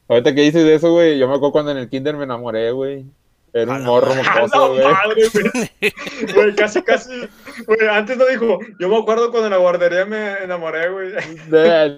Ahorita 0.10 0.36
que 0.36 0.42
dices 0.42 0.66
eso, 0.66 0.92
güey, 0.92 1.18
yo 1.18 1.28
me 1.30 1.36
acuerdo 1.36 1.54
cuando 1.54 1.72
en 1.72 1.78
el 1.78 1.90
kinder 1.90 2.18
me 2.18 2.26
enamoré, 2.26 2.72
güey. 2.72 3.06
Era 3.54 3.72
un 3.76 3.86
morro 3.86 4.12
¡A 4.12 4.16
mocoso, 4.42 4.74
güey. 4.74 4.84
güey! 6.36 6.56
Casi, 6.56 6.82
casi. 6.82 7.30
Güey, 7.66 7.88
antes 7.90 8.18
no 8.18 8.26
dijo. 8.28 8.60
Yo 8.78 8.90
me 8.90 8.98
acuerdo 8.98 9.32
cuando 9.32 9.48
en 9.48 9.54
la 9.54 9.58
guardería 9.58 10.06
me 10.06 10.44
enamoré, 10.44 10.90
güey. 10.90 11.14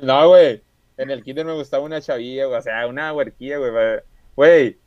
No, 0.03 0.27
güey. 0.29 0.61
En 0.97 1.09
el 1.09 1.23
kinder 1.23 1.45
me 1.45 1.53
gustaba 1.53 1.83
una 1.83 1.99
chavilla, 1.99 2.45
güey. 2.45 2.59
O 2.59 2.61
sea, 2.61 2.85
una 2.85 3.11
huerquilla, 3.13 3.57
güey. 3.57 3.71
Güey. 4.35 4.77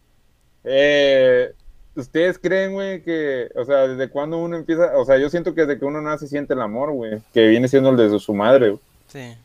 Eh, 0.62 1.52
¿Ustedes 1.96 2.38
creen, 2.38 2.72
güey, 2.72 3.02
que, 3.02 3.50
o 3.54 3.64
sea, 3.64 3.86
desde 3.86 4.08
cuando 4.10 4.38
uno 4.38 4.56
empieza, 4.56 4.96
o 4.98 5.04
sea, 5.04 5.16
yo 5.16 5.30
siento 5.30 5.54
que 5.54 5.60
desde 5.60 5.78
que 5.78 5.84
uno 5.84 6.02
nace 6.02 6.26
siente 6.26 6.54
el 6.54 6.60
amor, 6.60 6.90
güey, 6.90 7.20
que 7.32 7.46
viene 7.46 7.68
siendo 7.68 7.90
el 7.90 7.96
de 7.96 8.18
su 8.18 8.34
madre, 8.34 8.70
güey. 8.70 8.80
Sí. 9.06 9.36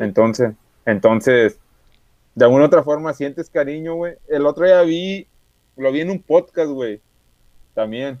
Entonces, 0.00 0.52
entonces, 0.86 1.58
de 2.36 2.44
alguna 2.44 2.66
otra 2.66 2.84
forma 2.84 3.12
sientes 3.12 3.50
cariño, 3.50 3.94
güey. 3.96 4.14
El 4.28 4.46
otro 4.46 4.66
día 4.66 4.82
vi, 4.82 5.26
lo 5.76 5.90
vi 5.90 6.02
en 6.02 6.10
un 6.10 6.22
podcast, 6.22 6.70
güey, 6.70 7.00
también, 7.74 8.20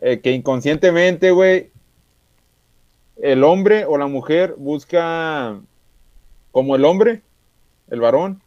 eh, 0.00 0.20
que 0.20 0.30
inconscientemente, 0.30 1.30
güey, 1.30 1.70
el 3.16 3.44
hombre 3.44 3.84
o 3.84 3.98
la 3.98 4.06
mujer 4.06 4.54
busca, 4.56 5.60
como 6.52 6.74
el 6.74 6.86
hombre, 6.86 7.20
el 7.90 8.00
varón, 8.00 8.40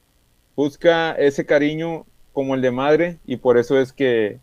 busca 0.56 1.12
ese 1.12 1.46
cariño 1.46 2.06
como 2.38 2.54
el 2.54 2.62
de 2.62 2.70
madre 2.70 3.18
y 3.26 3.38
por 3.38 3.58
eso 3.58 3.80
es 3.80 3.92
que 3.92 4.38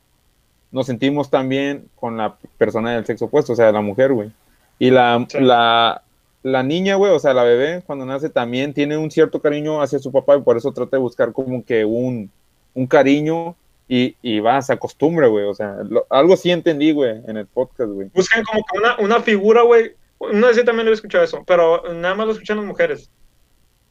nos 0.73 0.87
sentimos 0.87 1.31
tan 1.31 1.49
bien 1.49 1.87
con 1.95 2.17
la 2.17 2.35
persona 2.59 2.91
del 2.93 3.07
sexo 3.07 3.27
opuesto, 3.27 3.53
o 3.53 3.57
sea, 3.57 3.71
la 3.71 3.83
mujer, 3.83 4.13
güey. 4.13 4.33
Y 4.81 4.91
la, 4.91 5.25
Sí. 5.29 5.39
la, 5.39 6.03
la 6.43 6.63
niña, 6.65 6.97
güey, 6.97 7.13
o 7.13 7.21
sea, 7.21 7.33
la 7.35 7.45
bebé, 7.45 7.85
cuando 7.87 8.05
nace 8.05 8.31
también 8.31 8.75
tiene 8.75 8.97
un 8.97 9.13
cierto 9.13 9.41
cariño 9.41 9.81
hacia 9.81 10.01
su 10.01 10.11
papá 10.11 10.35
y 10.37 10.41
por 10.41 10.57
eso 10.57 10.73
trata 10.73 10.97
de 10.97 11.03
buscar 11.03 11.33
como 11.33 11.65
que 11.65 11.85
un, 11.85 12.29
un 12.75 12.87
cariño 12.89 13.55
y, 13.87 14.17
y 14.23 14.41
va, 14.41 14.61
se 14.61 14.73
acostumbra, 14.73 15.29
güey. 15.29 15.45
O 15.45 15.55
sea, 15.55 15.77
lo- 15.89 16.05
algo 16.11 16.37
sí 16.37 16.51
entendí, 16.51 16.91
güey, 16.91 17.23
en 17.29 17.37
el 17.37 17.47
podcast, 17.47 17.93
güey. 17.93 18.09
Buscan 18.13 18.43
como 18.43 18.65
que 18.65 18.77
una, 18.81 18.97
una 18.99 19.21
figura, 19.23 19.63
güey. 19.63 19.93
Una 20.19 20.49
vez 20.49 20.57
yo 20.57 20.65
también 20.65 20.87
lo 20.87 20.91
he 20.91 20.95
escuchado 20.95 21.23
eso, 21.23 21.45
pero 21.47 21.95
nada 21.95 22.17
más 22.17 22.27
lo 22.27 22.33
escuchan 22.33 22.57
las 22.57 22.67
mujeres. 22.67 23.09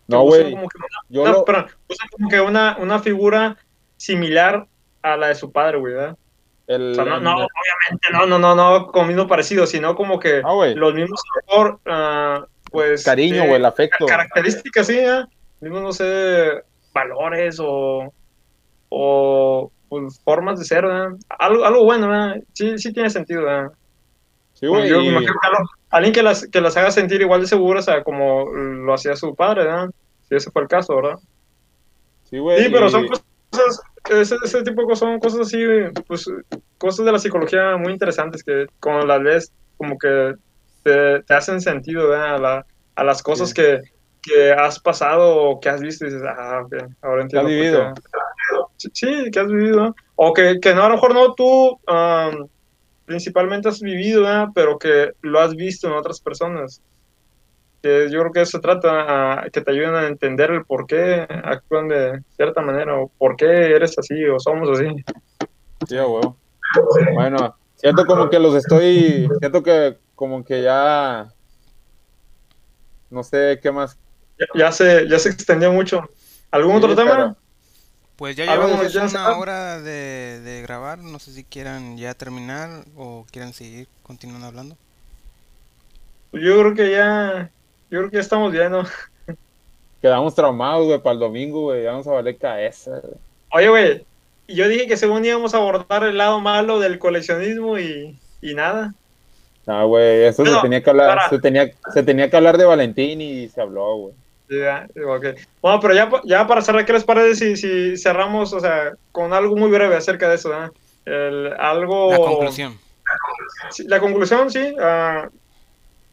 No, 0.10 0.24
güey. 0.24 0.51
como 0.51 0.68
que 0.68 0.78
una- 0.80 0.88
Yo 1.08 1.22
una- 1.22 1.32
lo, 1.32 1.45
perdón, 1.45 1.68
buscan 1.88 2.10
como 2.12 2.28
que 2.28 2.41
una, 2.41 2.76
una 2.82 2.99
figura 2.99 3.56
similar 3.98 4.66
a 5.02 5.18
la 5.18 5.28
de 5.28 5.36
su 5.36 5.52
padre, 5.52 5.78
güey, 5.78 5.94
¿verdad? 5.94 6.18
el, 6.68 6.91
O 6.91 6.96
sea, 6.96 7.04
no, 7.06 7.20
no, 7.20 7.32
obviamente, 7.36 8.10
no, 8.14 8.26
no, 8.26 8.39
no, 8.39 8.56
no, 8.56 8.88
con 8.88 9.08
mismo 9.08 9.28
parecido, 9.28 9.66
sino 9.68 9.96
como 9.96 10.20
que 10.20 10.41
Ah, 10.46 10.74
los 10.76 10.94
mismos, 10.94 11.22
ah, 11.88 12.46
pues... 12.72 13.04
cariño, 13.04 13.44
eh, 13.44 13.48
güey, 13.48 13.56
el 13.60 13.66
afecto. 13.66 14.06
características, 14.06 14.88
sí, 14.88 14.98
¿eh? 14.98 15.26
mismos, 15.60 15.82
no 15.82 15.91
sé, 15.91 16.64
valores 16.94 17.58
o, 17.62 18.14
o 18.89 19.72
pues, 19.89 20.20
formas 20.24 20.60
de 20.60 20.66
ser, 20.66 20.86
¿verdad? 20.86 21.10
Algo, 21.39 21.66
algo 21.66 21.84
bueno, 21.84 22.08
¿verdad? 22.08 22.38
Sí, 22.54 22.78
sí 22.78 22.94
tiene 22.94 23.10
sentido, 23.10 23.44
¿verdad? 23.44 23.72
Sí, 24.54 24.68
güey. 24.68 24.88
Yo 24.89 25.00
me 25.00 25.04
y- 25.06 25.10
imagino 25.10 25.34
que 25.34 25.48
algo- 25.48 25.70
alguien 25.89 26.14
que 26.14 26.24
las, 26.24 26.48
que 26.48 26.62
las 26.62 26.78
haga 26.78 26.91
sentir 26.91 27.22
igual 27.22 27.41
de 27.41 27.48
seguras 27.48 27.88
a 27.89 28.04
como 28.04 28.46
lo 28.54 28.94
hacía 28.94 29.16
su 29.16 29.36
padre, 29.36 29.64
¿verdad? 29.66 29.89
Si 30.28 30.36
ese 30.36 30.50
fue 30.52 30.62
el 30.64 30.68
caso, 30.68 30.96
¿verdad? 30.96 31.20
Sí, 32.30 32.39
güey. 32.39 32.64
Sí, 32.64 32.70
pero 32.72 32.89
son 32.89 33.08
cosas, 33.08 33.26
ese, 34.10 34.36
ese 34.43 34.64
tipo 34.64 34.82
de 34.82 34.88
cosas 34.88 34.99
son 34.99 35.20
cosas 35.20 35.39
así, 35.41 35.58
pues, 36.08 36.26
cosas 36.78 37.06
de 37.06 37.12
la 37.12 37.20
psicología 37.20 37.78
muy 37.78 37.93
interesantes 37.93 38.43
que 38.43 38.68
cuando 38.80 39.06
las 39.06 39.22
ves, 39.24 39.51
como 39.78 39.97
que 39.97 40.34
te, 40.84 41.24
te 41.24 41.34
hacen 41.34 41.62
sentido, 41.62 42.10
¿verdad? 42.10 42.36
A, 42.36 42.39
la- 42.39 42.66
a 42.95 43.04
las 43.04 43.24
cosas 43.24 43.49
Sí. 43.49 43.56
que, 43.56 43.82
que 44.22 44.51
has 44.51 44.80
pasado 44.80 45.36
o 45.36 45.60
que 45.60 45.70
has 45.70 45.82
visto 45.82 46.06
y 46.06 46.10
dices, 46.10 46.24
ah, 46.28 46.62
ok, 46.66 46.76
ahora 47.01 47.22
entiendo. 47.24 47.47
por 47.47 47.51
vivido. 47.56 47.93
qué". 47.93 48.89
Sí, 48.93 49.32
que 49.32 49.39
has 49.39 49.47
vivido, 49.47 49.95
o 50.16 50.34
que, 50.34 50.60
que 50.62 50.74
no, 50.76 50.84
a 50.84 50.89
lo 50.89 50.95
mejor 50.95 51.14
no 51.14 51.34
tú 51.34 51.80
am, 51.88 52.47
principalmente 53.06 53.70
has 53.70 53.80
vivido, 53.80 54.24
¿verdad? 54.24 54.47
Pero 54.54 54.78
que 54.78 55.12
lo 55.22 55.39
has 55.39 55.56
visto 55.56 55.88
en 55.88 55.93
otras 55.93 56.20
personas. 56.22 56.82
Que 57.84 58.09
yo 58.09 58.21
creo 58.21 58.31
que 58.31 58.41
eso 58.41 58.51
se 58.57 58.59
trata, 58.61 59.41
a, 59.43 59.49
que 59.49 59.59
te 59.59 59.71
ayuden 59.71 59.93
a 59.93 60.07
entender 60.07 60.49
el 60.51 60.63
por 60.65 60.88
qué 60.88 61.27
actúan 61.29 61.89
de 61.89 62.23
cierta 62.38 62.61
manera, 62.61 62.95
o 62.97 63.09
por 63.17 63.36
qué 63.36 63.45
eres 63.75 63.99
así, 63.99 64.23
o 64.25 64.39
somos 64.39 64.69
así. 64.79 64.88
Sí, 65.89 65.97
a 65.97 66.07
huevo. 66.07 66.38
Bueno, 67.13 67.55
siento 67.75 68.05
como 68.05 68.29
que 68.29 68.39
los 68.39 68.55
estoy. 68.55 69.27
Siento 69.39 69.61
que 69.61 69.97
como 70.15 70.45
que 70.45 70.61
ya. 70.63 71.27
No 73.09 73.21
sé 73.23 73.59
qué 73.61 73.69
más. 73.71 73.97
Ya, 74.39 74.45
ya 74.55 74.71
se, 74.71 75.07
ya 75.09 75.19
se 75.19 75.29
extendió 75.29 75.71
mucho. 75.71 76.09
¿Algún 76.51 76.77
Sí, 76.77 76.84
otro 76.86 76.95
tema? 76.95 77.11
pero- 77.11 77.36
Pues 78.15 78.36
ya 78.38 78.45
llevamos 78.45 78.93
ya 78.93 79.03
una 79.05 79.38
hora 79.38 79.81
de, 79.81 80.39
de 80.39 80.61
grabar. 80.61 80.99
No 80.99 81.19
sé 81.19 81.34
si 81.34 81.43
quieran 81.43 81.97
ya 81.97 82.13
terminar 82.13 82.86
o 82.95 83.25
quieran 83.29 83.51
seguir 83.53 83.88
continuando 84.03 84.47
hablando. 84.47 84.77
Yo 86.31 86.57
creo 86.59 86.73
que 86.73 86.91
ya, 86.91 87.51
yo 87.94 88.00
creo 88.00 88.10
que 88.10 88.18
ya 88.18 88.22
estamos 88.22 88.52
bien, 88.52 88.72
¿no? 88.72 88.84
Quedamos 90.02 90.34
traumados, 90.34 90.88
güey, 90.88 91.00
para 91.00 91.14
el 91.14 91.20
domingo, 91.20 91.62
güey. 91.62 91.84
Ya 91.84 91.91
vamos 91.91 92.08
a 92.08 92.14
valer 92.14 92.36
cabeza, 92.38 92.89
güey. 92.89 93.14
Oye, 93.52 93.70
güey, 93.70 94.06
yo 94.48 94.68
dije 94.68 94.88
que 94.88 94.98
según 94.98 95.24
íbamos 95.24 95.54
a 95.54 95.58
abordar 95.58 96.04
el 96.04 96.18
lado 96.18 96.39
malo 96.39 96.80
del 96.80 96.98
coleccionismo 96.98 97.78
y, 97.78 98.18
y 98.41 98.56
nada. 98.56 98.96
Ah, 99.68 99.84
güey, 99.84 100.24
eso 100.24 100.44
No, 100.44 100.56
se 100.56 100.62
tenía 100.62 100.82
que 100.82 100.89
hablar. 100.89 101.08
para. 101.10 101.30
Se 101.30 101.38
tenía, 101.38 101.72
se 101.94 102.02
tenía 102.02 102.32
que 102.32 102.36
hablar 102.36 102.58
de 102.58 102.66
Valentín 102.66 103.22
y 103.22 103.48
se 103.50 103.62
habló, 103.62 103.96
güey. 103.98 104.16
Ya, 104.50 104.88
ok. 105.08 105.26
Bueno, 105.62 105.80
pero 105.80 105.94
ya, 105.94 106.10
ya 106.24 106.48
para 106.48 106.64
cerrar, 106.64 106.86
¿qué 106.86 106.94
les 106.94 107.04
parece 107.04 107.36
si, 107.36 107.56
si 107.56 107.98
cerramos, 107.98 108.54
o 108.54 108.60
sea, 108.60 108.94
con 109.12 109.34
algo 109.34 109.56
muy 109.56 109.70
breve 109.70 109.96
acerca 109.96 110.28
de 110.30 110.36
eso, 110.36 110.52
¿eh? 110.52 110.72
El, 111.06 111.54
algo... 111.60 112.10
La 112.10 112.18
conclusión. 112.18 112.80
La 113.86 114.00
conclusión, 114.00 114.50
sí. 114.50 114.74
ah, 114.82 115.30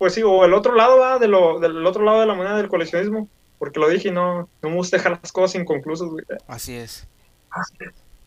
pues 0.01 0.15
sí, 0.15 0.23
o 0.25 0.47
el 0.47 0.55
otro 0.55 0.75
lado, 0.75 0.97
¿verdad? 0.99 1.21
De 1.21 1.29
lo, 1.29 1.61
del 1.61 1.87
otro 1.87 2.03
lado 2.03 2.21
de 2.21 2.27
la 2.27 2.33
moneda 2.33 2.57
del 2.57 2.69
coleccionismo. 2.69 3.29
Porque 3.59 3.79
lo 3.79 3.87
dije 3.91 4.09
y 4.09 4.11
no, 4.11 4.49
no 4.63 4.71
me 4.71 4.75
gusta 4.77 4.97
dejar 4.97 5.21
las 5.23 5.31
cosas 5.31 5.61
inconclusas, 5.61 6.09
güey. 6.09 6.25
Así 6.49 6.75
es. 6.75 7.07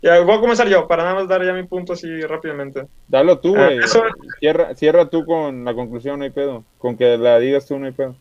Ya, 0.03 0.19
voy 0.19 0.35
a 0.35 0.39
comenzar 0.39 0.67
yo, 0.67 0.87
para 0.87 1.01
nada 1.03 1.15
más 1.15 1.27
dar 1.27 1.43
ya 1.43 1.53
mi 1.53 1.63
punto 1.63 1.93
así 1.93 2.21
rápidamente. 2.21 2.85
Dalo 3.07 3.39
tú, 3.39 3.55
Ah, 3.57 3.65
güey. 3.65 3.79
eso- 3.79 4.03
Cierra, 4.39 4.75
cierra 4.75 5.09
tú 5.09 5.25
con 5.25 5.65
la 5.65 5.73
conclusión, 5.73 6.19
no 6.19 6.25
hay 6.25 6.29
pedo. 6.29 6.63
Con 6.77 6.95
que 6.95 7.17
la 7.17 7.39
digas 7.39 7.65
tú, 7.65 7.79
no 7.79 7.87
hay 7.87 7.93
pedo. 7.93 8.15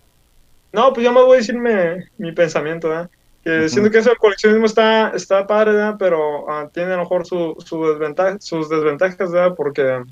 No, 0.73 0.93
pues 0.95 1.05
yo 1.05 1.13
me 1.13 1.21
voy 1.23 1.35
a 1.35 1.41
decirme 1.41 2.07
mi 2.17 2.33
pensamiento, 2.33 2.89
¿verdad? 2.89 3.11
Que 3.45 3.69
siento 3.69 3.91
que 3.91 3.99
eso 3.99 4.09
del 4.09 4.19
coleccionismo 4.19 4.65
está, 4.65 5.11
está 5.11 5.47
padre, 5.47 5.73
¿verdad? 5.73 5.97
Pero 5.99 6.49
ah, 6.51 6.71
tiene 6.73 6.93
a 6.93 6.97
lo 6.97 7.03
mejor 7.03 7.27
su, 7.27 7.55
su 7.59 7.85
desventaja, 7.89 8.39
sus 8.41 8.71
desventajas, 8.71 9.31
¿verdad? 9.31 9.55
Porque 9.55 10.03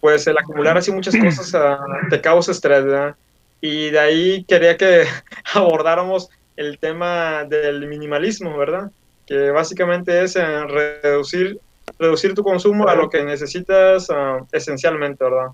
pues 0.00 0.26
el 0.26 0.38
acumular 0.38 0.76
así 0.78 0.90
muchas 0.92 1.16
cosas 1.16 1.54
ah, 1.54 1.78
te 2.10 2.20
causa 2.20 2.52
estrés, 2.52 2.84
¿verdad? 2.84 3.16
Y 3.60 3.90
de 3.90 3.98
ahí 3.98 4.44
quería 4.46 4.76
que 4.76 5.04
abordáramos 5.54 6.28
el 6.56 6.78
tema 6.78 7.44
del 7.44 7.86
minimalismo, 7.88 8.56
¿verdad? 8.56 8.90
Que 9.26 9.50
básicamente 9.50 10.22
es 10.24 10.36
eh, 10.36 10.64
reducir, 10.66 11.60
reducir 11.98 12.34
tu 12.34 12.42
consumo 12.42 12.88
a 12.88 12.96
lo 12.96 13.08
que 13.08 13.22
necesitas 13.24 14.08
ah, 14.10 14.40
esencialmente, 14.52 15.24
¿verdad? 15.24 15.48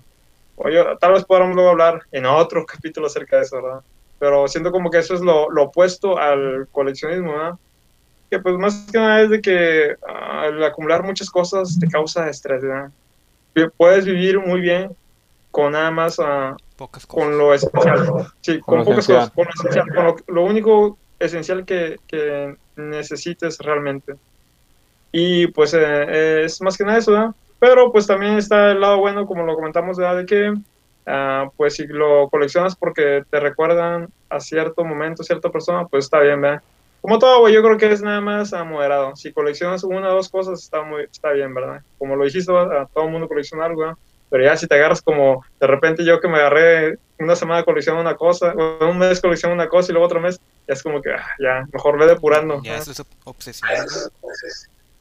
O 0.55 0.69
yo- 0.69 0.97
tal 0.99 1.13
vez 1.13 1.25
podamos 1.25 1.55
luego 1.55 1.69
hablar 1.71 2.01
en 2.11 2.25
otro 2.25 2.65
capítulo 2.67 3.07
acerca 3.07 3.37
de 3.37 3.43
eso, 3.43 3.61
¿verdad? 3.61 3.81
Pero 4.19 4.47
siento 4.47 4.71
como 4.71 4.89
que 4.89 4.97
eso 4.99 5.13
es 5.15 5.21
lo, 5.21 5.47
opuesto 5.63 6.17
al 6.17 6.67
coleccionismo, 6.71 7.33
¿verdad? 7.33 7.53
Que 8.29 8.39
pues 8.39 8.55
más 8.57 8.87
que 8.91 8.97
nada 8.99 9.21
es 9.21 9.29
de 9.29 9.41
que 9.41 9.95
ah, 10.07 10.47
el 10.47 10.63
acumular 10.63 11.03
muchas 11.03 11.29
cosas 11.29 11.77
te 11.79 11.87
causa 11.87 12.29
estrés, 12.29 12.61
¿verdad? 12.61 12.91
Puedes 13.67 14.05
vivir 14.05 14.39
muy 14.39 14.61
bien 14.61 14.95
con 15.51 15.73
nada 15.73 15.91
más 15.91 16.19
ah, 16.19 16.55
Pocas 16.77 17.05
cosas. 17.05 17.27
con 17.27 17.37
lo 17.37 17.53
esencial. 17.53 18.27
Sí, 18.41 18.59
Con 18.61 18.83
pocas 18.83 19.09
esencial. 19.09 19.31
cosas, 19.31 19.31
con 19.31 19.45
lo 19.45 19.51
esencial, 19.51 19.95
con 19.95 20.05
lo, 20.05 20.15
lo 20.27 20.43
único 20.43 20.97
esencial 21.19 21.65
que, 21.65 21.97
que 22.07 22.55
necesites 22.75 23.57
realmente. 23.59 24.15
Y 25.11 25.47
pues 25.47 25.73
eh, 25.73 26.43
es 26.45 26.61
más 26.61 26.77
que 26.77 26.83
nada 26.85 26.99
eso, 26.99 27.11
¿verdad? 27.11 27.31
Pero 27.59 27.91
pues 27.91 28.07
también 28.07 28.37
está 28.37 28.71
el 28.71 28.79
lado 28.79 28.99
bueno, 28.99 29.25
como 29.25 29.43
lo 29.43 29.55
comentamos, 29.55 29.97
¿verdad? 29.97 30.17
De 30.17 30.25
que 30.25 30.53
ah, 31.07 31.49
pues 31.57 31.75
si 31.75 31.87
lo 31.87 32.29
coleccionas 32.29 32.75
porque 32.75 33.23
te 33.29 33.39
recuerdan 33.39 34.07
a 34.29 34.39
cierto 34.39 34.83
momento, 34.85 35.23
cierta 35.23 35.49
persona, 35.49 35.85
pues 35.87 36.05
está 36.05 36.19
bien, 36.19 36.39
¿verdad? 36.41 36.61
Como 37.01 37.17
todo, 37.17 37.39
güey, 37.39 37.53
yo 37.53 37.63
creo 37.63 37.77
que 37.77 37.91
es 37.91 38.01
nada 38.01 38.21
más 38.21 38.53
a 38.53 38.63
moderado. 38.63 39.15
Si 39.15 39.31
coleccionas 39.31 39.83
una 39.83 40.09
o 40.09 40.15
dos 40.15 40.29
cosas, 40.29 40.61
está 40.61 40.81
muy 40.81 41.03
está 41.03 41.31
bien, 41.31 41.53
¿verdad? 41.53 41.81
Como 41.97 42.15
lo 42.15 42.25
dijiste, 42.25 42.51
a 42.51 42.87
todo 42.93 43.05
el 43.05 43.11
mundo 43.11 43.27
colecciona 43.27 43.65
algo, 43.65 43.97
pero 44.29 44.43
ya 44.43 44.57
si 44.57 44.67
te 44.67 44.75
agarras 44.75 45.01
como 45.01 45.43
de 45.59 45.67
repente 45.67 46.05
yo 46.05 46.19
que 46.19 46.27
me 46.27 46.37
agarré 46.37 46.97
una 47.17 47.35
semana 47.35 47.63
coleccionando 47.63 48.07
una 48.07 48.17
cosa, 48.17 48.53
o 48.53 48.89
un 48.89 48.97
mes 48.97 49.19
coleccionando 49.21 49.61
una 49.61 49.69
cosa 49.69 49.91
y 49.91 49.93
luego 49.93 50.05
otro 50.05 50.21
mes, 50.21 50.39
ya 50.67 50.73
es 50.73 50.83
como 50.83 51.01
que 51.01 51.11
ah, 51.11 51.25
ya, 51.39 51.65
mejor 51.71 51.97
ve 51.97 52.07
depurando. 52.07 52.61
Ya 52.63 52.77
eso 52.77 52.91
es 52.91 53.03
obsesión. 53.23 53.69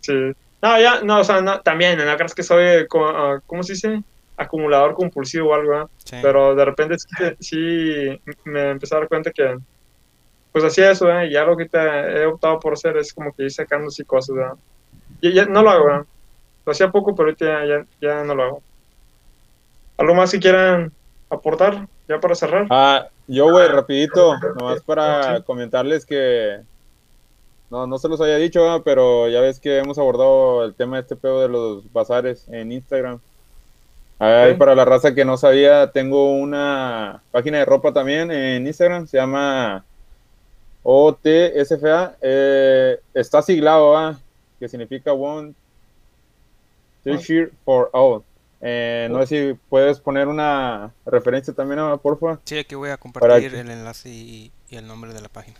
Sí. 0.00 0.32
No, 0.60 0.80
ya, 0.80 1.00
no, 1.02 1.20
o 1.20 1.24
sea, 1.24 1.40
no, 1.40 1.60
también, 1.60 1.98
no 1.98 2.16
crees 2.16 2.34
que 2.34 2.42
soy, 2.42 2.86
ah, 2.94 3.40
¿cómo 3.46 3.62
se 3.62 3.74
dice? 3.74 4.02
Acumulador 4.36 4.94
compulsivo 4.94 5.50
o 5.50 5.54
algo, 5.54 5.90
pero 6.22 6.54
de 6.54 6.64
repente 6.64 6.96
sí, 7.40 8.20
me 8.44 8.70
empecé 8.70 8.94
a 8.94 8.98
dar 9.00 9.08
cuenta 9.08 9.30
que, 9.30 9.56
pues 10.60 10.72
hacía 10.72 10.90
eso, 10.90 11.10
¿eh? 11.10 11.28
y 11.28 11.32
ya 11.32 11.44
lo 11.44 11.56
que 11.56 11.66
te 11.66 11.78
he 11.78 12.26
optado 12.26 12.58
por 12.58 12.72
hacer 12.72 12.96
es 12.96 13.12
como 13.12 13.32
que 13.32 13.44
ir 13.44 13.52
sacando 13.52 13.88
así 13.88 14.04
cosas, 14.04 14.36
¿verdad? 14.36 14.54
Y 15.20 15.32
ya 15.32 15.46
no 15.46 15.62
lo 15.62 15.70
hago, 15.70 15.84
¿verdad? 15.84 16.06
Lo 16.66 16.72
hacía 16.72 16.90
poco, 16.90 17.14
pero 17.14 17.28
ahorita 17.28 17.66
ya, 17.66 17.86
ya 18.00 18.24
no 18.24 18.34
lo 18.34 18.42
hago. 18.42 18.62
¿Algo 19.96 20.14
más 20.14 20.30
que 20.30 20.38
quieran 20.38 20.92
aportar 21.30 21.86
ya 22.08 22.20
para 22.20 22.34
cerrar? 22.34 22.66
Ah, 22.70 23.08
yo, 23.26 23.50
güey, 23.50 23.68
rapidito, 23.68 24.34
nomás 24.58 24.82
para 24.82 25.42
comentarles 25.42 26.04
que 26.04 26.60
no, 27.70 27.86
no 27.86 27.98
se 27.98 28.08
los 28.08 28.20
había 28.20 28.36
dicho, 28.36 28.82
pero 28.84 29.28
ya 29.28 29.40
ves 29.40 29.60
que 29.60 29.78
hemos 29.78 29.98
abordado 29.98 30.64
el 30.64 30.74
tema 30.74 30.96
de 30.96 31.02
este 31.02 31.16
pedo 31.16 31.42
de 31.42 31.48
los 31.48 31.92
bazares 31.92 32.48
en 32.48 32.72
Instagram. 32.72 33.20
Ahí 34.18 34.54
para 34.54 34.74
la 34.74 34.84
raza 34.84 35.14
que 35.14 35.24
no 35.24 35.36
sabía, 35.36 35.92
tengo 35.92 36.32
una 36.32 37.22
página 37.30 37.58
de 37.58 37.64
ropa 37.64 37.92
también 37.92 38.32
en 38.32 38.66
Instagram, 38.66 39.06
se 39.06 39.18
llama 39.18 39.84
OTSFA. 40.90 42.16
Eh, 42.22 42.98
está 43.12 43.42
siglado, 43.42 44.16
que 44.58 44.68
significa 44.70 45.12
One 45.12 45.52
T-shirt 47.04 47.52
for 47.62 47.90
All. 47.92 48.22
Eh, 48.62 49.06
no 49.10 49.24
sé 49.26 49.26
si 49.26 49.58
puedes 49.68 50.00
poner 50.00 50.28
una 50.28 50.94
referencia 51.04 51.52
también, 51.52 51.78
porfa. 51.98 52.40
Sí, 52.44 52.58
aquí 52.58 52.74
voy 52.74 52.88
a 52.88 52.96
compartir 52.96 53.54
el 53.54 53.70
enlace 53.70 54.08
y, 54.08 54.50
el 54.70 54.86
nombre 54.86 55.12
de 55.12 55.20
la 55.20 55.28
página. 55.28 55.58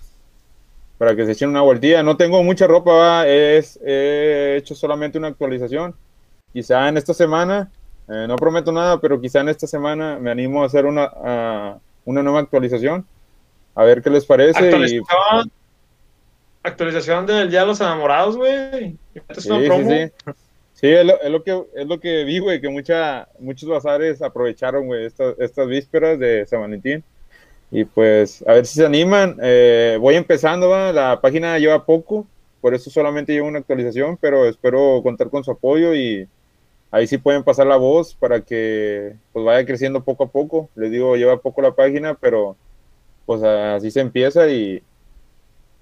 Para 0.97 1.15
que 1.15 1.27
se 1.27 1.33
echen 1.33 1.51
una 1.51 1.61
vueltilla. 1.61 2.03
No 2.03 2.17
tengo 2.17 2.43
mucha 2.43 2.67
ropa, 2.67 3.27
es, 3.29 3.79
he 3.85 4.57
hecho 4.57 4.75
solamente 4.75 5.19
una 5.19 5.29
actualización. 5.29 5.95
Quizá 6.55 6.89
en 6.89 6.97
esta 6.97 7.13
semana, 7.13 7.71
eh, 8.09 8.25
no 8.27 8.37
prometo 8.37 8.73
nada, 8.73 8.99
pero 8.99 9.21
quizá 9.21 9.41
en 9.41 9.51
esta 9.51 9.67
semana 9.67 10.19
me 10.19 10.31
animo 10.31 10.63
a 10.63 10.67
hacer 10.67 10.87
una, 10.87 11.79
una 12.07 12.23
nueva 12.23 12.41
actualización. 12.41 13.07
A 13.79 13.85
ver 13.85 14.03
qué 14.03 14.11
les 14.11 14.27
parece. 14.27 14.59
Actualización, 14.59 15.53
actualización 16.65 17.27
del 17.27 17.49
Día 17.49 17.61
de 17.61 17.67
los 17.67 17.81
Enamorados, 17.81 18.37
güey. 18.37 18.97
Sí, 19.15 19.21
sí, 19.39 19.51
sí. 19.51 20.33
Sí, 20.73 20.87
es 20.89 21.31
lo, 21.31 21.45
que, 21.45 21.63
es 21.77 21.87
lo 21.87 22.01
que 22.01 22.25
vi, 22.25 22.41
güey, 22.41 22.61
que 22.61 22.69
mucha, 22.69 23.29
muchos 23.39 23.69
bazares 23.69 24.21
aprovecharon, 24.21 24.87
güey, 24.87 25.07
estas, 25.07 25.39
estas 25.39 25.69
vísperas 25.69 26.19
de 26.19 26.45
San 26.47 26.61
Valentín. 26.61 27.05
Y 27.71 27.85
pues, 27.85 28.45
a 28.49 28.55
ver 28.55 28.67
si 28.67 28.75
se 28.75 28.85
animan. 28.85 29.37
Eh, 29.41 29.97
voy 30.01 30.17
empezando, 30.17 30.69
¿va? 30.69 30.93
la 30.93 31.21
página 31.21 31.57
lleva 31.61 31.87
poco, 31.87 32.27
por 32.61 32.75
eso 32.75 32.91
solamente 32.91 33.33
lleva 33.33 33.47
una 33.47 33.61
actualización, 33.61 34.17
pero 34.17 34.47
espero 34.47 35.01
contar 35.05 35.31
con 35.31 35.45
su 35.45 35.53
apoyo 35.53 35.95
y 35.95 36.27
ahí 36.91 37.07
sí 37.07 37.17
pueden 37.17 37.45
pasar 37.45 37.69
la 37.69 37.77
voz 37.77 38.17
para 38.17 38.41
que 38.41 39.15
pues 39.33 39.45
vaya 39.45 39.65
creciendo 39.65 40.03
poco 40.03 40.25
a 40.25 40.29
poco. 40.33 40.69
Les 40.75 40.91
digo, 40.91 41.15
lleva 41.15 41.41
poco 41.41 41.63
la 41.63 41.77
página, 41.77 42.15
pero 42.15 42.57
pues 43.29 43.43
así 43.43 43.91
se 43.91 44.01
empieza 44.01 44.49
y 44.49 44.83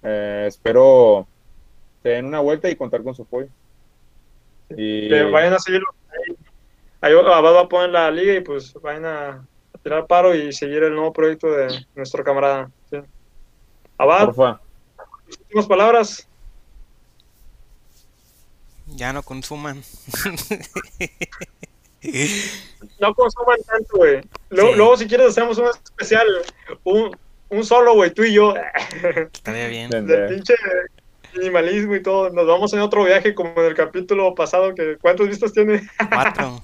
eh, 0.02 0.44
espero 0.48 1.28
te 2.02 2.08
den 2.08 2.26
una 2.26 2.40
vuelta 2.40 2.68
y 2.68 2.74
contar 2.74 3.04
con 3.04 3.14
su 3.14 3.22
apoyo. 3.22 3.46
Que 4.68 5.30
vayan 5.32 5.54
a 5.54 5.60
seguirlo. 5.60 5.86
Ahí 7.00 7.14
va 7.14 7.60
a 7.60 7.68
poner 7.68 7.90
la 7.90 8.10
liga 8.10 8.34
y 8.34 8.40
pues 8.40 8.74
vayan 8.82 9.04
a, 9.04 9.46
tirar 9.84 10.08
paro 10.08 10.34
y 10.34 10.52
seguir 10.52 10.82
el 10.82 10.96
nuevo 10.96 11.12
proyecto 11.12 11.52
de 11.52 11.86
nuestro 11.94 12.24
camarada. 12.24 12.68
¿sí? 12.90 12.96
Abad, 13.96 14.34
últimas 15.28 15.66
palabras. 15.68 16.26
Ya 18.88 19.12
no 19.12 19.22
consuman. 19.22 19.84
no 22.98 23.14
consuman 23.14 23.58
tanto, 23.64 23.98
güey. 23.98 24.20
Luego, 24.50 24.96
si 24.96 25.06
quieres, 25.06 25.28
hacemos 25.28 25.58
un 25.58 25.68
especial. 25.68 26.26
Un, 26.82 27.16
un 27.48 27.64
solo, 27.64 27.94
güey, 27.94 28.10
tú 28.10 28.24
y 28.24 28.34
yo. 28.34 28.54
Estaría 29.32 29.68
bien. 29.68 29.90
De 29.90 30.28
pinche 30.28 30.54
minimalismo 31.34 31.94
y 31.94 32.02
todo. 32.02 32.30
Nos 32.30 32.46
vamos 32.46 32.72
en 32.72 32.80
otro 32.80 33.04
viaje 33.04 33.34
como 33.34 33.52
en 33.56 33.66
el 33.66 33.74
capítulo 33.74 34.34
pasado. 34.34 34.74
que 34.74 34.96
¿Cuántas 35.00 35.28
vistas 35.28 35.52
tiene? 35.52 35.88
Cuatro. 36.10 36.62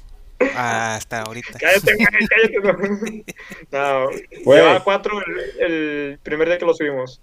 hasta 0.56 1.22
ahorita. 1.22 1.58
Cállate, 1.58 1.96
cállate. 2.30 3.24
No, 3.70 4.10
no 4.10 4.54
llevaba 4.54 4.82
cuatro 4.82 5.20
el, 5.58 6.18
primer 6.22 6.48
día 6.48 6.58
que 6.58 6.66
lo 6.66 6.74
subimos. 6.74 7.20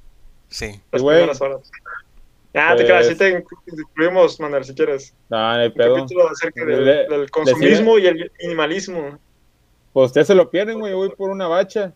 Sí. 0.48 0.80
Las 0.92 1.04
primeras 1.04 1.42
horas. 1.42 1.72
Ya, 2.52 2.76
te 2.76 2.84
quedas, 2.84 3.06
así 3.06 3.16
te 3.16 3.44
incluimos, 3.68 4.40
Manuel, 4.40 4.66
si 4.66 4.74
quieres. 4.74 5.14
No, 5.30 5.38
no 5.38 5.62
hay 5.62 5.70
pedo. 5.70 5.98
capítulo 5.98 6.30
acerca 6.30 6.66
del, 6.66 7.30
consumismo 7.30 8.00
y 8.00 8.08
el 8.08 8.32
minimalismo. 8.42 9.20
Pues 9.94 10.08
ustedes 10.08 10.28
se 10.28 10.36
lo 10.36 10.50
pierden, 10.50 10.80
güey. 10.80 10.94
Voy 10.94 11.10
por 11.10 11.30
una 11.30 11.48
bacha. 11.48 11.94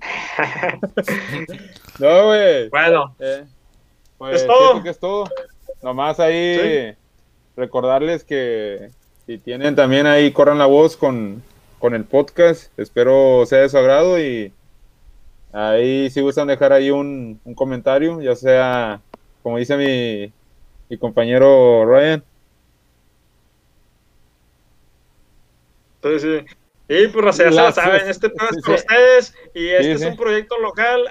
no, 1.98 2.26
güey. 2.26 2.68
Bueno. 2.68 3.14
Eh. 3.18 3.44
Pues, 4.18 4.42
es 4.42 4.46
todo. 4.46 4.82
que 4.82 4.90
es 4.90 4.98
todo. 4.98 5.28
Nomás 5.82 6.20
ahí 6.20 6.94
recordarles 7.56 8.24
que 8.24 8.90
si 9.26 9.38
tienen 9.38 9.74
también 9.74 10.06
ahí, 10.06 10.32
corran 10.32 10.58
la 10.58 10.66
voz 10.66 10.96
con, 10.96 11.42
el 11.82 12.04
podcast. 12.04 12.78
Espero 12.78 13.44
sea 13.46 13.60
de 13.60 13.68
su 13.68 13.78
agrado 13.78 14.18
y 14.18 14.52
ahí 15.52 16.10
si 16.10 16.20
gustan 16.20 16.48
dejar 16.48 16.72
ahí 16.72 16.90
un, 16.90 17.40
un 17.44 17.54
comentario, 17.54 18.20
ya 18.20 18.36
sea, 18.36 19.00
como 19.42 19.58
dice 19.58 19.76
mi, 19.76 20.32
mi 20.88 20.98
compañero 20.98 21.86
Ryan. 21.86 22.22
Entonces, 26.02 26.44
sí. 26.46 26.56
Y 26.92 27.06
pues 27.06 27.36
ya 27.36 27.52
se 27.52 27.72
saben, 27.72 28.08
este 28.08 28.26
es 28.26 28.32
para 28.32 28.74
ustedes 28.74 29.32
y 29.54 29.68
este 29.68 29.92
es 29.92 30.02
un 30.02 30.16
proyecto 30.16 30.58
local, 30.58 31.08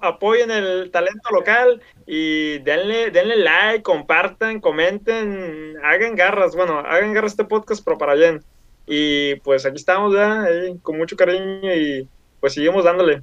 apoyen 0.00 0.50
el 0.50 0.90
talento 0.90 1.30
local 1.30 1.80
y 2.06 2.58
denle, 2.58 3.10
denle 3.10 3.36
like, 3.36 3.82
compartan, 3.82 4.60
comenten, 4.60 5.78
hagan 5.82 6.16
garras, 6.16 6.54
bueno, 6.54 6.80
hagan 6.80 7.14
garras 7.14 7.32
este 7.32 7.44
podcast, 7.44 7.82
pero 7.82 7.96
para 7.96 8.12
bien. 8.12 8.44
Y 8.84 9.36
pues 9.36 9.64
aquí 9.64 9.76
estamos 9.76 10.14
ya, 10.14 10.44
con 10.82 10.98
mucho 10.98 11.16
cariño 11.16 11.74
y 11.74 12.06
pues 12.38 12.52
seguimos 12.52 12.84
dándole. 12.84 13.22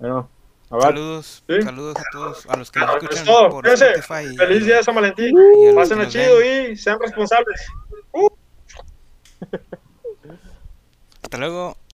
Bueno, 0.00 0.28
saludos, 0.68 1.44
saludos 1.62 1.96
a 1.96 2.02
todos, 2.10 2.46
a 2.48 2.56
los 2.56 2.72
que 2.72 2.80
nos 2.80 2.96
escuchan 3.04 3.50
por 3.50 3.68
Spotify. 3.68 4.36
Feliz 4.36 4.66
día 4.66 4.78
de 4.78 4.82
San 4.82 4.96
Valentín, 4.96 5.32
pasen 5.76 6.08
chido 6.08 6.42
y 6.42 6.76
sean 6.76 6.98
responsables. 6.98 7.66
Uh. 8.10 8.28
Hasta 11.32 11.46
luego. 11.46 11.81